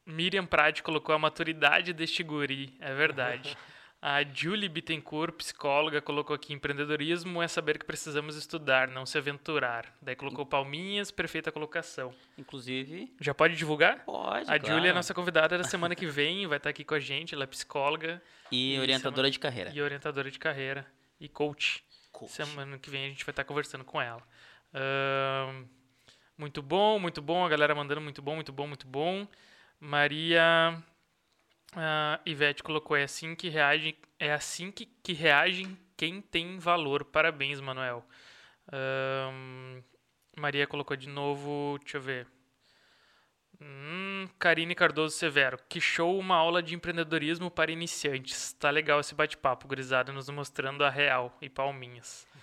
[0.06, 2.74] Miriam Prade colocou a maturidade deste guri.
[2.80, 3.56] É verdade.
[4.00, 9.92] A Julie Bittencourt, psicóloga, colocou aqui: empreendedorismo é saber que precisamos estudar, não se aventurar.
[10.00, 12.14] Daí colocou palminhas, perfeita colocação.
[12.36, 13.12] Inclusive.
[13.20, 14.04] Já pode divulgar?
[14.04, 14.50] Pode.
[14.50, 14.66] A claro.
[14.66, 17.34] Julie é a nossa convidada da semana que vem, vai estar aqui com a gente.
[17.34, 18.22] Ela é psicóloga.
[18.52, 19.30] E, e orientadora semana...
[19.30, 19.70] de carreira.
[19.74, 20.86] E orientadora de carreira.
[21.18, 21.82] E coach.
[22.12, 22.32] coach.
[22.32, 24.22] Semana que vem a gente vai estar conversando com ela.
[24.72, 25.66] Uh,
[26.36, 27.44] muito bom, muito bom.
[27.44, 29.26] A galera mandando muito bom, muito bom, muito bom.
[29.80, 30.82] Maria.
[31.76, 37.04] Uh, Ivete colocou, é assim que reage, é assim que, que reagem quem tem valor.
[37.04, 38.02] Parabéns, Manuel.
[38.68, 39.84] Uh,
[40.38, 42.26] Maria colocou de novo, deixa eu ver.
[43.60, 48.54] Hum, Karine Cardoso Severo, que show uma aula de empreendedorismo para iniciantes.
[48.54, 52.26] Tá legal esse bate-papo, gurizada, nos mostrando a real e palminhas.
[52.34, 52.40] Uhum.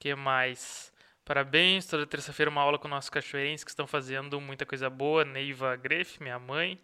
[0.00, 0.92] que mais?
[1.24, 5.24] Parabéns, toda terça-feira uma aula com nossos cachoeirenses que estão fazendo muita coisa boa.
[5.24, 6.80] Neiva Greff, minha mãe.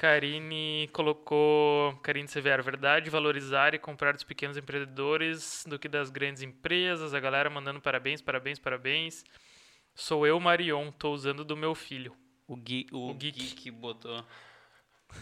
[0.00, 6.40] Karine colocou, Karine Severo, verdade, valorizar e comprar dos pequenos empreendedores do que das grandes
[6.40, 7.12] empresas.
[7.12, 9.26] A galera mandando parabéns, parabéns, parabéns.
[9.94, 12.16] Sou eu, Marion, tô usando do meu filho.
[12.48, 13.38] O, Gui, o, o Geek.
[13.40, 14.24] Geek botou.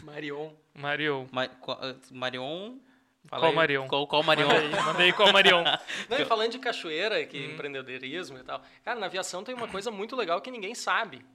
[0.05, 0.53] Marion.
[0.73, 1.27] Marion.
[1.33, 1.81] Ma, qual,
[2.13, 2.79] Marion.
[3.27, 3.89] Fala qual aí, Marion?
[3.89, 4.47] Qual, qual Marion?
[4.47, 5.65] Mandei, mandei qual Marion.
[6.09, 7.51] Não, e falando de cachoeira, que hum.
[7.51, 8.63] empreendedorismo e tal.
[8.85, 11.27] Cara, na aviação tem uma coisa muito legal que ninguém sabe.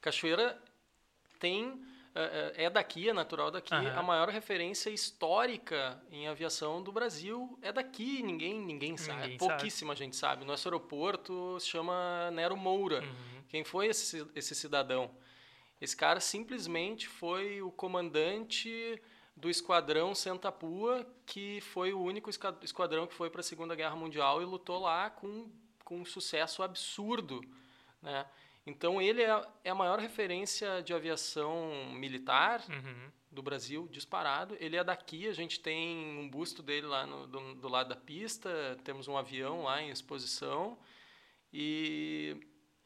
[0.00, 0.56] Cachoeira
[1.40, 3.74] tem é daqui, é natural daqui.
[3.74, 3.98] Uhum.
[3.98, 8.22] A maior referência histórica em aviação do Brasil é daqui.
[8.22, 9.22] Ninguém, ninguém sabe.
[9.22, 10.04] Ninguém Pouquíssima sabe.
[10.04, 10.44] gente sabe.
[10.44, 13.02] Nosso aeroporto se chama Nero Moura.
[13.02, 13.42] Uhum.
[13.48, 15.10] Quem foi esse, esse cidadão?
[15.80, 19.00] Esse cara simplesmente foi o comandante
[19.36, 23.96] do esquadrão Santa Pua, que foi o único esquadrão que foi para a Segunda Guerra
[23.96, 25.50] Mundial e lutou lá com,
[25.84, 27.40] com um sucesso absurdo,
[28.00, 28.26] né?
[28.66, 33.10] Então ele é, é a maior referência de aviação militar uhum.
[33.30, 34.56] do Brasil, disparado.
[34.60, 37.96] Ele é daqui, a gente tem um busto dele lá no, do, do lado da
[37.96, 40.78] pista, temos um avião lá em exposição
[41.52, 42.36] e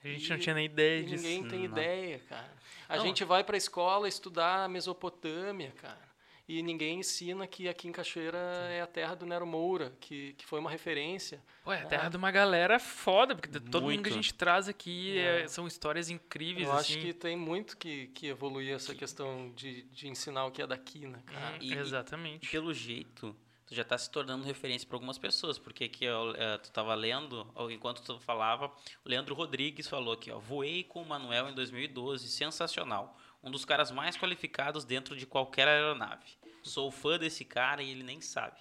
[0.02, 1.24] a gente não tinha nem ideia disso.
[1.24, 1.64] Ninguém tem não.
[1.66, 2.52] ideia, cara.
[2.88, 3.04] A não.
[3.04, 6.05] gente vai para a escola estudar a Mesopotâmia, cara
[6.48, 8.72] e ninguém ensina que aqui em Cachoeira Sim.
[8.74, 11.42] é a terra do Nero Moura, que, que foi uma referência.
[11.64, 12.08] Pô, é a terra ah.
[12.08, 13.96] de uma galera foda, porque todo muito.
[13.96, 15.42] mundo que a gente traz aqui é.
[15.42, 16.68] É, são histórias incríveis.
[16.68, 16.94] Eu assim.
[16.94, 19.00] acho que tem muito que, que evoluir essa que...
[19.00, 21.58] questão de, de ensinar o que é daqui, né, cara?
[21.60, 22.46] E, Exatamente.
[22.46, 23.34] E, pelo jeito,
[23.66, 26.94] tu já está se tornando referência para algumas pessoas, porque aqui eu, é, tu estava
[26.94, 28.70] lendo, enquanto tu falava,
[29.04, 33.64] o Leandro Rodrigues falou aqui, ó, voei com o Manuel em 2012, sensacional um dos
[33.64, 36.26] caras mais qualificados dentro de qualquer aeronave.
[36.62, 38.60] Sou fã desse cara e ele nem sabe.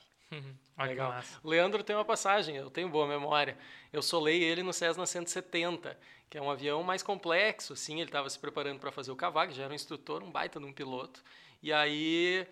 [0.78, 1.24] Legal.
[1.44, 3.58] O Leandro tem uma passagem, eu tenho boa memória.
[3.94, 5.98] Eu solei ele no Cessna 170,
[6.30, 9.52] que é um avião mais complexo, assim, ele estava se preparando para fazer o cavalo,
[9.52, 11.24] já era um instrutor, um baita de um piloto.
[11.64, 12.46] E aí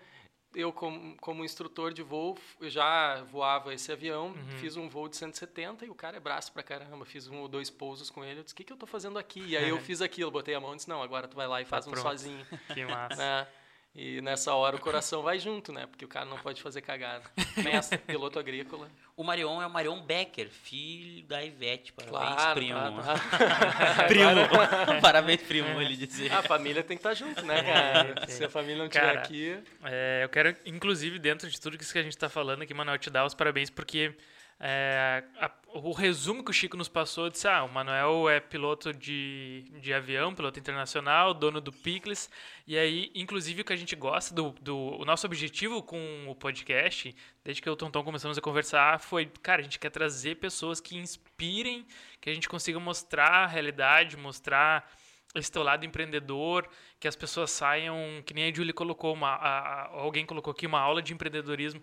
[0.54, 4.58] eu, como, como instrutor de voo, eu já voava esse avião, uhum.
[4.58, 7.04] fiz um voo de 170 e o cara é braço pra caramba.
[7.04, 8.40] Fiz um ou dois pousos com ele.
[8.40, 9.40] Eu disse: O que, que eu tô fazendo aqui?
[9.40, 11.60] E aí eu fiz aquilo, botei a mão e disse: Não, agora tu vai lá
[11.60, 12.44] e faz tá um sozinho.
[12.72, 13.16] Que massa.
[13.16, 13.46] Né?
[13.96, 15.86] E nessa hora o coração vai junto, né?
[15.86, 17.22] Porque o cara não pode fazer cagada.
[17.56, 18.88] Mestre, piloto agrícola.
[19.16, 21.92] O Marion é o Marion Becker, filho da Ivete.
[21.92, 23.02] Parabéns, claro, primo.
[23.02, 24.30] Tá, primo.
[25.00, 25.84] Parabéns, primo, é.
[25.84, 26.32] ele dizer.
[26.32, 28.14] A família tem que estar junto, né, cara?
[28.22, 29.62] É, Se a família não estiver aqui.
[29.84, 32.98] É, eu quero, inclusive, dentro de tudo isso que a gente está falando aqui, Manuel,
[32.98, 34.12] te dar os parabéns, porque
[34.60, 38.92] é, a, o resumo que o Chico nos passou disse: ah, o Manuel é piloto
[38.92, 42.30] de, de avião, piloto internacional, dono do Picles.
[42.66, 44.76] E aí, inclusive, o que a gente gosta do, do.
[44.76, 49.00] O nosso objetivo com o podcast, desde que eu e o Tonton começamos a conversar,
[49.00, 51.84] foi: cara, a gente quer trazer pessoas que inspirem,
[52.20, 54.88] que a gente consiga mostrar a realidade, mostrar
[55.34, 56.68] esse teu lado empreendedor,
[57.00, 60.64] que as pessoas saiam, que nem a Julie colocou, uma, a, a, alguém colocou aqui,
[60.64, 61.82] uma aula de empreendedorismo.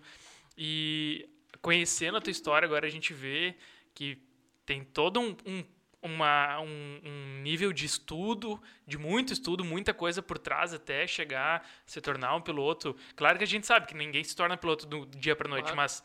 [0.56, 1.28] E
[1.62, 3.54] conhecendo a tua história, agora a gente vê
[3.94, 4.18] que
[4.66, 5.64] tem todo um, um
[6.02, 11.60] uma, um, um, nível de estudo, de muito estudo, muita coisa por trás até chegar
[11.60, 12.96] a se tornar um piloto.
[13.14, 15.76] Claro que a gente sabe que ninguém se torna piloto do dia para noite, claro.
[15.76, 16.02] mas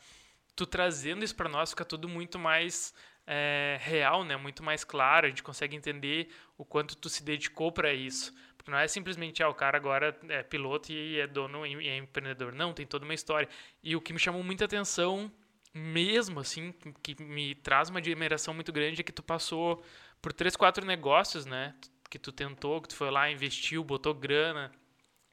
[0.54, 2.94] tu trazendo isso para nós fica tudo muito mais
[3.26, 4.36] é, real, né?
[4.36, 5.26] Muito mais claro.
[5.26, 8.32] A gente consegue entender o quanto tu se dedicou para isso.
[8.56, 11.96] Porque não é simplesmente, ah, o cara agora é piloto e é dono e é
[11.96, 12.54] empreendedor.
[12.54, 13.48] Não, tem toda uma história.
[13.82, 15.30] E o que me chamou muita atenção
[15.74, 16.72] mesmo, assim,
[17.02, 19.82] que me traz uma admiração muito grande é que tu passou
[20.20, 21.74] por três, quatro negócios, né?
[22.10, 24.72] Que tu tentou, que tu foi lá, investiu, botou grana,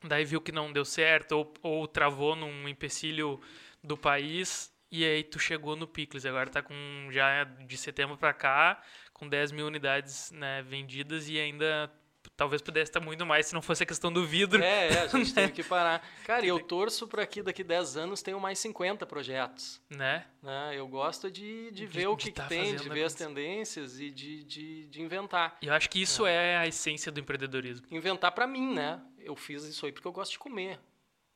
[0.04, 3.40] daí viu que não deu certo, ou, ou travou num empecilho
[3.84, 6.26] do país, e aí tu chegou no Picles.
[6.26, 6.74] Agora tá com,
[7.12, 8.82] já de setembro para cá,
[9.14, 11.92] com 10 mil unidades né, vendidas e ainda
[12.36, 14.62] talvez pudesse estar muito mais se não fosse a questão do vidro.
[14.62, 16.06] É, é a gente teve que parar.
[16.26, 19.82] Cara, eu torço para que daqui 10 anos tenham mais 50 projetos.
[19.90, 20.26] Né?
[20.42, 20.74] né?
[20.76, 24.00] Eu gosto de, de, de ver o que, tá que tem, de ver as tendências
[24.00, 25.58] e de, de, de inventar.
[25.62, 26.54] E eu acho que isso é.
[26.54, 27.86] é a essência do empreendedorismo.
[27.90, 29.02] Inventar para mim, né?
[29.20, 30.80] Eu fiz isso aí porque eu gosto de comer.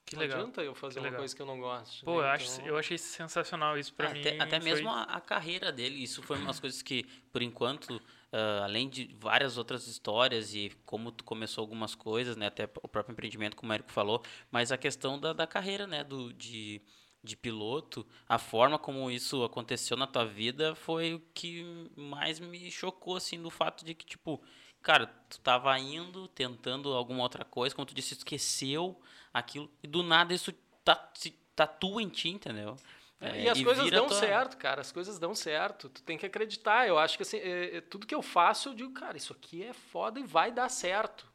[0.09, 0.39] Que não legal.
[0.39, 2.03] adianta eu fazer uma coisa que eu não gosto.
[2.03, 2.27] Pô, né?
[2.27, 4.21] eu, acho, então eu achei sensacional isso para mim.
[4.21, 6.01] Até, até mesmo a, a, carreira dele.
[6.01, 8.01] Isso foi umas coisas que, por enquanto,
[8.34, 12.47] uh, além de várias outras histórias e como tu começou algumas coisas, né?
[12.47, 16.03] Até o próprio empreendimento, como o Érico falou, mas a questão da, da carreira, né?
[16.03, 16.81] Do, de,
[17.23, 21.64] de piloto, a forma como isso aconteceu na tua vida foi o que
[21.95, 24.41] mais me chocou, assim, do fato de que, tipo,
[24.81, 28.99] cara, tu tava indo, tentando alguma outra coisa, como tu disse, esqueceu
[29.34, 30.53] aquilo, e do nada isso
[30.84, 32.77] tá, se, tatua em ti, entendeu?
[33.21, 34.17] É, e as e coisas dão tua...
[34.17, 34.81] certo, cara.
[34.81, 35.89] As coisas dão certo.
[35.89, 36.87] Tu tem que acreditar.
[36.87, 39.63] Eu acho que assim, é, é, tudo que eu faço, eu digo, cara, isso aqui
[39.63, 41.27] é foda e vai dar certo.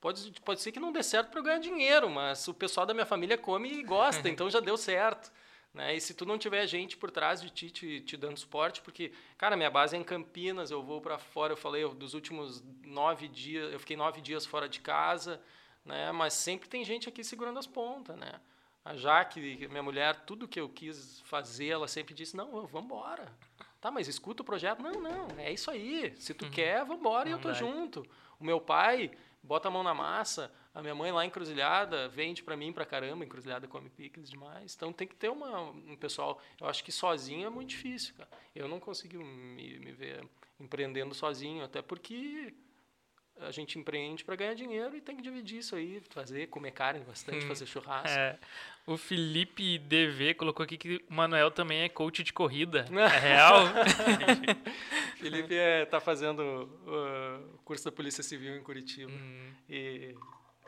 [0.00, 2.92] Pode, pode ser que não dê certo para eu ganhar dinheiro, mas o pessoal da
[2.92, 5.32] minha família come e gosta, então já deu certo.
[5.72, 5.94] Né?
[5.94, 9.12] E se tu não tiver gente por trás de ti te, te dando suporte, porque,
[9.38, 12.62] cara, minha base é em Campinas, eu vou para fora, eu falei, eu, dos últimos
[12.84, 15.40] nove dias, eu fiquei nove dias fora de casa,
[15.84, 16.12] né?
[16.12, 18.40] Mas sempre tem gente aqui segurando as pontas, né?
[18.84, 23.32] A Jaque, minha mulher, tudo que eu quis fazer, ela sempre disse, não, vamos embora.
[23.80, 24.80] Tá, mas escuta o projeto.
[24.80, 26.14] Não, não, é isso aí.
[26.16, 26.50] Se tu uhum.
[26.50, 28.06] quer, vamos embora e eu tô junto.
[28.38, 29.10] O meu pai
[29.42, 30.52] bota a mão na massa.
[30.72, 33.24] A minha mãe lá encruzilhada vende para mim pra caramba.
[33.24, 34.74] Encruzilhada come picles demais.
[34.76, 36.40] Então tem que ter uma, um pessoal.
[36.60, 38.30] Eu acho que sozinho é muito difícil, cara.
[38.54, 40.24] Eu não consigo me, me ver
[40.60, 42.54] empreendendo sozinho, até porque
[43.40, 47.04] a gente empreende para ganhar dinheiro e tem que dividir isso aí, fazer, comer carne
[47.04, 48.18] bastante, hum, fazer churrasco.
[48.18, 48.38] É.
[48.86, 52.86] O Felipe DV colocou aqui que o Manuel também é coach de corrida.
[52.92, 53.64] É real?
[55.18, 59.10] Felipe é, tá fazendo o curso da Polícia Civil em Curitiba.
[59.10, 59.52] Hum.
[59.68, 60.14] E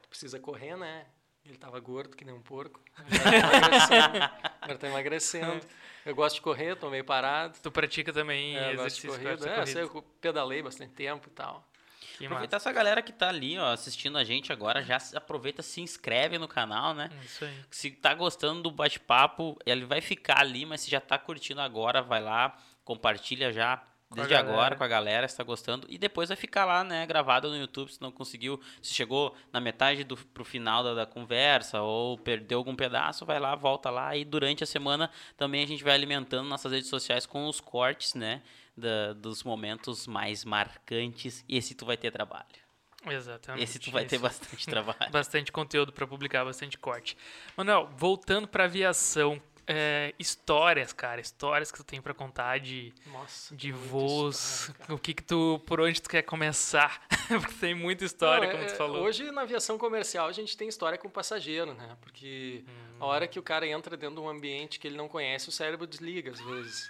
[0.08, 1.06] precisa correr, né?
[1.44, 2.80] Ele tava gordo, que nem um porco.
[4.62, 5.60] Agora tá emagrecendo.
[6.06, 7.58] Eu gosto de correr, tô meio parado.
[7.62, 9.48] Tu pratica também é, exercício de corrida?
[9.50, 9.80] É, corrida.
[9.80, 11.68] eu pedalei bastante tempo e tal.
[12.16, 12.68] Que Aproveitar massa.
[12.68, 16.46] essa galera que tá ali, ó, assistindo a gente agora, já aproveita, se inscreve no
[16.46, 17.10] canal, né?
[17.24, 17.54] Isso aí.
[17.70, 22.02] Se tá gostando do bate-papo, ele vai ficar ali, mas se já tá curtindo agora,
[22.02, 23.82] vai lá, compartilha já
[24.14, 25.86] desde agora com a galera, se tá gostando.
[25.90, 29.60] E depois vai ficar lá, né, gravado no YouTube, se não conseguiu, se chegou na
[29.60, 34.16] metade do pro final da, da, conversa ou perdeu algum pedaço, vai lá, volta lá.
[34.16, 38.14] E durante a semana também a gente vai alimentando nossas redes sociais com os cortes,
[38.14, 38.42] né?
[38.76, 41.44] Da, dos momentos mais marcantes.
[41.48, 42.64] E esse tu vai ter trabalho.
[43.06, 43.62] Exatamente.
[43.62, 45.10] Esse tu vai ter bastante trabalho.
[45.10, 47.16] bastante conteúdo para publicar, bastante corte.
[47.56, 53.54] Manuel, voltando para aviação, é, histórias, cara, histórias que tu tem para contar de, Nossa,
[53.54, 57.02] de voos, história, o que que tu, por onde tu quer começar?
[57.28, 59.02] Porque tem muita história, Não, como é, tu falou.
[59.02, 61.96] Hoje na aviação comercial a gente tem história com passageiro, né?
[62.00, 62.96] Porque hum.
[63.00, 65.52] a hora que o cara entra dentro de um ambiente que ele não conhece, o
[65.52, 66.88] cérebro desliga às vezes.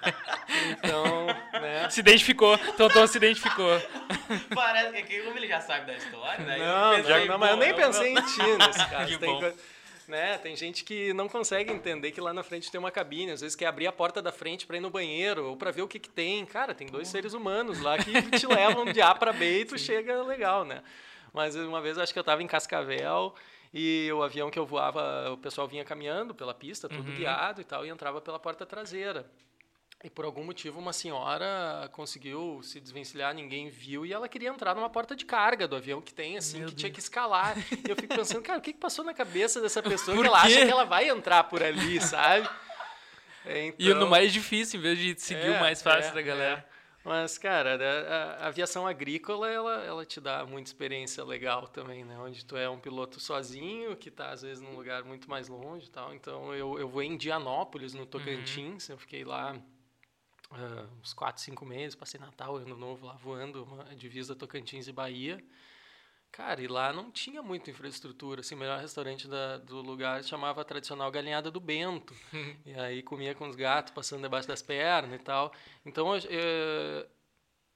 [0.78, 1.88] então, né?
[1.88, 3.80] Se identificou, Tonton se identificou.
[4.54, 6.58] Parece que como ele já sabe da história, né?
[6.58, 9.12] Não, já, não mas eu nem pensei em ti nesse caso.
[9.12, 9.52] que tem bom.
[10.08, 10.38] Né?
[10.38, 13.56] Tem gente que não consegue entender que lá na frente tem uma cabine, às vezes
[13.56, 15.98] quer abrir a porta da frente para ir no banheiro ou para ver o que,
[15.98, 16.44] que tem.
[16.46, 19.76] Cara, tem dois seres humanos lá que te levam de A para B e tu
[19.76, 20.82] chega legal, né?
[21.32, 23.34] Mas uma vez acho que eu estava em Cascavel
[23.74, 27.16] e o avião que eu voava, o pessoal vinha caminhando pela pista, tudo uhum.
[27.16, 29.26] guiado e tal, e entrava pela porta traseira.
[30.04, 34.74] E por algum motivo uma senhora conseguiu se desvencilhar, ninguém viu, e ela queria entrar
[34.74, 36.80] numa porta de carga do avião que tem, assim, Meu que Deus.
[36.80, 37.56] tinha que escalar.
[37.58, 40.42] e eu fico pensando, cara, o que, que passou na cabeça dessa pessoa que ela
[40.42, 42.48] acha que ela vai entrar por ali, sabe?
[43.46, 46.22] Então, e no mais difícil, em vez de seguir é, o mais fácil é, da
[46.22, 46.66] galera.
[46.72, 46.76] É.
[47.04, 52.18] Mas, cara, a, a, aviação agrícola, ela, ela te dá muita experiência legal também, né?
[52.18, 55.86] Onde tu é um piloto sozinho, que tá, às vezes, num lugar muito mais longe
[55.86, 56.12] e tal.
[56.12, 58.88] Então, eu, eu vou em Dianópolis, no Tocantins.
[58.88, 58.94] Uhum.
[58.94, 59.54] Eu fiquei lá
[60.52, 61.94] uh, uns 4, 5 meses.
[61.94, 65.42] Passei Natal, Ano Novo lá voando, uma divisa Tocantins e Bahia.
[66.32, 68.40] Cara, e lá não tinha muita infraestrutura.
[68.40, 72.14] Assim, o melhor restaurante da, do lugar chamava tradicional Galinhada do Bento.
[72.66, 75.52] e aí comia com os gatos passando debaixo das pernas e tal.
[75.84, 77.06] Então, é,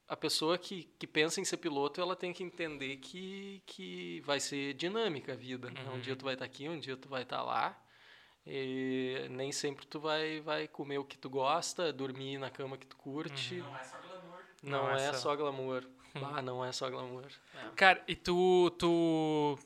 [0.06, 4.40] a pessoa que, que pensa em ser piloto, ela tem que entender que, que vai
[4.40, 5.70] ser dinâmica a vida.
[5.70, 5.80] Né?
[5.84, 5.94] Uhum.
[5.94, 7.82] Um dia tu vai estar tá aqui, um dia tu vai estar tá lá.
[8.46, 12.86] E nem sempre tu vai, vai comer o que tu gosta, dormir na cama que
[12.86, 13.60] tu curte.
[13.60, 13.68] Uhum.
[13.68, 14.40] Não é só glamour.
[14.62, 15.86] Não, não é, é, só glamour.
[16.14, 17.26] Ah, não é só glamour.
[17.54, 17.68] É.
[17.76, 19.58] Cara, e tu, tu,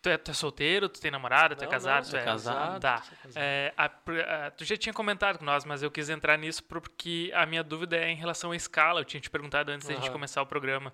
[0.00, 2.04] tu, é, tu é solteiro, tu tem namorada, tu é não, é casado?
[2.04, 2.80] Não, tu é casado.
[2.80, 3.02] Tá.
[3.34, 7.30] É, a, a, tu já tinha comentado com nós, mas eu quis entrar nisso porque
[7.34, 9.00] a minha dúvida é em relação à escala.
[9.00, 9.94] Eu tinha te perguntado antes uhum.
[9.94, 10.92] da gente começar o programa.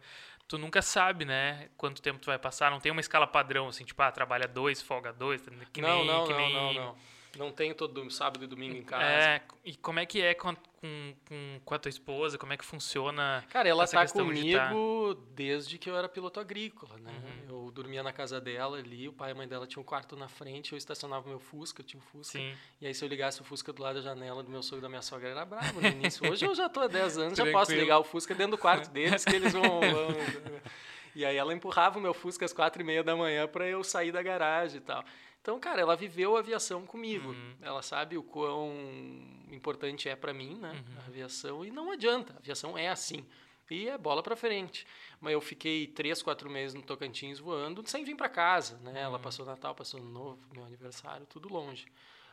[0.52, 2.70] Tu nunca sabe, né, quanto tempo tu vai passar.
[2.70, 5.40] Não tem uma escala padrão, assim, tipo, ah, trabalha dois, folga dois.
[5.72, 6.52] Que não, nem, não, que não, nem...
[6.52, 6.96] não, não.
[7.38, 9.04] Não tenho todo sábado e domingo em casa.
[9.04, 12.36] É, e como é que é com, com, com, a tua esposa?
[12.36, 13.44] Como é que funciona?
[13.48, 17.10] Cara, ela tá comigo de desde que eu era piloto agrícola, né?
[17.10, 17.64] Uhum.
[17.64, 20.16] Eu dormia na casa dela ali, o pai e a mãe dela tinham um quarto
[20.16, 22.38] na frente, eu estacionava meu Fusca, eu tinha um Fusca.
[22.38, 22.54] Sim.
[22.80, 24.82] E aí se eu ligasse o Fusca do lado da janela do meu sogro e
[24.82, 26.30] da minha sogra, era bravo no início.
[26.30, 28.90] Hoje eu já tô há 10 anos, já posso ligar o Fusca dentro do quarto
[28.90, 29.62] deles, que eles vão...
[29.80, 30.62] vão...
[31.14, 33.84] E aí ela empurrava o meu Fusca às quatro e meia da manhã para eu
[33.84, 35.04] sair da garagem e tal.
[35.42, 37.30] Então, cara, ela viveu a aviação comigo.
[37.30, 37.56] Uhum.
[37.60, 38.72] Ela sabe o quão
[39.50, 40.70] importante é para mim, né?
[40.70, 41.00] Uhum.
[41.02, 41.64] A aviação.
[41.64, 43.26] E não adianta, a aviação é assim.
[43.68, 44.86] E é bola para frente.
[45.20, 48.92] Mas eu fiquei três, quatro meses no Tocantins voando sem vir para casa, né?
[48.92, 48.98] Uhum.
[48.98, 51.86] Ela passou Natal, passou Ano Novo, meu aniversário, tudo longe.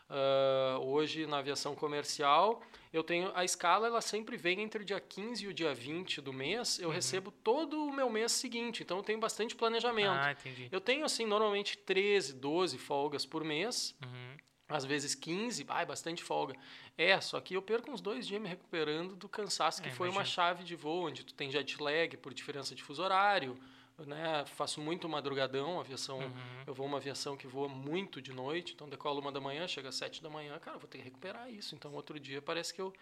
[0.09, 4.99] Uh, hoje, na aviação comercial, eu tenho a escala, ela sempre vem entre o dia
[4.99, 6.79] 15 e o dia 20 do mês.
[6.79, 6.95] Eu uhum.
[6.95, 10.09] recebo todo o meu mês seguinte, então eu tenho bastante planejamento.
[10.09, 10.67] Ah, entendi.
[10.71, 13.95] Eu tenho, assim, normalmente 13, 12 folgas por mês.
[14.03, 14.37] Uhum.
[14.67, 16.55] Às vezes 15, ah, bastante folga.
[16.97, 20.07] É, só que eu perco uns dois dias me recuperando do cansaço que é, foi
[20.07, 20.19] imagino.
[20.19, 23.57] uma chave de voo, onde tu tem jet lag por diferença de fuso horário
[24.05, 26.63] né, faço muito madrugadão, aviação, uhum.
[26.65, 29.89] eu vou uma aviação que voa muito de noite, então decolo uma da manhã, chega
[29.89, 31.75] às sete da manhã, cara, vou ter que recuperar isso.
[31.75, 32.93] Então outro dia parece que eu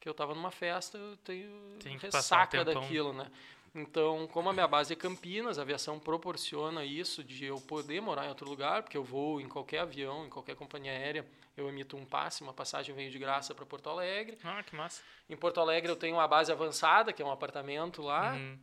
[0.00, 3.30] que eu estava numa festa, eu tenho Tem ressaca um daquilo, né?
[3.74, 8.26] Então, como a minha base é Campinas, a aviação proporciona isso de eu poder morar
[8.26, 11.26] em outro lugar, porque eu vou em qualquer avião, em qualquer companhia aérea,
[11.56, 14.38] eu emito um passe, uma passagem vem de graça para Porto Alegre.
[14.44, 15.02] Ah, que massa.
[15.28, 18.34] Em Porto Alegre eu tenho uma base avançada, que é um apartamento lá.
[18.34, 18.58] Uhum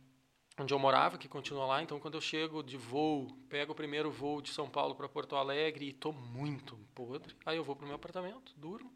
[0.58, 1.82] onde eu morava, que continua lá.
[1.82, 5.36] Então, quando eu chego de voo, pego o primeiro voo de São Paulo para Porto
[5.36, 8.92] Alegre e tô muito podre, aí eu vou pro meu apartamento, durmo.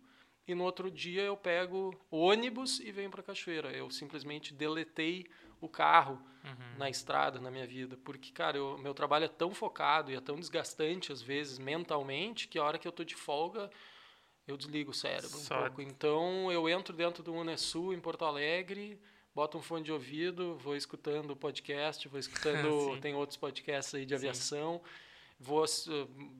[0.47, 3.73] E no outro dia eu pego ônibus e venho para Cachoeira.
[3.73, 5.27] Eu simplesmente deletei
[5.61, 6.79] o carro uhum.
[6.79, 10.21] na estrada na minha vida, porque cara, o meu trabalho é tão focado e é
[10.21, 13.71] tão desgastante às vezes mentalmente que a hora que eu tô de folga
[14.47, 15.57] eu desligo o cérebro Só...
[15.57, 15.83] um pouco.
[15.83, 19.01] Então eu entro dentro do Unesul em Porto Alegre,
[19.37, 24.07] boto um fone de ouvido, vou escutando o podcast, vou escutando, tem outros podcasts aí
[24.07, 24.91] de aviação, Sim.
[25.39, 25.67] vou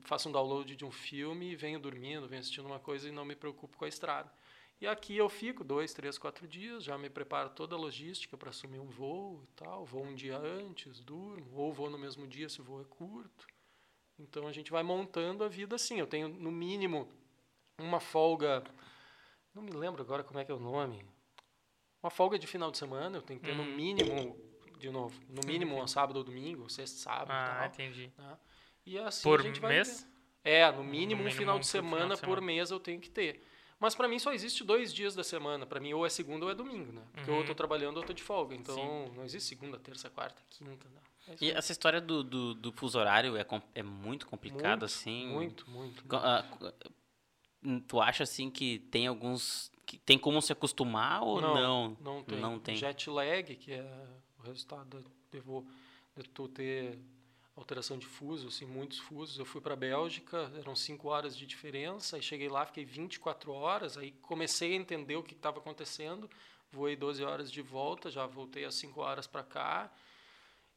[0.01, 3.35] faço um download de um filme, venho dormindo, venho assistindo uma coisa e não me
[3.35, 4.33] preocupo com a estrada.
[4.81, 8.49] E aqui eu fico dois, três, quatro dias, já me preparo toda a logística para
[8.49, 12.49] assumir um voo e tal, vou um dia antes, durmo, ou vou no mesmo dia
[12.49, 13.45] se o voo é curto.
[14.17, 15.99] Então a gente vai montando a vida assim.
[15.99, 17.07] Eu tenho no mínimo
[17.77, 18.63] uma folga,
[19.53, 21.05] não me lembro agora como é que é o nome,
[22.01, 23.57] uma folga de final de semana, eu tenho que ter hum.
[23.57, 24.37] no mínimo,
[24.77, 27.67] de novo, no mínimo um sábado ou domingo, sexta, sábado ah, e tal.
[27.67, 28.11] entendi.
[28.17, 28.37] Né?
[28.85, 30.07] E assim por a gente vai mês?
[30.43, 32.99] É, no mínimo, no mínimo um final de semana final de por mês eu tenho
[32.99, 33.43] que ter.
[33.79, 35.65] Mas para mim só existe dois dias da semana.
[35.65, 37.01] Para mim ou é segunda ou é domingo, né?
[37.13, 37.37] Porque uhum.
[37.37, 37.55] ou eu tô uhum.
[37.55, 38.55] trabalhando ou eu tô de folga.
[38.55, 39.13] Então Sim.
[39.15, 40.87] não existe segunda, terça, quarta, quinta.
[40.89, 41.01] Não.
[41.33, 43.45] É e essa história do, do, do, fuso horário é,
[43.75, 45.27] é muito complicado, muito, assim?
[45.27, 46.03] Muito, muito.
[46.05, 51.55] Uh, tu acha, assim, que tem alguns que tem como se acostumar ou não?
[51.55, 52.39] Não, não tem.
[52.39, 52.75] Não tem.
[52.75, 54.07] Jet lag, que é
[54.37, 55.01] o resultado
[55.31, 56.99] de, de tu ter
[57.55, 59.39] alteração de fuso, assim, muitos fusos.
[59.39, 63.49] Eu fui para a Bélgica, eram 5 horas de diferença, aí cheguei lá, fiquei 24
[63.53, 66.29] horas, aí comecei a entender o que estava acontecendo,
[66.69, 69.91] voei 12 horas de volta, já voltei às 5 horas para cá,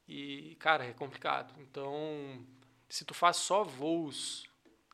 [0.07, 1.53] e, cara, é complicado.
[1.61, 2.47] Então,
[2.89, 4.45] se tu faz só voos...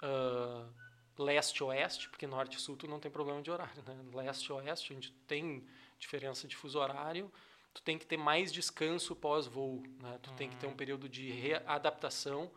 [0.02, 0.85] Uh,
[1.18, 3.96] leste-oeste, porque norte e sul tu não tem problema de horário, né?
[4.12, 5.66] Leste-oeste, onde tem
[5.98, 7.30] diferença de fuso horário,
[7.72, 10.18] tu tem que ter mais descanso pós-voo, né?
[10.22, 10.36] Tu uhum.
[10.36, 10.76] tem que ter um hum.
[10.76, 12.50] período de readaptação.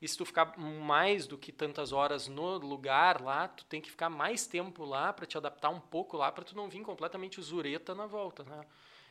[0.00, 3.90] E se tu ficar mais do que tantas horas no lugar lá, tu tem que
[3.90, 7.40] ficar mais tempo lá para te adaptar um pouco lá, para tu não vir completamente
[7.42, 8.64] zureta na volta, né?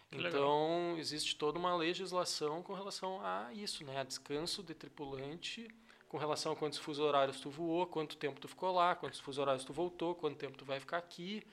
[0.10, 0.32] Que legal.
[0.32, 4.00] Então, existe toda uma legislação com relação a isso, né?
[4.00, 5.68] A descanso de tripulante,
[6.10, 9.40] com relação a quantos fusos horários tu voou, quanto tempo tu ficou lá, quantos fusos
[9.40, 11.46] horários tu voltou, quanto tempo tu vai ficar aqui.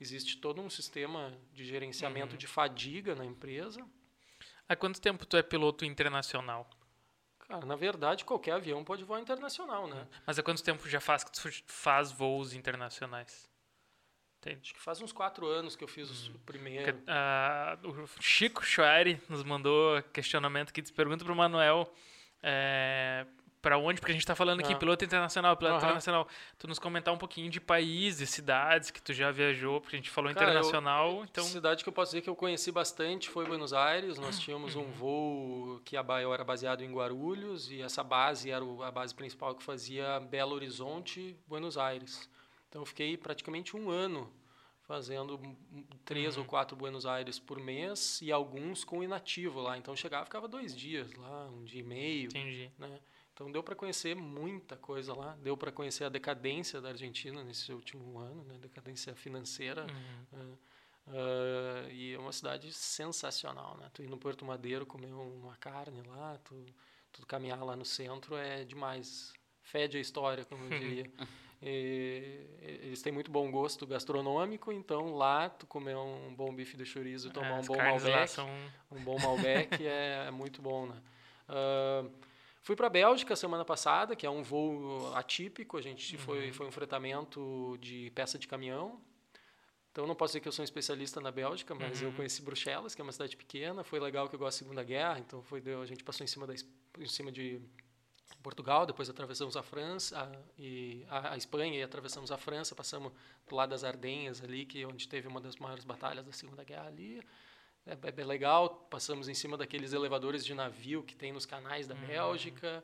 [0.00, 2.38] Existe todo um sistema de gerenciamento Uhum.
[2.38, 3.86] de fadiga na empresa.
[4.68, 6.68] Há quanto tempo tu é piloto internacional?
[7.46, 10.08] Cara, na verdade, qualquer avião pode voar internacional, né?
[10.26, 13.48] Mas há quanto tempo já faz que tu faz voos internacionais?
[14.62, 16.34] Acho que faz uns quatro anos que eu fiz Uhum.
[16.36, 17.02] o primeiro.
[17.08, 21.92] Ah, o Chico Schwari nos mandou questionamento aqui, diz, pergunta pro Manuel
[22.42, 23.26] é,
[23.66, 24.76] para onde, porque a gente tá falando aqui, Ah.
[24.76, 25.82] piloto internacional, piloto Aham.
[25.86, 26.28] internacional.
[26.56, 30.08] Tu nos comentar um pouquinho de países, cidades que tu já viajou, porque a gente
[30.08, 31.42] falou Cara, eu- internacional, então...
[31.42, 34.18] Cidade que eu posso dizer que eu conheci bastante foi Buenos Aires.
[34.20, 34.82] Nós tínhamos Uhum.
[34.84, 38.90] um voo que a ba- eu era baseado em Guarulhos e essa base era a
[38.92, 42.30] base principal que fazia Belo Horizonte, Buenos Aires.
[42.68, 44.32] Então eu fiquei praticamente um ano
[44.82, 45.40] fazendo
[46.04, 46.42] três Uhum.
[46.42, 49.76] ou quatro Buenos Aires por mês e alguns com inativo lá.
[49.76, 52.70] Então eu chegava, ficava dois dias lá, um dia e meio, Entendi.
[52.78, 53.00] né?
[53.36, 57.70] Então deu para conhecer muita coisa lá, deu para conhecer a decadência da Argentina nesse
[57.70, 58.56] último ano, né?
[58.58, 59.86] Decadência financeira.
[60.32, 60.56] Uhum.
[61.08, 63.90] Ah, e é uma cidade sensacional, né?
[63.92, 66.64] Tu ir no Porto Madeiro comer uma carne lá, tu,
[67.12, 69.34] tu caminhar lá no centro é demais.
[69.60, 71.10] Fede a história, como eu diria.
[71.62, 72.46] E,
[72.82, 77.30] eles têm muito bom gosto gastronômico, então lá tu comer um bom bife de chorizo,
[77.30, 78.46] tomar É, um bom Malbec, são...
[78.90, 81.02] um bom Malbec é, é muito bom, né?
[81.48, 82.04] Ah,
[82.66, 85.76] fui para a Bélgica semana passada, que é um voo atípico.
[85.76, 89.00] A gente foi, foi um fretamento de peça de caminhão.
[89.92, 92.16] Então não posso dizer que eu sou um especialista na Bélgica, mas eu Uhum.
[92.16, 93.84] conheci Bruxelas, que é uma cidade pequena.
[93.84, 96.44] Foi legal que eu gosto da Segunda Guerra, então foi a gente passou em cima
[96.44, 96.54] da
[96.98, 97.60] em cima de
[98.42, 103.12] Portugal, depois atravessamos a França a, e a, a Espanha e atravessamos a França, passamos
[103.48, 106.64] do lado das Ardenhas ali, que é onde teve uma das maiores batalhas da Segunda
[106.64, 107.22] Guerra ali.
[107.86, 111.94] É, é legal, passamos em cima daqueles elevadores de navio que tem nos canais da
[111.94, 112.82] Bélgica.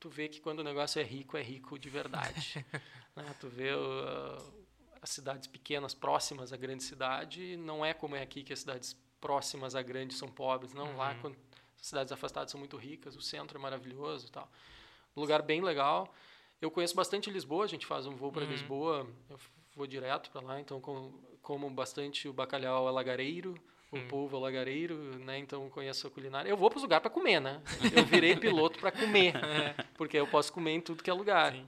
[0.00, 2.64] Tu vê que quando o negócio é rico, é rico de verdade.
[3.14, 3.34] né?
[3.38, 4.54] Tu vê uh,
[5.00, 8.96] as cidades pequenas próximas à grande cidade, não é como é aqui que as cidades
[9.20, 10.72] próximas à grande são pobres.
[10.72, 11.20] Não, lá Uhum.
[11.20, 11.36] quando
[11.78, 14.50] as cidades afastadas são muito ricas, o centro é maravilhoso e tal.
[15.16, 16.12] Um lugar bem legal.
[16.60, 18.50] Eu conheço bastante Lisboa, a gente faz um voo para Uhum.
[18.50, 19.38] Lisboa, eu
[19.76, 23.54] vou direto para lá, então com, como bastante o bacalhau alagareiro,
[23.92, 24.08] o Hum.
[24.08, 25.38] polvo alagareiro, né?
[25.38, 26.48] Então conheço a culinária.
[26.48, 27.60] Eu vou para os lugares para comer, né?
[27.94, 29.32] Eu virei piloto para comer,
[29.98, 31.52] porque eu posso comer em tudo que é lugar.
[31.52, 31.66] Sim.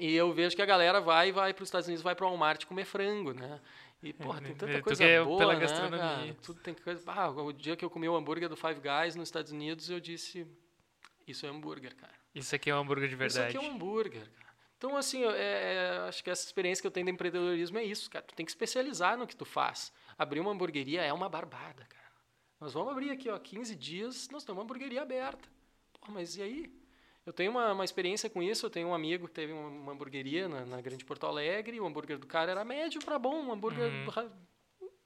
[0.00, 2.28] E eu vejo que a galera vai vai para os Estados Unidos, vai para o
[2.30, 3.60] Walmart comer frango, né?
[4.02, 5.98] E, porra, tem tu tanta quer coisa é boa, pela né, gastronomia.
[6.00, 6.36] cara?
[6.42, 7.02] Tudo tem coisa...
[7.06, 10.00] Ah, o dia que eu comi o hambúrguer do Five Guys nos Estados Unidos, eu
[10.00, 10.44] disse,
[11.24, 12.12] isso é hambúrguer, cara.
[12.34, 13.50] Isso aqui é um hambúrguer de verdade.
[13.50, 14.52] Isso aqui é um hambúrguer, cara.
[14.76, 17.84] Então, assim, eu- é, é, acho que essa experiência que eu tenho de empreendedorismo é
[17.84, 18.24] isso, cara.
[18.26, 19.92] Tu tem que especializar no que tu faz.
[20.18, 22.02] Abrir uma hamburgueria é uma barbada, cara.
[22.60, 25.48] Nós vamos abrir aqui, ó, 15 dias, nós temos uma hamburgueria aberta.
[26.00, 26.82] Pô, mas e aí?
[27.24, 28.66] Eu tenho uma, uma experiência com isso.
[28.66, 31.80] Eu tenho um amigo que teve uma, uma hamburgueria na, na Grande Porto Alegre.
[31.80, 34.30] O hambúrguer do cara era médio para bom, um hambúrguer Uhum.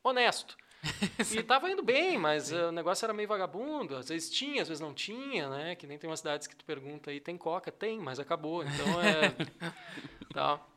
[0.03, 0.57] honesto.
[1.35, 3.97] e tava indo bem, mas eh, o negócio era meio vagabundo.
[3.97, 5.74] Às vezes tinha, às vezes não tinha, né?
[5.74, 7.70] Que nem tem umas cidades que tu pergunta aí, tem coca?
[7.73, 8.62] Tem, mas acabou.
[8.62, 9.35] Então é.
[10.33, 10.70] tal.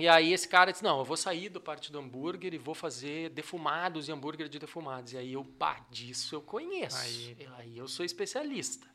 [0.00, 2.74] E aí esse cara disse, não, eu vou sair do parte do hambúrguer e vou
[2.74, 5.12] fazer defumados e hambúrguer de defumados.
[5.12, 6.96] E aí eu, pá, disso eu conheço.
[6.96, 7.48] Aí.
[7.58, 8.88] Aí, eu sou especialista.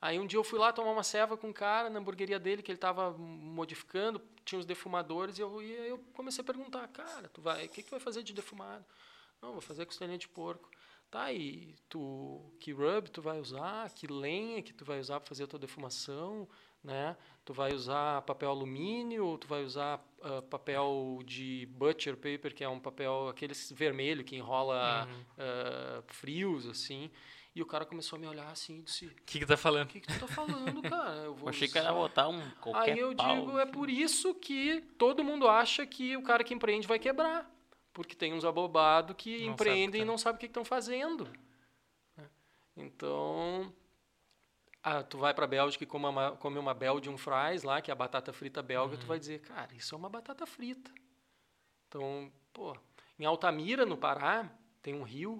[0.00, 2.62] Aí um dia eu fui lá tomar uma ceva com um cara na hamburgueria dele
[2.62, 7.28] que ele estava modificando, tinha os defumadores, e eu, e eu comecei a perguntar, cara,
[7.30, 8.84] tu vai, o que, que vai fazer de defumado?
[9.40, 10.70] Não, vou fazer costelinha de porco.
[11.10, 15.28] Tá, e tu, que rub tu vai usar, que lenha que tu vai usar para
[15.28, 16.48] fazer a tua defumação,
[16.84, 17.16] né?
[17.44, 22.62] Tu vai usar papel alumínio, ou tu vai usar ah, papel de butcher paper, que
[22.62, 25.24] é um papel, aquele vermelho que enrola Uhum.
[25.38, 27.10] ah, frios, assim.
[27.54, 29.56] E o cara começou a me olhar assim e disse, O que que tá o
[29.56, 29.88] falando?
[29.88, 31.16] que, que tu tá falando, cara?
[31.22, 33.36] Eu vou Achei que era usar." botar um qualquer Aí eu pau.
[33.36, 37.48] digo, é por isso que todo mundo acha que o cara que empreende vai quebrar.
[37.92, 40.10] Porque tem uns abobados que Não o empreendem e tá.
[40.10, 41.28] não sabem o que estão fazendo.
[42.16, 42.28] né?
[42.76, 43.72] Então,
[44.84, 47.90] ah, tu vai para a Bélgica e come uma, come uma Belgian fries lá, que
[47.90, 49.00] é a batata frita belga, Uhum.
[49.00, 50.92] tu vai dizer, cara, isso é uma batata frita.
[51.88, 52.76] Então, pô,
[53.18, 54.50] em Altamira, no Pará,
[54.82, 55.38] tem um rio,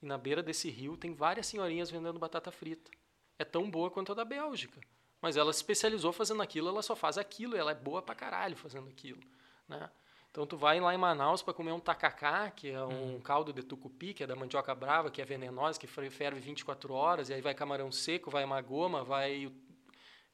[0.00, 2.90] e na beira desse rio tem várias senhorinhas vendendo batata frita.
[3.38, 4.80] É tão boa quanto a da Bélgica.
[5.20, 8.56] Mas ela se especializou fazendo aquilo, ela só faz aquilo, ela é boa pra caralho
[8.56, 9.20] fazendo aquilo,
[9.66, 9.90] né?
[10.34, 13.62] Então tu vai lá em Manaus para comer um tacacá, que é um caldo de
[13.62, 17.34] tucupi, que é da mandioca brava, que é venenosa, que fer- ferve 24 horas, e
[17.34, 19.52] aí vai camarão seco, vai uma goma, vai...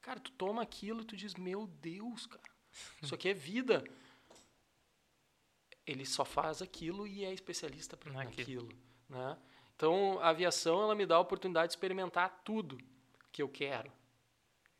[0.01, 2.41] Cara, tu toma aquilo e tu diz, meu Deus, cara,
[2.99, 3.83] isso aqui é vida.
[5.85, 8.63] Ele só faz aquilo e é especialista Naquilo.
[8.63, 8.69] naquilo,
[9.07, 9.37] né?
[9.75, 12.79] Então, a aviação ela me dá a oportunidade de experimentar tudo
[13.31, 13.91] que eu quero,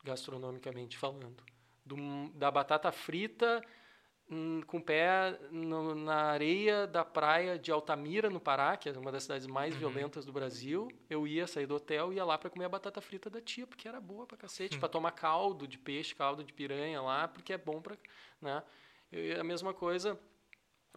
[0.02, 1.44] gastronomicamente falando.
[1.86, 3.81] Do, da batata frita hum,
[4.66, 9.12] com o pé no, na areia da praia de Altamira, no Pará, que é uma
[9.12, 9.80] das cidades mais uhum.
[9.80, 10.88] violentas do Brasil.
[11.10, 13.66] Eu ia sair do hotel e ia lá para comer a batata frita da tia,
[13.66, 14.80] porque era boa pra cacete, uhum.
[14.80, 17.96] para tomar caldo de peixe, caldo de piranha lá, porque é bom para,
[18.40, 18.62] né?
[19.10, 20.18] E a mesma coisa,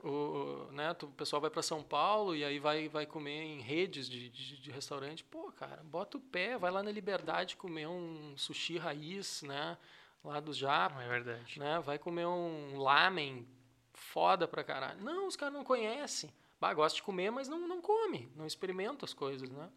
[0.04, 4.10] o, né, o pessoal vai para São Paulo e aí vai, vai comer em redes
[4.10, 5.24] de, de, de, restaurante.
[5.24, 9.78] Pô, cara, bota o pé, vai lá na Liberdade comer um sushi raiz, né?
[10.26, 11.02] Lá do Japa.
[11.04, 11.60] É verdade.
[11.60, 13.48] Né, vai comer um lamen
[13.94, 15.02] foda pra caralho.
[15.02, 16.34] Não, os caras não conhecem.
[16.60, 19.70] Bah, gosta de comer, mas não, não come, não experimenta as coisas, né?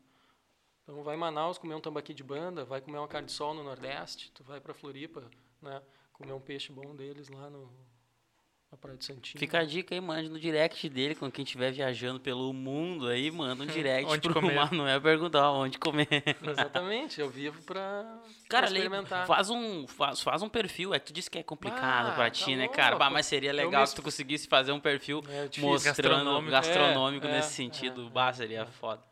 [0.83, 3.53] Então vai em Manaus comer um tambaqui de banda, vai comer uma carne de sol
[3.53, 5.29] no Nordeste, tu vai para Floripa,
[5.61, 5.83] né?
[6.15, 7.71] Comer um peixe bom deles lá no,
[8.71, 9.39] na Praia de Santinho.
[9.41, 13.31] Fica a dica aí, mande no direct dele, quando quem estiver viajando pelo mundo aí,
[13.31, 14.55] manda um direct onde pro comer.
[14.55, 16.07] Manuel perguntar onde comer.
[16.47, 17.81] Exatamente, eu vivo pra,
[18.49, 19.27] Cara, pra experimentar.
[19.27, 22.25] faz um, faz, faz um perfil, é que tu disse que é complicado Ah, pra
[22.25, 22.97] tá ti, né, cara?
[22.97, 26.51] Bah, mas seria legal me se tu conseguisse fazer um perfil É mostrando Gastronômico.
[26.53, 28.07] gastronômico, É, nesse é, sentido.
[28.07, 29.03] é, bah, seria foda.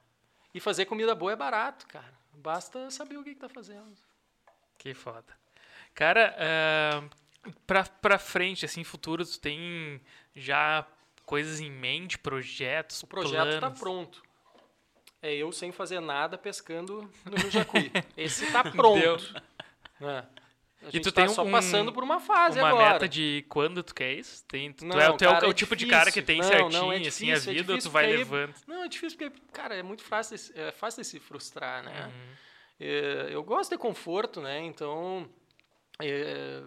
[0.53, 2.15] E fazer comida boa é barato, cara.
[2.35, 3.95] Basta saber o que, que tá fazendo.
[4.79, 5.25] Que foda.
[5.95, 7.11] Cara, uh,
[7.67, 10.01] pra, pra frente, assim, futuro, tu tem
[10.35, 10.87] já
[11.25, 13.79] coisas em mente, projetos, O projeto está planos?
[13.81, 14.23] pronto.
[15.23, 17.91] É eu sem fazer nada pescando no Rio Jacuí.
[18.17, 19.35] Esse está pronto.
[20.01, 20.25] É.
[20.83, 22.93] A E gente tu tá tem só um- passando por uma fase Uma agora.
[22.93, 24.45] meta de quando tu quer isso?
[24.47, 25.99] Tem, tu, Não, é, tu é o- cara, é o é tipo de difícil.
[25.99, 27.91] cara que tem Não, certinho, não, é assim, a difícil, é vida, ou tu difícil
[27.91, 28.55] vai aí- levando?
[28.69, 32.05] Não, é difícil porque, cara, é muito fácil, é fácil de se frustrar, né?
[32.07, 32.33] Uhum.
[32.79, 34.61] É, eu gosto de conforto, né?
[34.61, 35.29] Então,
[36.01, 36.63] é,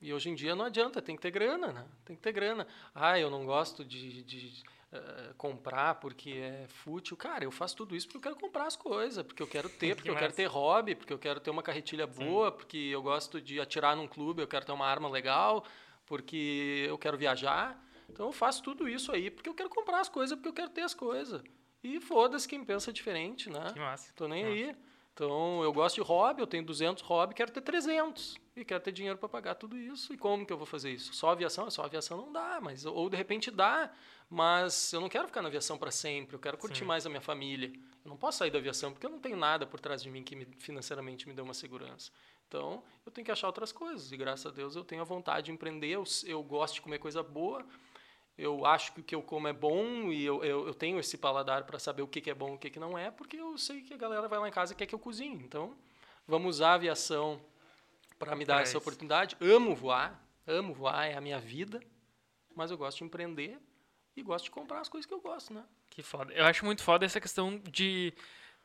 [0.00, 1.86] e hoje em dia não adianta, tem que ter grana, né?
[2.04, 2.66] Tem que ter grana.
[2.94, 4.62] Ah, eu não gosto de, de,
[4.92, 7.16] eh, comprar porque é fútil.
[7.16, 9.94] Cara, eu faço tudo isso porque eu quero comprar as coisas, porque eu quero ter,
[9.94, 10.36] porque eu quero massa.
[10.36, 14.08] ter hobby, porque eu quero ter uma carretilha boa, porque eu gosto de atirar num
[14.08, 15.64] clube, eu quero ter uma arma legal,
[16.06, 17.78] porque eu quero viajar.
[18.08, 20.70] Então eu faço tudo isso aí porque eu quero comprar as coisas, porque eu quero
[20.70, 21.42] ter as coisas.
[21.82, 23.70] E foda-se quem pensa diferente, né?
[23.72, 24.12] Que massa.
[24.14, 24.54] Tô nem Massa.
[24.54, 24.76] aí.
[25.12, 28.38] Então, eu gosto de hobby, eu tenho 200 hobby, quero ter 300.
[28.56, 30.12] E quero ter dinheiro para pagar tudo isso.
[30.12, 31.14] E como que eu vou fazer isso?
[31.14, 31.70] Só aviação?
[31.70, 33.92] Só aviação não dá, mas ou de repente dá,
[34.28, 36.84] mas eu não quero ficar na aviação para sempre, eu quero curtir Sim.
[36.84, 37.72] mais a minha família.
[38.04, 40.22] Eu não posso sair da aviação porque eu não tenho nada por trás de mim
[40.22, 42.10] que me, financeiramente me dê uma segurança.
[42.48, 44.10] Então, eu tenho que achar outras coisas.
[44.10, 46.98] E graças a Deus eu tenho a vontade de empreender, eu, eu gosto de comer
[46.98, 47.64] coisa boa.
[48.36, 51.16] Eu acho que o que eu como é bom e eu, eu, eu tenho esse
[51.16, 53.36] paladar para saber o que, que é bom e o que, que não é, porque
[53.36, 55.44] eu sei que a galera vai lá em casa e quer que eu cozinhe.
[55.44, 55.76] Então,
[56.26, 57.40] vamos usar a aviação
[58.20, 58.78] para me dar Pra essa isso.
[58.78, 59.36] oportunidade.
[59.40, 61.80] Amo voar, amo voar, é a minha vida,
[62.54, 63.58] mas eu gosto de empreender
[64.16, 65.64] e gosto de comprar as coisas que eu gosto, né?
[65.88, 66.32] Que foda.
[66.34, 68.12] Eu acho muito foda essa questão de.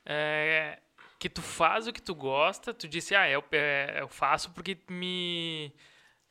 [0.05, 0.79] é,
[1.17, 4.77] que tu faz o que tu gosta, tu disse, ah, eu, é, eu faço porque
[4.89, 5.73] me,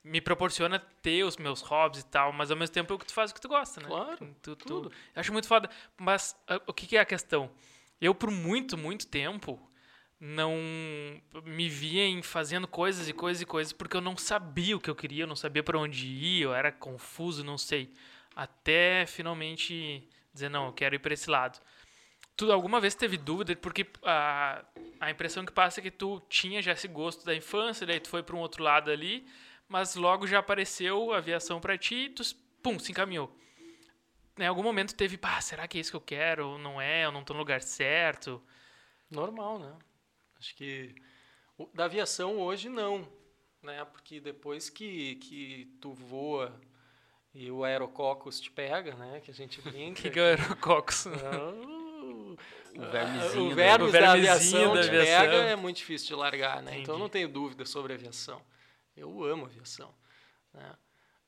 [0.04, 3.06] me proporciona ter os meus hobbies e tal, mas ao mesmo tempo é o que
[3.06, 3.86] tu faz o que tu gosta, né?
[3.88, 4.92] Claro, Tu, tu- tudo.
[5.14, 5.68] eu acho muito foda.
[5.98, 7.50] Mas ah, o que, que é a questão?
[8.00, 9.58] Eu, por muito, muito tempo,
[10.26, 10.56] não
[11.44, 14.88] me via em fazendo coisas e coisas e coisas porque eu não sabia o que
[14.88, 17.92] eu queria, eu não sabia para onde ir, eu era confuso, não sei.
[18.34, 21.60] Até finalmente dizer, não, eu quero ir para esse lado.
[22.34, 23.54] Tu alguma vez teve dúvida?
[23.54, 24.64] Porque a,
[24.98, 28.08] a impressão que passa é que tu tinha já esse gosto da infância, daí tu
[28.08, 29.26] foi para um outro lado ali,
[29.68, 32.22] mas logo já apareceu a aviação para ti e tu,
[32.62, 33.30] pum, se encaminhou.
[34.38, 36.56] Em algum momento teve, pá, será que é isso que eu quero?
[36.56, 37.04] Não é?
[37.04, 38.42] Eu não tô no lugar certo?
[39.10, 39.76] Normal, né?
[40.44, 40.94] Acho que
[41.56, 43.08] o- da aviação hoje não,
[43.62, 43.82] né?
[43.86, 46.54] Porque depois que, que tu voa
[47.32, 49.20] e o aerococos te pega, né?
[49.24, 50.02] Que a gente O brinca.
[50.02, 51.06] que, que é o Aerococcus?
[52.76, 53.46] Ah, O vermezinho.
[53.46, 55.20] o da- vermes O da vermezinho aviação da te aviação.
[55.20, 56.72] pega é muito difícil de largar, né?
[56.72, 56.90] Então Entendi.
[56.90, 58.42] eu não tenho dúvida sobre aviação.
[58.96, 59.94] Eu amo aviação,
[60.52, 60.74] né?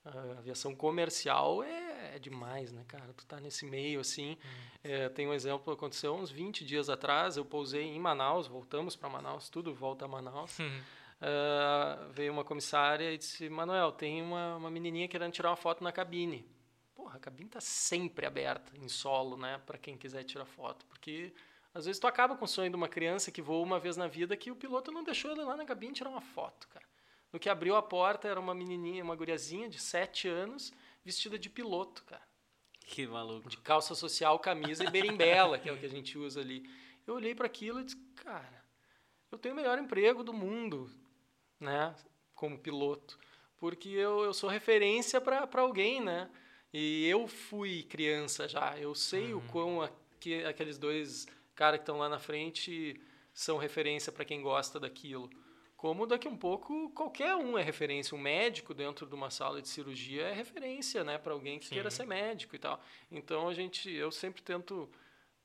[0.07, 3.13] A aviação comercial é, é demais, né, cara?
[3.13, 4.39] Tu tá nesse meio, assim.
[4.83, 9.09] É, tem um exemplo, aconteceu uns 20 dias atrás, eu pousei em Manaus, voltamos para
[9.09, 10.59] Manaus, tudo volta a Manaus.
[10.59, 10.83] Uhum.
[11.21, 15.83] Ah, veio uma comissária e disse, Manuel, tem uma, uma menininha querendo tirar uma foto
[15.83, 16.47] na cabine.
[16.95, 19.61] Porra, a cabine tá sempre aberta, em solo, né?
[19.67, 20.85] Para quem quiser tirar foto.
[20.87, 21.33] Porque
[21.75, 24.07] às vezes tu acaba com o sonho de uma criança que voa uma vez na
[24.07, 26.87] vida que o piloto não deixou ele lá na cabine tirar uma foto, cara.
[27.37, 30.73] No que abriu a porta era uma menininha, uma guriazinha de 7 anos,
[31.05, 32.23] vestida de piloto, cara
[32.81, 33.47] Que maluco.
[33.51, 36.67] de calça social, camisa e berimbela, que é o que a gente usa ali.
[37.07, 38.65] Eu olhei para aquilo e disse, cara,
[39.31, 40.91] eu tenho o melhor emprego do mundo,
[41.61, 41.95] né,
[42.35, 43.19] como piloto,
[43.59, 46.31] porque eu, eu sou referência para alguém, né?
[46.73, 51.99] E eu fui criança já, eu sei o quão aque- aqueles dois caras que estão
[51.99, 52.99] lá na frente
[53.35, 55.29] são referência para quem gosta daquilo.
[55.77, 59.69] Como daqui um pouco qualquer um é referência, um médico dentro de uma sala de
[59.69, 61.75] cirurgia é referência, né, para alguém que Sim.
[61.75, 62.81] queira ser médico e tal.
[63.11, 64.89] Então a gente, eu sempre tento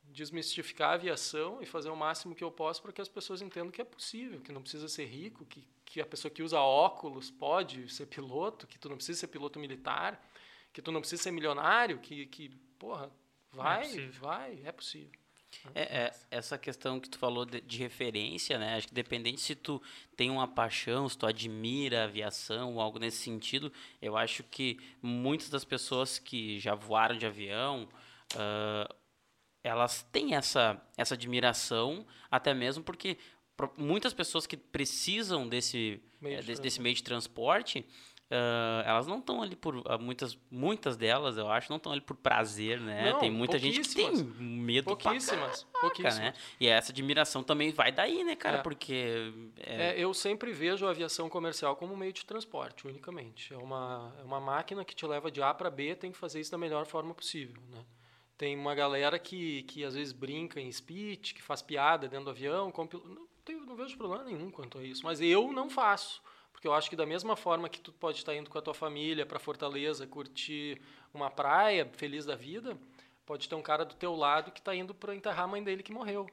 [0.04, 3.72] desmistificar a aviação e fazer o máximo que eu posso para que as pessoas entendam
[3.72, 7.30] que é possível, que não precisa ser rico, que, que a pessoa que usa óculos
[7.30, 10.22] pode ser piloto, que tu não precisa ser piloto militar,
[10.74, 12.50] que tu não precisa ser milionário, que, que
[12.80, 13.12] porra,
[13.52, 14.22] vai, possível.
[14.22, 15.21] vai, é possível.
[15.76, 18.76] É, é, essa questão que tu falou de, de referência, né?
[18.76, 19.82] Acho que dependente se tu
[20.16, 23.72] tem uma paixão, se tu admira a aviação ou algo nesse sentido,
[24.02, 27.88] eu acho que muitas das pessoas que já voaram de avião,
[28.36, 28.88] ah,
[29.64, 33.18] elas têm essa, essa admiração, até mesmo porque
[33.78, 37.86] muitas pessoas que precisam desse Meio eh, de desse, desse meio de transporte,
[38.32, 42.00] ah, elas não estão ali por ah, muitas muitas delas, eu acho, não estão ali
[42.02, 43.12] por prazer, né?
[43.12, 46.18] Não, tem muita gente que tem medo pra Pouquíssimas, Caraca, pouquíssimas.
[46.20, 46.34] né?
[46.60, 48.58] E essa admiração também vai daí, né, cara?
[48.60, 48.62] É.
[48.62, 53.54] Porque é, É, eu sempre vejo a aviação comercial como um meio de transporte, unicamente.
[53.54, 56.40] É uma, é uma máquina que te leva de A para B, tem que fazer
[56.40, 57.62] isso da melhor forma possível.
[57.70, 57.84] Né?
[58.38, 62.32] Tem uma galera que, que às vezes brinca em speech, que faz piada dentro do
[62.32, 62.72] avião.
[62.72, 65.04] Com, pil- não, tenho, não vejo problema nenhum quanto a isso.
[65.04, 66.22] Mas eu não faço.
[66.62, 68.76] Porque eu acho que da mesma forma que tu pode estar indo com a tua
[68.76, 70.80] família para Fortaleza curtir
[71.12, 72.78] uma praia feliz da vida,
[73.26, 75.82] pode ter um cara do teu lado que está indo para enterrar a mãe dele
[75.82, 76.30] que morreu.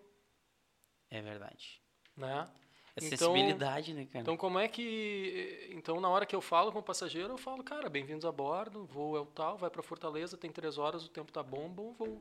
[1.11, 1.81] é verdade.
[2.15, 2.47] Né?
[2.95, 4.21] É Então- sensibilidade, né, cara?
[4.21, 5.67] Então, como é que.
[5.73, 8.85] Então, na hora que eu falo com o passageiro, eu falo, cara, bem-vindos a bordo,
[8.85, 11.93] voo é o tal, vai para Fortaleza, tem três horas, o tempo tá bom, bom
[11.95, 12.19] voo.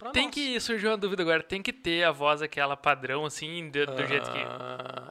[0.00, 0.34] Pra Tem nós.
[0.34, 4.04] que surgir uma dúvida agora, tem que ter a voz aquela padrão, assim, do, do
[4.06, 4.38] jeito que.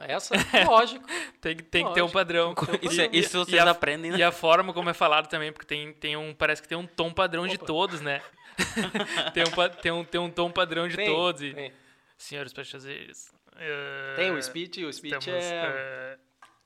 [0.08, 0.34] Essa,
[0.66, 1.04] lógico.
[1.40, 2.12] Tem, que- tem que ter um lógico.
[2.18, 2.54] padrão.
[2.54, 3.20] Tem que ter um Isso, é- padrão.
[3.20, 4.18] isso E vocês a- aprendem, né?
[4.18, 6.34] E a forma como é falado também, porque tem, tem um.
[6.34, 7.66] Parece que tem um tom padrão de Opa.
[7.66, 8.22] todos, né?
[9.34, 11.42] tem, um, tem, um, tem um tom padrão de Tem, todos.
[11.42, 11.72] E, Tem,
[12.16, 13.28] senhores passageiros.
[13.56, 15.52] eh, Tem o speech, o speech estamos, é.
[15.54, 16.18] eh,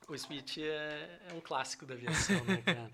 [0.07, 2.89] O speech é, é um clássico da aviação, né, cara?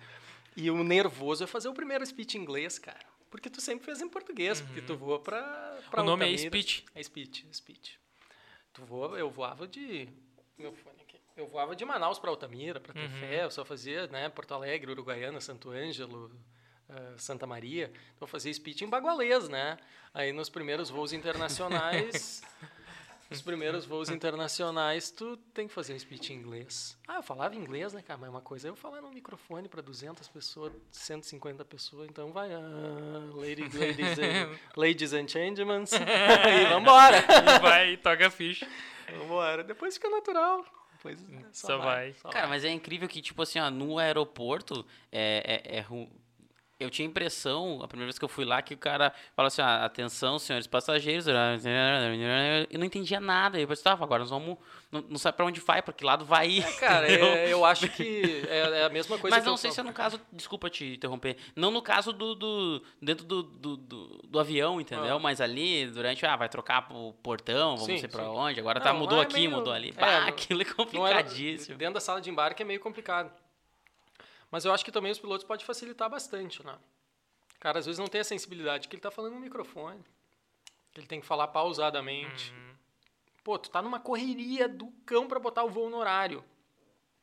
[0.55, 2.97] E o nervoso é fazer o primeiro speech em inglês, cara.
[3.29, 5.41] Porque tu sempre fez em português, porque tu voa pra,
[5.91, 6.83] pra O nome é speech.
[6.95, 7.99] É speech, speech.
[8.73, 10.07] Tu voa, eu voava de...
[10.57, 11.19] Meu fone aqui.
[11.35, 15.39] Eu voava de Manaus pra Altamira, pra Tefé, eu só fazia, né, Porto Alegre, Uruguaiana,
[15.39, 16.31] Santo Ângelo,
[16.89, 17.91] eh, Santa Maria.
[18.15, 19.77] Então eu fazia speech em bagualês, né?
[20.13, 22.41] Aí nos primeiros voos internacionais...
[23.29, 26.97] Os primeiros voos internacionais, tu tem que fazer um speech em inglês.
[27.07, 28.17] Ah, eu falava inglês, né, cara?
[28.17, 32.09] Mas uma coisa é eu falar no microfone para 200 pessoas, 150 pessoas.
[32.09, 35.83] Então vai, ah, ladies, ladies, and, ladies and gentlemen.
[35.91, 37.17] e vambora.
[37.57, 38.67] e vai e toca a ficha.
[39.19, 39.63] Vambora.
[39.63, 40.65] Depois fica natural.
[40.93, 41.19] Depois
[41.51, 42.13] Só vai.
[42.13, 45.85] só Cara, mas é incrível que, tipo assim, ó, no aeroporto, é, é, é
[46.79, 49.47] eu tinha a impressão, a primeira vez que eu fui lá, que o cara fala
[49.47, 51.33] assim, ah, atenção, senhores passageiros, eu
[52.79, 53.59] não entendia nada.
[53.59, 54.57] Eu pensava, agora nós vamos,
[54.91, 56.75] não, não sabe pra onde vai, pra que lado vai ir.
[56.79, 57.25] Cara, entendeu?
[57.27, 59.91] é- eu acho que é, é a mesma coisa Mas não sei se é no
[59.93, 64.79] caso, desculpa te interromper, não no caso do, do dentro do, do, do, do avião,
[64.79, 65.15] entendeu?
[65.15, 65.19] Ah.
[65.19, 68.29] Mas ali, durante, ah, vai trocar o portão, vamos Sim, sei pra sim.
[68.29, 69.89] onde, agora tá, Não, mudou lá é aqui, meio- mudou ali.
[69.97, 71.77] é, Bah, aquilo é Não era- complicadíssimo.
[71.77, 73.31] dentro da sala de embarque é meio complicado.
[74.51, 76.77] Mas eu acho que também os pilotos podem facilitar bastante, né?
[77.59, 80.03] Cara às vezes não tem a sensibilidade que ele tá falando no microfone.
[80.91, 82.53] Que ele tem que falar pausadamente.
[83.43, 86.43] Pô, tu tá numa correria do cão para botar o voo no horário.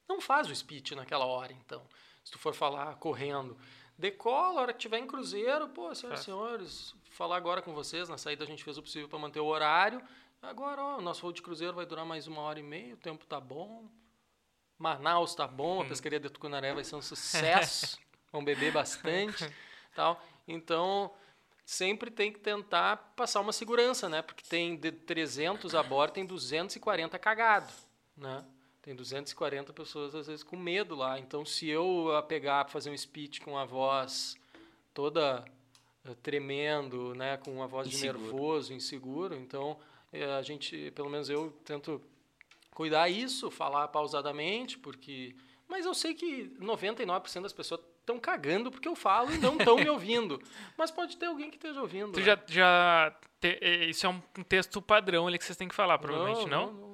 [0.08, 1.86] Não faz o speech naquela hora, então.
[2.24, 3.56] Se tu for falar correndo.
[3.96, 8.08] Decola, a hora que tiver em cruzeiro, pô, senhoras e senhores, falar agora com vocês.
[8.08, 10.02] Na saída a gente fez o possível para manter o horário.
[10.42, 12.98] Agora, ó, o nosso voo de cruzeiro vai durar mais uma hora e meia, o
[12.98, 13.88] tempo tá bom.
[14.78, 17.98] Manaus tá bom, a pescaria de Tucunaré vai ser um sucesso.
[18.32, 19.48] Vão beber bastante,
[19.94, 20.20] tal.
[20.46, 21.12] Então,
[21.64, 24.22] sempre tem que tentar passar uma segurança, né?
[24.22, 27.72] Porque tem de 300 a bordo, tem 240 cagado,
[28.16, 28.44] né?
[28.82, 31.18] Tem 240 pessoas às vezes com medo lá.
[31.18, 34.36] Então, se eu a pegar para fazer um speech com a voz
[34.92, 35.44] toda
[36.04, 38.20] eh, tremendo, né, com uma voz de Inseguro.
[38.20, 39.78] nervoso, inseguro, então
[40.12, 42.00] eh, a gente, pelo menos eu tento
[42.74, 45.34] cuidar isso, falar pausadamente, porque
[45.66, 49.76] mas eu sei que 99% das pessoas estão cagando porque eu falo e não estão
[49.76, 50.38] me ouvindo.
[50.76, 52.12] Mas pode ter alguém que esteja ouvindo.
[52.12, 52.26] Tu né?
[52.26, 52.38] já.
[52.46, 56.48] já te- eh, isso é um texto padrão ali que vocês têm que falar, provavelmente,
[56.48, 56.72] não?
[56.72, 56.93] não, não.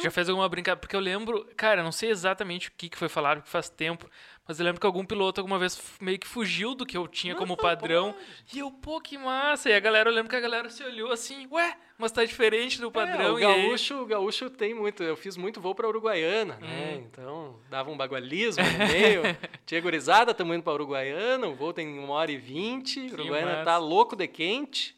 [0.00, 0.80] já fez alguma brincadeira?
[0.80, 4.08] Porque eu lembro, cara, não sei exatamente o que, que foi falado, porque faz tempo,
[4.46, 7.34] mas eu lembro que algum piloto alguma vez meio que fugiu do que eu tinha
[7.34, 8.14] como padrão.
[8.52, 9.68] E eu, pô, que massa!
[9.70, 12.80] E a galera, eu lembro que a galera se olhou assim, ué, mas tá diferente
[12.80, 13.20] do padrão.
[13.26, 15.02] É, o e aí- gaúcho, o gaúcho tem muito.
[15.02, 16.94] Eu fiz muito voo para Uruguaiana, né?
[16.96, 17.06] Hum.
[17.10, 19.22] Então dava um bagualismo no meio.
[19.64, 21.46] Tinha gurizada, estamos indo para Uruguaiana.
[21.46, 22.98] O voo tem uma hora e vinte.
[23.12, 23.64] Uruguaiana massa.
[23.64, 24.96] tá louco de quente.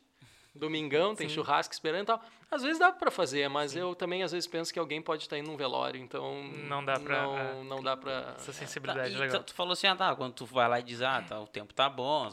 [0.54, 1.34] domingão, tem Sim.
[1.34, 2.22] churrasco esperando e tal.
[2.54, 5.36] Às vezes dá pra fazer, mas eu também às vezes penso que alguém pode estar
[5.38, 7.64] indo num velório, então Não dá pra- não, é.
[7.64, 9.40] não dá pra Essa Tá, sensibilidade e é legal.
[9.42, 11.46] tu, tu falou assim, ah, tá, quando tu vai lá e diz, ah, tá, o
[11.46, 12.30] tempo tá bom,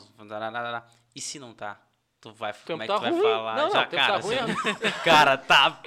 [1.15, 1.79] e se não tá?
[2.21, 3.21] Tu vai, como tempo é que tá tu vai ruim.
[3.23, 3.55] falar?
[3.55, 5.81] Não, não, Já, o tempo cara, tá ruim, assim, cara, tá...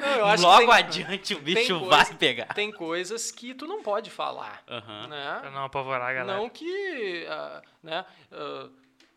[0.00, 2.46] Não, eu acho que Logo tem- adiante o bicho coisa- vai pegar.
[2.54, 5.06] tem coisas que tu não pode falar, Aham.
[5.08, 5.38] né?
[5.40, 6.38] Pra não apavorar a galera.
[6.38, 8.04] Não que, ah, né,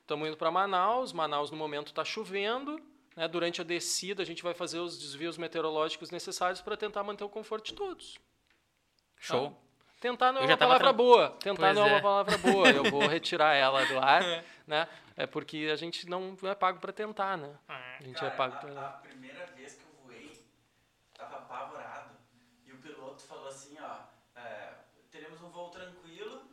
[0.02, 2.80] estamos indo para Manaus, Manaus no momento está chovendo,
[3.16, 7.24] né, durante a descida a gente vai fazer os desvios meteorológicos necessários para tentar manter
[7.24, 8.18] o conforto de todos.
[9.18, 9.58] Show.
[10.00, 11.94] Tentar não é uma palavra tran- boa, tentar Pois não é é.
[11.94, 14.22] uma palavra boa, eu vou retirar ela do ar,
[14.68, 17.74] né, é porque a gente não é pago para tentar, né, É.
[18.00, 18.90] a gente Cara, é pago a, a para...
[19.10, 20.46] primeira vez que eu voei,
[21.14, 22.14] tava apavorado.
[22.68, 24.74] E o piloto falou assim, ó, é,
[25.10, 26.44] teremos um voo tranquilo,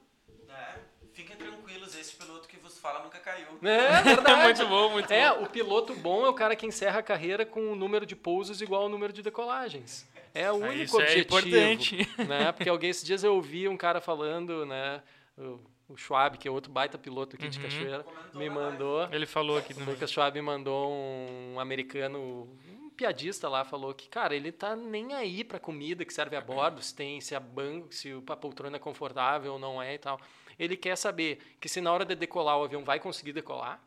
[0.47, 0.85] né?
[1.13, 3.47] Fiquem tranquilos, esse piloto que vos fala nunca caiu.
[3.63, 4.43] É verdade.
[4.45, 5.43] muito bom, muito É, bom.
[5.45, 8.61] o piloto bom é o cara que encerra a carreira com o número de pousos
[8.61, 10.07] igual ao número de decolagens.
[10.35, 11.39] É o Ah, único isso é objetivo.
[11.39, 12.09] importante.
[12.29, 12.53] Né?
[12.53, 15.03] Porque alguém, esses dias eu ouvi um cara falando, né?
[15.37, 15.59] O,
[15.89, 17.65] o Schwab, que é outro baita piloto aqui de Uhum.
[17.65, 18.55] Cachoeira, Comentou me live.
[18.55, 19.09] mandou.
[19.13, 23.93] Ele falou aqui O no Lucas Schwab me mandou um americano, um piadista lá, falou
[23.95, 27.35] que, cara, ele tá nem aí pra comida que serve a bordo, se tem, se
[27.35, 30.19] a banco, se a poltrona é confortável ou não é e tal.
[30.63, 33.83] Ele quer saber que se na hora de decolar o avião vai conseguir decolar,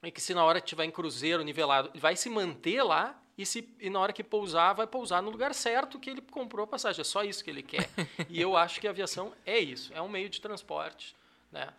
[0.00, 3.44] e que se na hora que tiver em cruzeiro nivelado, vai se manter lá, e,
[3.44, 6.66] se, e na hora que pousar, vai pousar no lugar certo que ele comprou a
[6.68, 7.00] passagem.
[7.00, 7.90] É só isso que ele quer.
[8.30, 11.16] e eu acho que a aviação é isso, é um meio de transporte
[11.50, 11.72] né?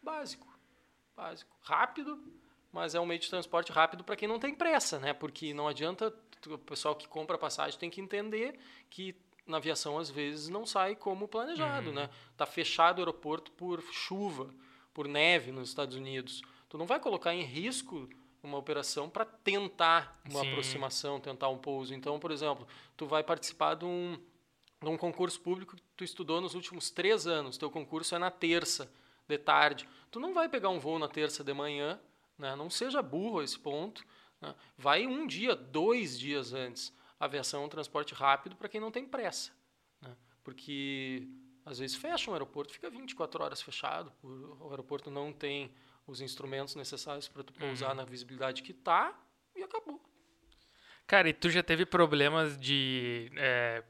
[0.00, 0.46] básico.
[1.16, 1.56] Básico.
[1.62, 2.22] Rápido,
[2.72, 5.12] mas é um meio de transporte rápido para quem não tem pressa, né?
[5.12, 6.14] Porque não adianta,
[6.46, 9.14] o pessoal que compra passagem tem que entender que
[9.46, 12.08] na aviação às vezes não sai como planejado, né?
[12.36, 14.54] Tá fechado o aeroporto por chuva,
[14.94, 16.42] por neve nos Estados Unidos.
[16.68, 18.08] Tu não vai colocar em risco
[18.42, 20.50] uma operação para tentar uma Sim.
[20.50, 21.94] aproximação, tentar um pouso.
[21.94, 22.66] Então, por exemplo,
[22.96, 24.18] tu vai participar de um,
[24.82, 27.56] de um concurso público que tu estudou nos últimos três anos.
[27.56, 28.92] Teu concurso é na terça
[29.28, 29.88] de tarde.
[30.10, 32.00] Tu não vai pegar um voo na terça de manhã,
[32.36, 32.56] né?
[32.56, 34.04] Não seja burro a esse ponto.
[34.40, 34.54] né?
[34.76, 36.92] Vai um dia, dois dias antes.
[37.22, 39.52] A aviação é um transporte rápido para quem não tem pressa,
[40.00, 40.16] né?
[40.42, 41.28] Porque
[41.64, 44.12] às vezes fecha um aeroporto, fica 24 horas fechado.
[44.24, 45.72] O aeroporto não tem
[46.04, 49.16] os instrumentos necessários para tu pousar na visibilidade que tá
[49.54, 50.02] e acabou.
[51.06, 53.30] Cara, e tu já teve problemas de.
[53.36, 53.84] é,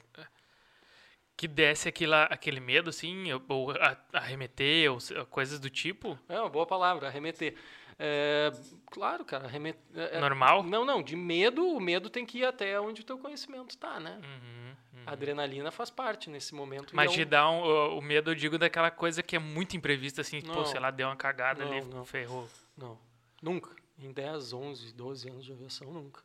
[1.34, 3.68] que desse aquela, aquele medo, assim, ou- ou
[4.12, 6.18] arremeter, ou se- coisas do tipo?
[6.28, 7.56] É uma boa palavra, arremeter.
[7.98, 8.50] É,
[8.90, 9.80] claro, cara, arremeter.
[9.94, 10.62] É, Normal?
[10.62, 14.00] Não, não, de medo, o medo tem que ir até onde o teu conhecimento está,
[14.00, 14.18] né?
[14.22, 15.02] Uhum, uhum.
[15.06, 16.94] A adrenalina faz parte nesse momento.
[16.94, 19.76] Mas é de um- dar um- o, medo, eu digo, daquela coisa que é muito
[19.76, 20.64] imprevista, assim, pô, Não.
[20.66, 22.04] sei lá, deu uma cagada Não, ali, não.
[22.04, 22.48] ferrou.
[22.76, 22.98] Não,
[23.42, 23.74] nunca.
[23.98, 26.22] Em 10, 11, 12 anos de aviação, nunca.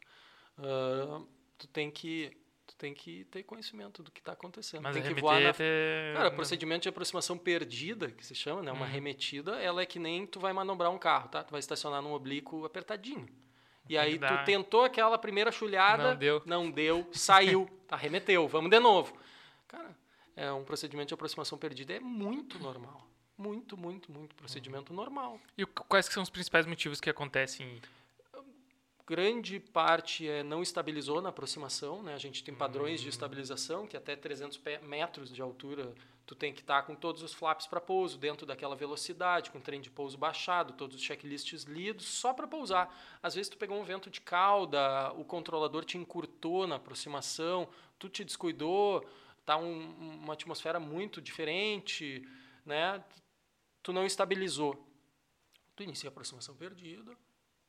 [0.58, 1.22] Ah,
[1.58, 2.32] tu tem que
[2.78, 4.84] tem que ter conhecimento do que está acontecendo.
[4.84, 6.14] Mas tem que voar na até...
[6.16, 8.72] Cara, procedimento de aproximação perdida, que se chama, né?
[8.72, 8.92] Uma Uhum.
[8.92, 11.44] remetida, ela é que nem tu vai manobrar um carro, tá?
[11.44, 13.28] Tu vai estacionar num oblíquo apertadinho.
[13.90, 16.42] E aí tu tentou aquela primeira chulhada, Não deu.
[16.46, 17.96] não deu, saiu, tá?
[17.96, 19.18] Remeteu, vamos de novo.
[19.68, 19.96] Cara,
[20.36, 23.08] é um procedimento de aproximação perdida, é muito normal.
[23.38, 25.40] Muito, muito, muito procedimento normal.
[25.58, 27.80] E quais são os principais motivos que acontecem?
[29.08, 32.14] Grande parte é, não estabilizou na aproximação, né?
[32.14, 36.54] A gente tem padrões de estabilização que até 300 pé- metros de altura tu tem
[36.54, 39.90] que estar com todos os flaps para pouso dentro daquela velocidade, com o trem de
[39.90, 42.94] pouso baixado, todos os checklists lidos só para pousar.
[43.24, 47.66] Às vezes tu pegou um vento de cauda, o controlador te encurtou na aproximação,
[47.98, 49.08] tu te descuidou,
[49.46, 52.28] tá um- uma atmosfera muito diferente,
[52.66, 53.02] né?
[53.82, 54.86] Tu não estabilizou.
[55.78, 57.16] Tu inicia a aproximação perdida,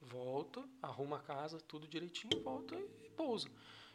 [0.00, 3.48] volta, arruma a casa, tudo direitinho, volta e pousa.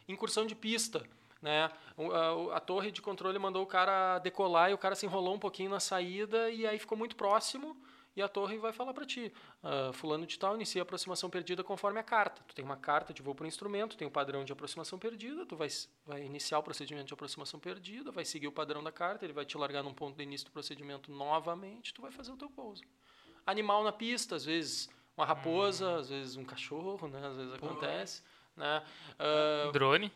[0.08, 1.02] Incursão de pista,
[1.40, 1.70] né?
[1.96, 5.06] O- a, o- a torre de controle mandou o cara decolar e o cara se
[5.06, 7.76] enrolou um pouquinho na saída e aí ficou muito próximo
[8.16, 11.64] e a torre vai falar para ti, ah, fulano de tal inicia a aproximação perdida
[11.64, 12.42] conforme a carta.
[12.46, 15.56] Tu tem uma carta de voo para instrumento, tem um padrão de aproximação perdida, tu
[15.56, 15.68] vai,
[16.06, 19.44] vai iniciar o procedimento de aproximação perdida, vai seguir o padrão da carta, ele vai
[19.44, 22.84] te largar num ponto de início do procedimento novamente, tu vai fazer o teu pouso.
[23.44, 27.26] Animal na pista, às vezes uma raposa, às vezes um cachorro, né?
[27.26, 28.22] Às vezes acontece,
[28.56, 28.82] né?
[29.18, 30.10] Ah, Drone?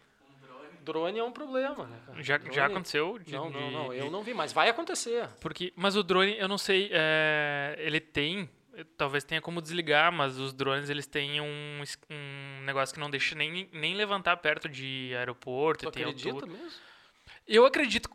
[0.83, 2.01] drone é um problema, né?
[2.21, 3.19] Já, Drone- já aconteceu?
[3.19, 5.29] de- Não, não, de- não, eu de- não vi, mas vai acontecer.
[5.41, 8.49] Porque, mas o drone, eu não sei, é, ele tem,
[8.97, 13.35] talvez tenha como desligar, mas os drones eles têm um, um negócio que não deixa
[13.35, 16.47] nem, nem levantar perto de aeroporto, Tu acredita altura.
[16.53, 16.81] mesmo?
[17.47, 18.09] Eu acredito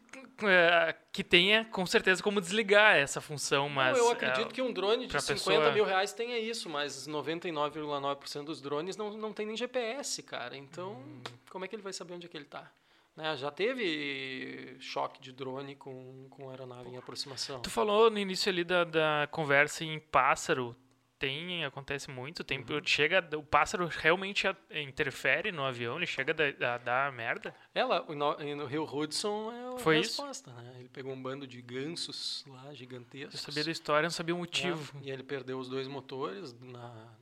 [0.44, 3.98] é, que tenha, com certeza, como desligar essa função, mas...
[3.98, 6.70] Não, eu acredito é, que um drone de pra 50 pessoa- mil reais tenha isso,
[6.70, 10.58] mas 99,9% dos drones não, não tem nem GPS, cara.
[10.58, 11.22] Então, Hum.
[11.50, 12.72] como é que ele vai saber onde é que ele tá?
[13.16, 13.36] Né?
[13.38, 17.62] Já teve choque de drone com, com aeronave em aproximação.
[17.62, 20.76] Tu falou no início ali da, da conversa em pássaro.
[21.24, 22.44] Tem, acontece muito.
[22.44, 22.82] Tem, Uhum.
[22.86, 27.56] chega, o pássaro realmente interfere no avião, ele chega a dar- merda.
[27.74, 30.22] Ela, no, no Rio Hudson é a Foi isso?
[30.22, 30.76] resposta, né?
[30.80, 33.36] Ele pegou um bando de gansos lá, gigantescos.
[33.36, 35.00] Eu sabia da história, não sabia o motivo.
[35.02, 37.14] E ele perdeu os dois motores na,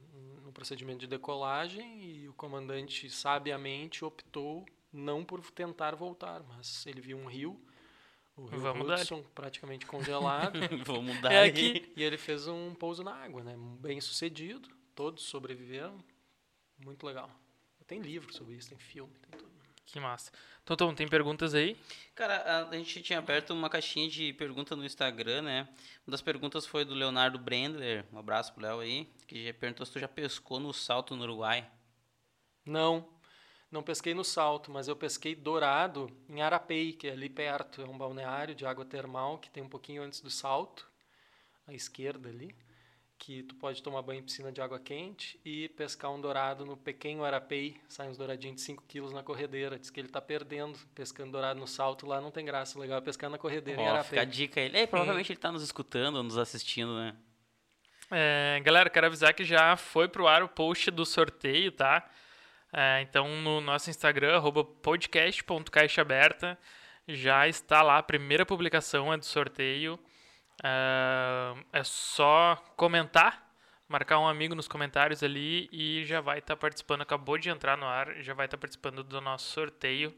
[0.44, 7.00] no procedimento de decolagem e o comandante sabiamente optou não por tentar voltar, mas ele
[7.02, 7.64] viu um rio,
[8.44, 9.00] o Rio Vamos dar.
[9.00, 10.60] Hudson praticamente congelado.
[10.86, 11.92] Vou mudar É aqui.
[11.96, 13.56] e ele fez um pouso na água, né?
[13.80, 15.98] Bem sucedido, todos sobreviveram,
[16.84, 17.30] muito legal.
[17.88, 19.52] Tem livro sobre isso, tem filme, tem tudo.
[19.86, 20.32] Que massa.
[20.64, 21.76] Então, Tom, tem perguntas aí?
[22.16, 25.68] Cara, a, a gente tinha aberto uma caixinha de pergunta no Instagram, né?
[26.08, 28.06] Uma das perguntas foi do Leonardo Brendler.
[28.14, 29.10] Um abraço pro Léo aí.
[29.28, 31.70] Que já perguntou se tu já pescou no salto no Uruguai.
[32.66, 33.06] Não,
[33.72, 37.82] não pesquei no Salto, mas eu pesquei dourado em Arapei, que é ali perto.
[37.82, 40.86] É um balneário de água termal que tem um pouquinho antes do Salto,
[41.66, 42.54] à esquerda ali,
[43.18, 46.76] que tu pode tomar banho em piscina de água quente e pescar um dourado no
[46.76, 47.80] pequeno Arapei.
[47.88, 49.80] Sai uns douradinhos de 5 quilos na corredeira.
[49.80, 50.78] Diz que ele tá perdendo.
[50.94, 52.78] Pescando dourado no Salto lá não tem graça.
[52.78, 54.10] O legal é pescar na corredeira em Ó, Arapei.
[54.10, 54.72] fica a dica aí.
[54.74, 57.16] É, provavelmente ele tá nos escutando nos assistindo, né?
[58.10, 62.10] É, galera, quero avisar que já foi pro ar o post do sorteio, tá?
[62.74, 64.42] É, então, no nosso Instagram,
[64.82, 66.58] podcast.caixaaberta,
[67.08, 70.00] já está lá a primeira publicação é do sorteio.
[70.64, 73.52] É, é só comentar,
[73.88, 77.02] marcar um amigo nos comentários ali e já vai estar participando.
[77.02, 80.14] Acabou de entrar no ar, já vai estar participando do nosso sorteio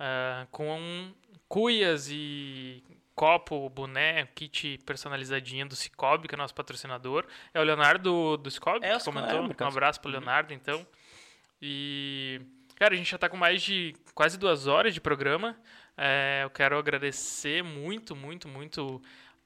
[0.00, 1.12] é, com
[1.46, 2.82] cuias e
[3.14, 7.26] copo, boné, kit personalizadinho do Cicobi, que é nosso patrocinador.
[7.52, 9.44] É o Leonardo do, Cicobi É, que comentou.
[9.44, 10.10] é, um abraço pro.
[10.10, 10.86] Leonardo, então.
[11.60, 12.40] E,
[12.76, 15.56] cara, a gente já tá com mais de quase duas horas de programa.
[15.96, 19.02] É, eu quero agradecer muito, muito, muito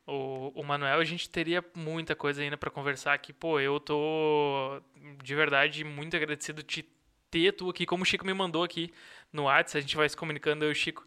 [0.07, 1.01] o, o Manuel.
[1.01, 3.32] A gente teria muita coisa ainda para conversar aqui.
[3.32, 4.81] Pô, eu tô
[5.23, 6.85] de verdade muito agradecido de
[7.31, 8.93] ter tu aqui, como o Chico me mandou aqui
[9.32, 9.78] no WhatsApp.
[9.78, 11.05] A gente vai se comunicando, eu e o Chico.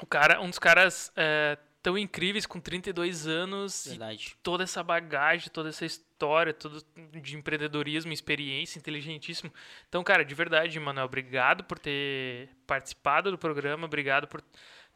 [0.00, 4.36] O cara, um dos caras é, tão incríveis, com 32 anos e Verdade.
[4.42, 6.84] toda essa bagagem, toda essa história, tudo
[7.22, 9.52] de empreendedorismo, experiência, inteligentíssimo.
[9.88, 14.42] Então, cara, de verdade, Manuel, obrigado por ter participado do programa, obrigado por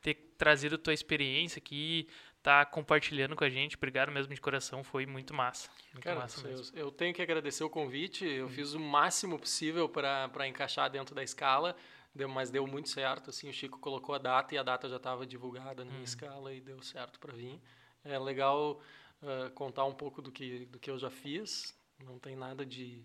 [0.02, 2.08] ter trazido tua experiência aqui,
[2.42, 3.76] tá compartilhando com a gente.
[3.76, 5.70] Obrigado mesmo de coração, foi muito massa.
[5.92, 8.24] Muito Cara, massa eu, eu tenho que agradecer o convite.
[8.26, 8.48] Eu Hum.
[8.48, 11.76] fiz o máximo possível para encaixar dentro da escala,
[12.14, 13.30] deu, mas deu muito certo.
[13.30, 16.52] Assim, o Chico colocou a data e a data já estava divulgada na minha escala
[16.52, 17.60] e deu certo para vir.
[18.04, 18.80] É legal
[19.22, 21.74] ah, contar um pouco do que, do que eu já fiz.
[22.04, 23.02] Não tem nada de,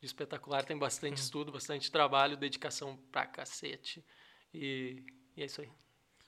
[0.00, 0.80] de espetacular, tem Hum.
[0.80, 4.04] bastante estudo, bastante trabalho, dedicação pra cacete.
[4.54, 5.02] E,
[5.36, 5.68] e é isso aí.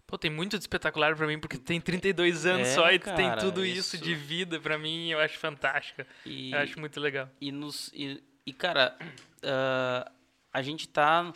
[0.06, 2.98] Pô, tem muito de espetacular pra mim, porque tu tem 32 anos É, só e
[2.98, 4.04] tu tem tudo isso, isso.
[4.04, 6.02] de vida pra mim, eu acho fantástico.
[6.24, 7.28] E, Eu acho muito legal.
[7.38, 8.96] e, nos, e, e, cara,
[9.42, 10.10] ah,
[10.50, 11.30] a gente tá,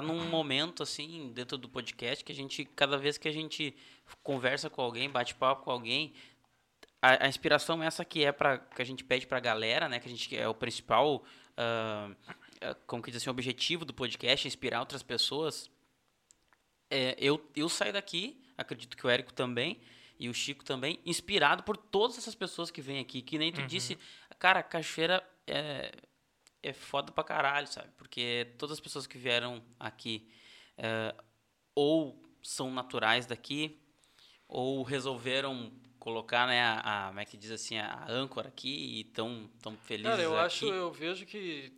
[0.00, 3.74] tá num momento, assim, dentro do podcast, que a gente, cada vez que a gente
[4.22, 6.12] conversa com alguém, bate papo com alguém,
[7.00, 10.06] a, a inspiração essa que é para que a gente pede pra galera, né, que
[10.06, 11.24] a gente é o principal,
[11.56, 12.10] ah,
[12.86, 15.70] como que diz assim, objetivo do podcast, inspirar outras pessoas.
[16.90, 19.80] É, eu, eu saio daqui, acredito que o Érico também,
[20.18, 23.62] e o Chico também, inspirado por todas essas pessoas que vêm aqui, que nem tu
[23.66, 23.98] disse,
[24.38, 25.90] cara, a cachoeira é,
[26.62, 27.88] é foda pra caralho, sabe?
[27.96, 30.28] Porque todas as pessoas que vieram aqui
[30.76, 31.14] é,
[31.74, 33.78] ou são naturais daqui,
[34.48, 39.00] ou resolveram colocar, né, a, a- como é que diz assim, a âncora aqui e
[39.00, 40.44] estão tão felizes Cara, eu aqui.
[40.44, 41.72] acho, eu vejo que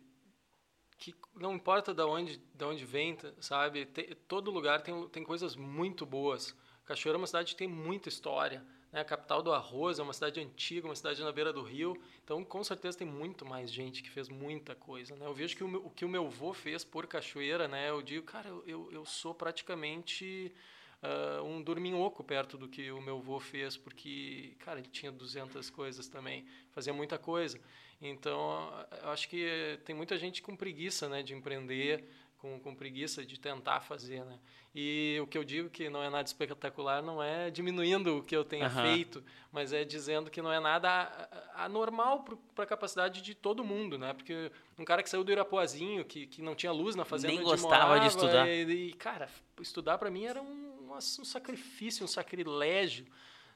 [0.97, 3.85] que não importa da onde, da onde vem, sabe?
[3.85, 6.53] Te- todo lugar tem, tem coisas muito boas.
[6.85, 8.65] Cachoeira é uma cidade que tem muita história.
[8.91, 9.01] Né?
[9.01, 11.95] A capital do arroz é uma cidade antiga, uma cidade na beira do rio.
[12.23, 15.15] Então, com certeza, tem muito mais gente que fez muita coisa.
[15.15, 15.25] Né?
[15.25, 17.89] Eu vejo que o, meu, o que o meu avô fez por cachoeira, né?
[17.89, 20.53] eu digo, cara, eu, eu, sou praticamente
[21.01, 25.69] ah, um dorminhoco perto do que o meu avô fez, porque, cara, ele tinha 200
[25.69, 27.59] coisas também, fazia muita coisa.
[28.01, 28.71] Então,
[29.01, 32.05] eu acho que tem muita gente com preguiça, né, de empreender,
[32.39, 34.39] com, com preguiça de tentar fazer, né?
[34.73, 38.35] E o que eu digo que não é nada espetacular não é diminuindo o que
[38.35, 38.81] eu tenha Aham.
[38.81, 42.25] feito, mas é dizendo que não é nada anormal
[42.55, 44.13] para a capacidade de todo mundo, né?
[44.13, 47.43] Porque um cara que saiu do Irapuazinho, que, que não tinha luz na fazenda Nem
[47.43, 48.47] gostava de morava, estudar.
[48.47, 49.29] E, e, cara,
[49.59, 53.05] estudar para mim era um um, sacrifício, um sacrilégio,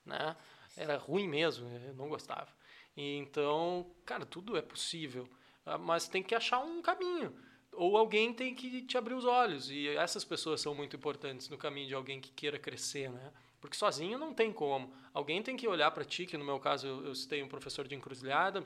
[0.06, 0.36] né?
[0.76, 2.48] Era ruim mesmo, eu não gostava.
[2.96, 5.28] E então, cara, tudo é possível,
[5.66, 7.36] ah, mas tem que achar um caminho.
[7.76, 9.70] Ou alguém tem que te abrir os olhos.
[9.70, 13.32] E essas pessoas são muito importantes no caminho de alguém que queira crescer, né?
[13.60, 14.94] Porque sozinho não tem como.
[15.14, 17.88] Alguém tem que olhar para ti, que no meu caso eu, eu citei um professor
[17.88, 18.66] de encruzilhada,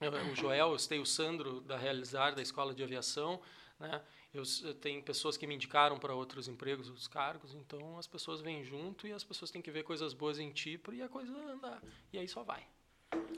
[0.00, 3.40] o Joel, eu citei o Sandro da Realizar, da Escola de Aviação,
[3.80, 4.00] né?
[4.32, 8.40] Eu, eu tenho pessoas que me indicaram para outros empregos, outros cargos, então as pessoas
[8.40, 11.32] vêm junto e as pessoas têm que ver coisas boas em ti e a coisa
[11.50, 11.82] andar.
[12.12, 12.64] E aí só vai.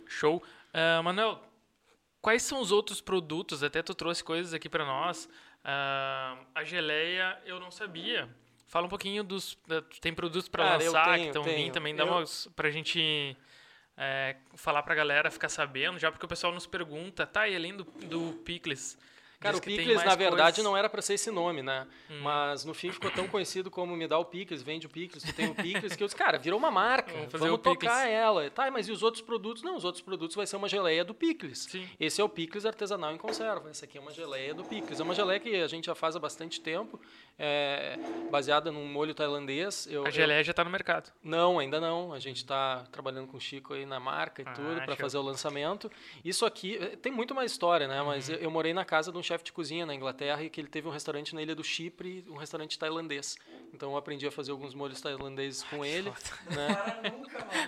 [0.06, 0.42] Show.
[0.74, 1.40] Uh, Manuel,
[2.20, 3.62] quais são os outros produtos?
[3.62, 5.26] Até tu trouxe coisas aqui para nós.
[5.64, 8.28] Uh, a geleia eu não sabia.
[8.66, 9.58] Fala um pouquinho dos.
[10.00, 11.94] Tem produtos para lançar tenho, que estão vindo também.
[11.94, 12.08] Dá eu...
[12.08, 12.24] uma,
[12.54, 13.36] pra gente
[13.96, 17.76] é, falar pra galera ficar sabendo, já porque o pessoal nos pergunta, tá, e além
[17.76, 18.96] do, do Picles,
[19.40, 20.64] Cara, o Picles, na verdade, coisas...
[20.64, 21.86] não era para ser esse nome, né?
[22.10, 22.20] Hum.
[22.20, 25.32] Mas no fim ficou tão conhecido como Me dá o Picles, vende o Picles, tu
[25.32, 28.50] tem o Picles, que eu disse, cara, virou uma marca, vamos, vamos tocar ela.
[28.50, 29.62] Tá, mas e os outros produtos?
[29.62, 31.68] Não, os outros produtos vai ser uma geleia do Picles.
[31.70, 31.88] Sim.
[31.98, 33.70] Esse é o Picles artesanal em conserva.
[33.70, 35.00] Essa aqui é uma geleia do Picles.
[35.00, 37.00] É uma geleia que a gente já faz há bastante tempo,
[37.42, 37.98] é,
[38.30, 39.88] baseada num molho tailandês.
[39.90, 40.44] Eu, a geleia eu...
[40.44, 41.10] já está no mercado?
[41.24, 42.12] Não, ainda não.
[42.12, 45.16] A gente está trabalhando com o Chico aí na marca e ah, tudo, para fazer
[45.16, 45.90] o lançamento.
[46.22, 48.02] Isso aqui, eh, tem muito mais história, né?
[48.02, 48.34] Mas uhum.
[48.34, 50.68] eu, eu morei na casa de um chefe de cozinha na Inglaterra e que ele
[50.68, 53.38] teve um restaurante na ilha do Chipre, um restaurante tailandês.
[53.72, 56.10] Então eu aprendi a fazer alguns molhos tailandeses com Ai, ele.
[56.10, 57.12] Né?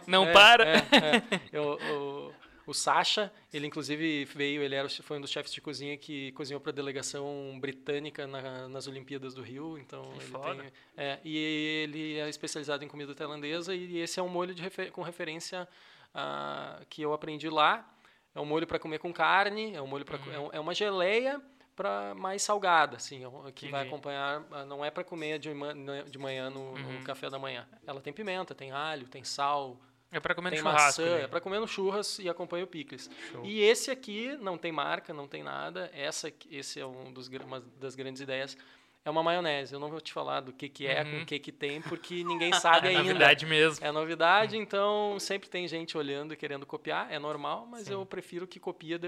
[0.07, 0.69] Não é, para!
[0.69, 1.41] É, é.
[1.51, 2.35] Eu, eu,
[2.67, 6.61] o Sasha, ele inclusive veio, ele era, foi um dos chefes de cozinha que cozinhou
[6.61, 10.63] para a delegação britânica na, nas Olimpíadas do Rio, então que ele foda.
[10.63, 14.91] tem, é, e ele é especializado em comida tailandesa e esse é um molho refer,
[14.93, 15.69] com referência
[16.15, 17.89] a, que eu aprendi lá.
[18.35, 20.51] É um molho para comer com carne, é um molho para uhum.
[20.53, 21.41] é, é uma geleia
[21.75, 23.21] para mais salgada, assim,
[23.55, 23.71] que Entendi.
[23.71, 26.99] vai acompanhar, ah, não é para comer de, manhã, de manhã no, uhum.
[26.99, 27.67] no, café da manhã.
[27.87, 29.79] Ela tem pimenta, tem alho, tem sal.
[30.13, 31.03] É para comer no churrasco.
[31.03, 33.11] Maçã, é para comer no churras e acompanha o picles.
[33.31, 33.45] Show.
[33.45, 35.91] E esse aqui não tem marca, não tem nada.
[35.95, 38.57] Essa, esse é um dos, uma das grandes ideias
[39.05, 39.75] é uma maionese.
[39.75, 41.11] Eu não vou te falar do que, que é, uhum.
[41.11, 43.01] com o que, que tem, porque ninguém sabe é ainda.
[43.01, 43.85] É novidade mesmo.
[43.85, 47.95] É novidade, então sempre tem gente olhando e querendo copiar, é normal, mas Sim.
[47.95, 48.99] eu prefiro que copie,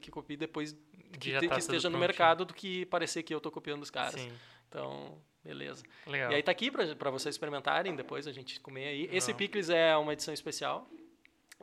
[0.00, 0.76] que copie depois
[1.12, 3.90] que, te, tá que esteja no mercado do que parecer que eu estou copiando os
[3.90, 4.20] caras.
[4.20, 4.32] Sim.
[4.68, 5.84] Então, beleza.
[6.06, 6.32] Legal.
[6.32, 9.08] E aí tá aqui para vocês experimentarem, depois a gente comer aí.
[9.12, 10.88] Esse picles é uma edição especial.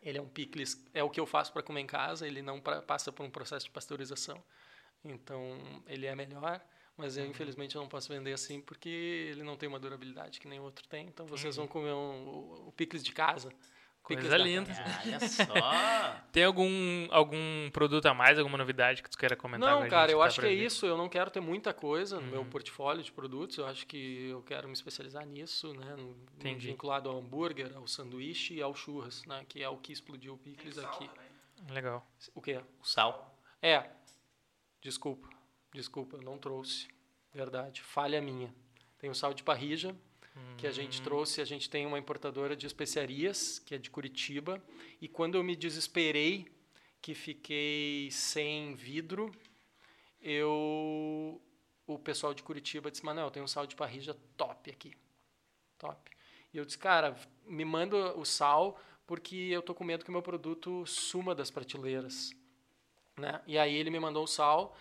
[0.03, 2.59] Ele é um picles, é o que eu faço para comer em casa, ele não
[2.59, 4.41] pra, passa por um processo de pasteurização.
[5.03, 6.61] Então, ele é melhor.
[6.97, 10.47] Mas eu, infelizmente, eu não posso vender assim porque ele não tem uma durabilidade que
[10.47, 11.07] nem o outro tem.
[11.07, 13.51] Então vocês vão comer um, o picles de casa.
[14.03, 14.71] Coisa linda.
[15.05, 16.21] Olha só.
[16.31, 19.79] tem algum, algum produto a mais, alguma novidade que tu queira comentar?
[19.79, 20.85] Não, cara, eu tá acho que é isso.
[20.85, 22.31] Eu não quero ter muita coisa no uhum.
[22.31, 23.57] meu portfólio de produtos.
[23.57, 25.95] Eu acho que eu quero me especializar nisso, né?
[26.37, 26.67] Entendi.
[26.67, 29.45] Vinculado ao hambúrguer, ao sanduíche e ao churras, né?
[29.47, 31.09] Que é o que explodiu o picles aqui.
[31.69, 32.05] Legal.
[32.33, 32.59] O quê?
[32.81, 33.37] O sal.
[33.61, 33.87] É.
[34.81, 35.29] Desculpa.
[35.73, 36.87] Desculpa, eu não trouxe.
[37.33, 38.53] Verdade, falha minha.
[38.97, 39.95] Tem o sal de parrija,
[40.57, 41.41] que a gente trouxe.
[41.41, 44.63] A gente tem uma importadora de especiarias, que é de Curitiba.
[45.01, 46.47] E quando eu me desesperei,
[47.01, 49.33] que fiquei sem vidro,
[50.21, 51.41] eu
[51.87, 54.93] o pessoal de Curitiba disse, Manuel, tem um sal de parrija top aqui.
[55.77, 56.09] Top.
[56.53, 60.21] E eu disse, cara, me manda o sal, porque eu tô com medo que meu
[60.21, 62.31] produto suma das prateleiras.
[63.17, 63.41] Né?
[63.45, 64.77] E aí ele me mandou o sal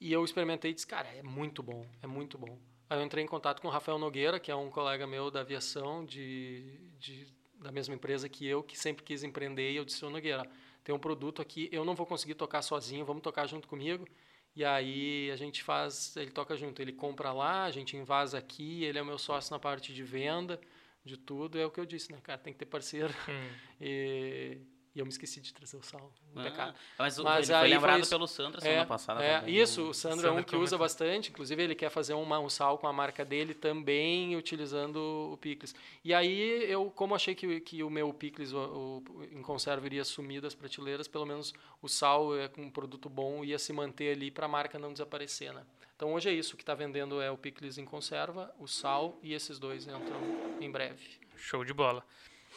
[0.00, 2.58] e eu experimentei e disse, cara, é muito bom, é muito bom.
[2.88, 5.40] Aí eu entrei em contato com o Rafael Nogueira, que é um colega meu da
[5.40, 7.26] aviação, de, de
[7.58, 9.72] da mesma empresa que eu, que sempre quis empreender.
[9.72, 10.48] E eu disse, ô Nogueira,
[10.84, 14.06] tem um produto aqui, eu não vou conseguir tocar sozinho, vamos tocar junto comigo.
[14.54, 18.84] E aí a gente faz, ele toca junto, ele compra lá, a gente invasa aqui,
[18.84, 20.60] ele é o meu sócio na parte de venda,
[21.04, 21.58] de tudo.
[21.58, 23.12] É o que eu disse, né, cara, tem que ter parceiro.
[23.28, 23.50] Hum.
[23.78, 24.58] E
[24.96, 26.10] e eu me esqueci de trazer o sal.
[26.34, 29.22] Um ah, Mas, mas ele foi lembrado foi pelo Sandro semana é, passada.
[29.22, 29.54] É, também.
[29.54, 31.28] isso, o Sandro, Sandro é um que usa bastante.
[31.28, 34.96] Inclusive, ele quer fazer uma, um sal com a marca dele também, utilizando
[35.34, 35.74] o picles.
[36.02, 40.02] E aí, eu, como achei que, que o meu picles o, o, em conserva iria
[40.02, 41.52] sumir das prateleiras, pelo menos
[41.82, 45.52] o sal é um produto bom ia se manter ali para a marca não desaparecer,
[45.52, 45.62] né?
[45.94, 46.54] Então, hoje é isso.
[46.54, 50.56] O que está vendendo é o picles em conserva, o sal, e esses dois entram
[50.58, 51.06] em breve.
[51.36, 52.02] Show de bola.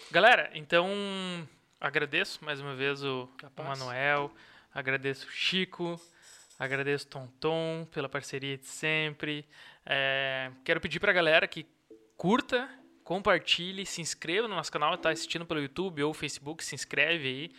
[0.10, 0.88] Galera, então
[1.80, 4.31] agradeço mais uma vez o, o Manuel,
[4.73, 5.99] agradeço o Chico,
[6.57, 9.45] agradeço o Tonton pela parceria de sempre.
[9.85, 11.65] É, quero pedir para a galera que
[12.18, 12.69] curta,
[13.03, 17.51] compartilhe, se inscreva no nosso canal, está assistindo pelo YouTube ou Facebook, se inscreve aí.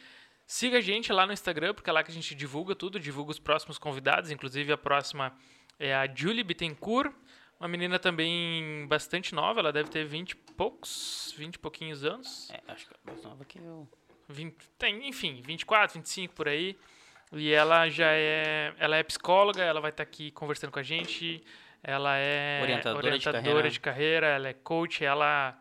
[0.47, 3.30] Siga a gente lá no Instagram, porque é lá que a gente divulga tudo, divulga
[3.30, 5.32] os próximos convidados, inclusive a próxima
[5.78, 7.12] é a Julie Bittencourt,
[7.59, 12.51] Uma menina também bastante nova, ela deve ter 20 e poucos, 20 e pouquinhos anos.
[12.51, 13.88] É, acho que é mais nova que eu.
[14.31, 16.77] 20, tem, enfim, 24, 25 por aí.
[17.32, 21.43] E ela já é, ela é psicóloga, ela vai estar aqui conversando com a gente.
[21.82, 23.70] Ela é Orientadora de orientadora carreira.
[23.70, 25.57] de carreira, ela é coach, ela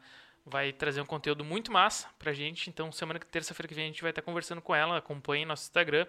[0.46, 2.70] vai trazer um conteúdo muito massa pra gente.
[2.70, 4.98] Então, semana que terça-feira que vem a gente vai estar conversando com ela.
[4.98, 6.08] Acompanhe nosso Instagram.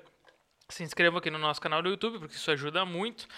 [0.69, 3.29] Se inscrevam aqui no nosso canal do YouTube, porque isso ajuda muito.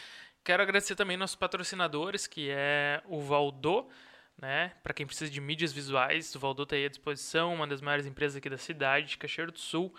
[0.44, 3.88] Quero agradecer também nossos patrocinadores, que é o Valdô,
[4.38, 4.72] né?
[4.82, 8.06] Para quem precisa de mídias visuais, o Valdô está aí à disposição, uma das maiores
[8.06, 9.94] empresas aqui da cidade, de do Sul.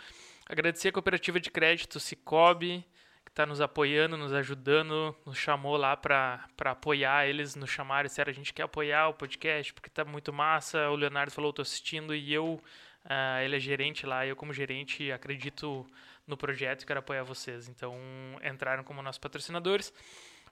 [0.46, 2.86] Agradecer a cooperativa de crédito Cicobi,
[3.24, 8.30] que está nos apoiando, nos ajudando, nos chamou lá para apoiar eles, nos chamaram, disseram
[8.30, 10.90] a gente quer apoiar o podcast porque tá muito massa.
[10.90, 12.62] O Leonardo falou, tô assistindo e eu,
[13.06, 15.88] ah, ele é gerente lá, eu como gerente acredito
[16.28, 17.70] no projeto e quero apoiar vocês.
[17.70, 17.98] Então
[18.44, 19.94] entraram como nossos patrocinadores.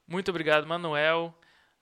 [0.07, 1.35] Muito obrigado, Manuel.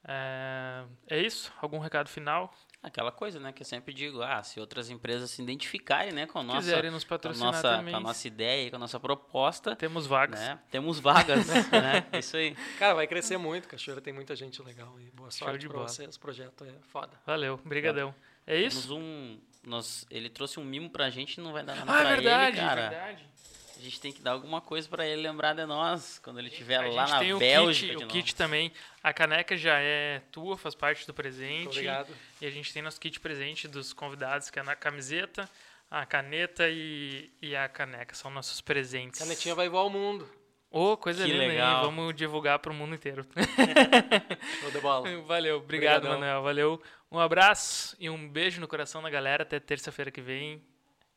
[0.07, 1.51] É, é isso?
[1.61, 2.53] Algum recado final?
[2.81, 3.51] Aquela coisa, né?
[3.51, 6.89] Que eu sempre digo, ah, se outras empresas se identificarem, né, com a nossa, Quiserem
[6.91, 7.91] nos com a patrocinar nossa, também.
[7.93, 10.39] com a nossa ideia, com a nossa proposta, Temos vagas.
[10.39, 10.57] né?
[10.71, 12.05] Temos vagas, né?
[12.13, 12.55] É Isso aí.
[12.77, 13.67] Cara, vai crescer muito.
[13.67, 15.89] Cachoeira tem muita gente legal e boa Show sorte de pra bola.
[15.89, 16.15] vocês.
[16.15, 17.11] O projeto é foda.
[17.25, 18.15] Valeu, brigadão.
[18.47, 18.87] É isso?
[18.87, 22.03] Temos um, nós, ele trouxe um mimo pra gente, não vai dar nada Ah, é
[22.05, 22.89] pra verdade, ele, cara.
[22.89, 23.29] verdade.
[23.79, 26.75] A gente tem que dar alguma coisa pra ele lembrar de nós, quando ele estiver
[26.75, 28.73] A lá gente na tem o Bélgica kit, de o kit também.
[29.01, 31.63] A caneca já é tua, faz parte do presente.
[31.63, 32.13] Muito obrigado.
[32.41, 35.49] E a gente tem nosso kit presente dos convidados, que é na camiseta,
[35.89, 38.13] a caneta e, e a caneca.
[38.15, 39.21] São nossos presentes.
[39.21, 40.29] Canetinha vai voar ao mundo.
[40.69, 41.49] Ô, coisa Que linda, hein?
[41.51, 41.85] legal.
[41.85, 43.25] Vamos divulgar pro mundo inteiro.
[44.59, 45.09] Show de bola.
[45.21, 46.11] Valeu, obrigado, Obrigadão.
[46.11, 46.43] Manuel.
[46.43, 46.81] Valeu.
[47.09, 49.43] Um abraço e um beijo no coração da galera.
[49.43, 50.61] Até terça-feira que vem.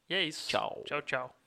[0.08, 0.48] E é isso.
[0.48, 0.84] Tchau.
[0.86, 1.41] Tchau, tchau.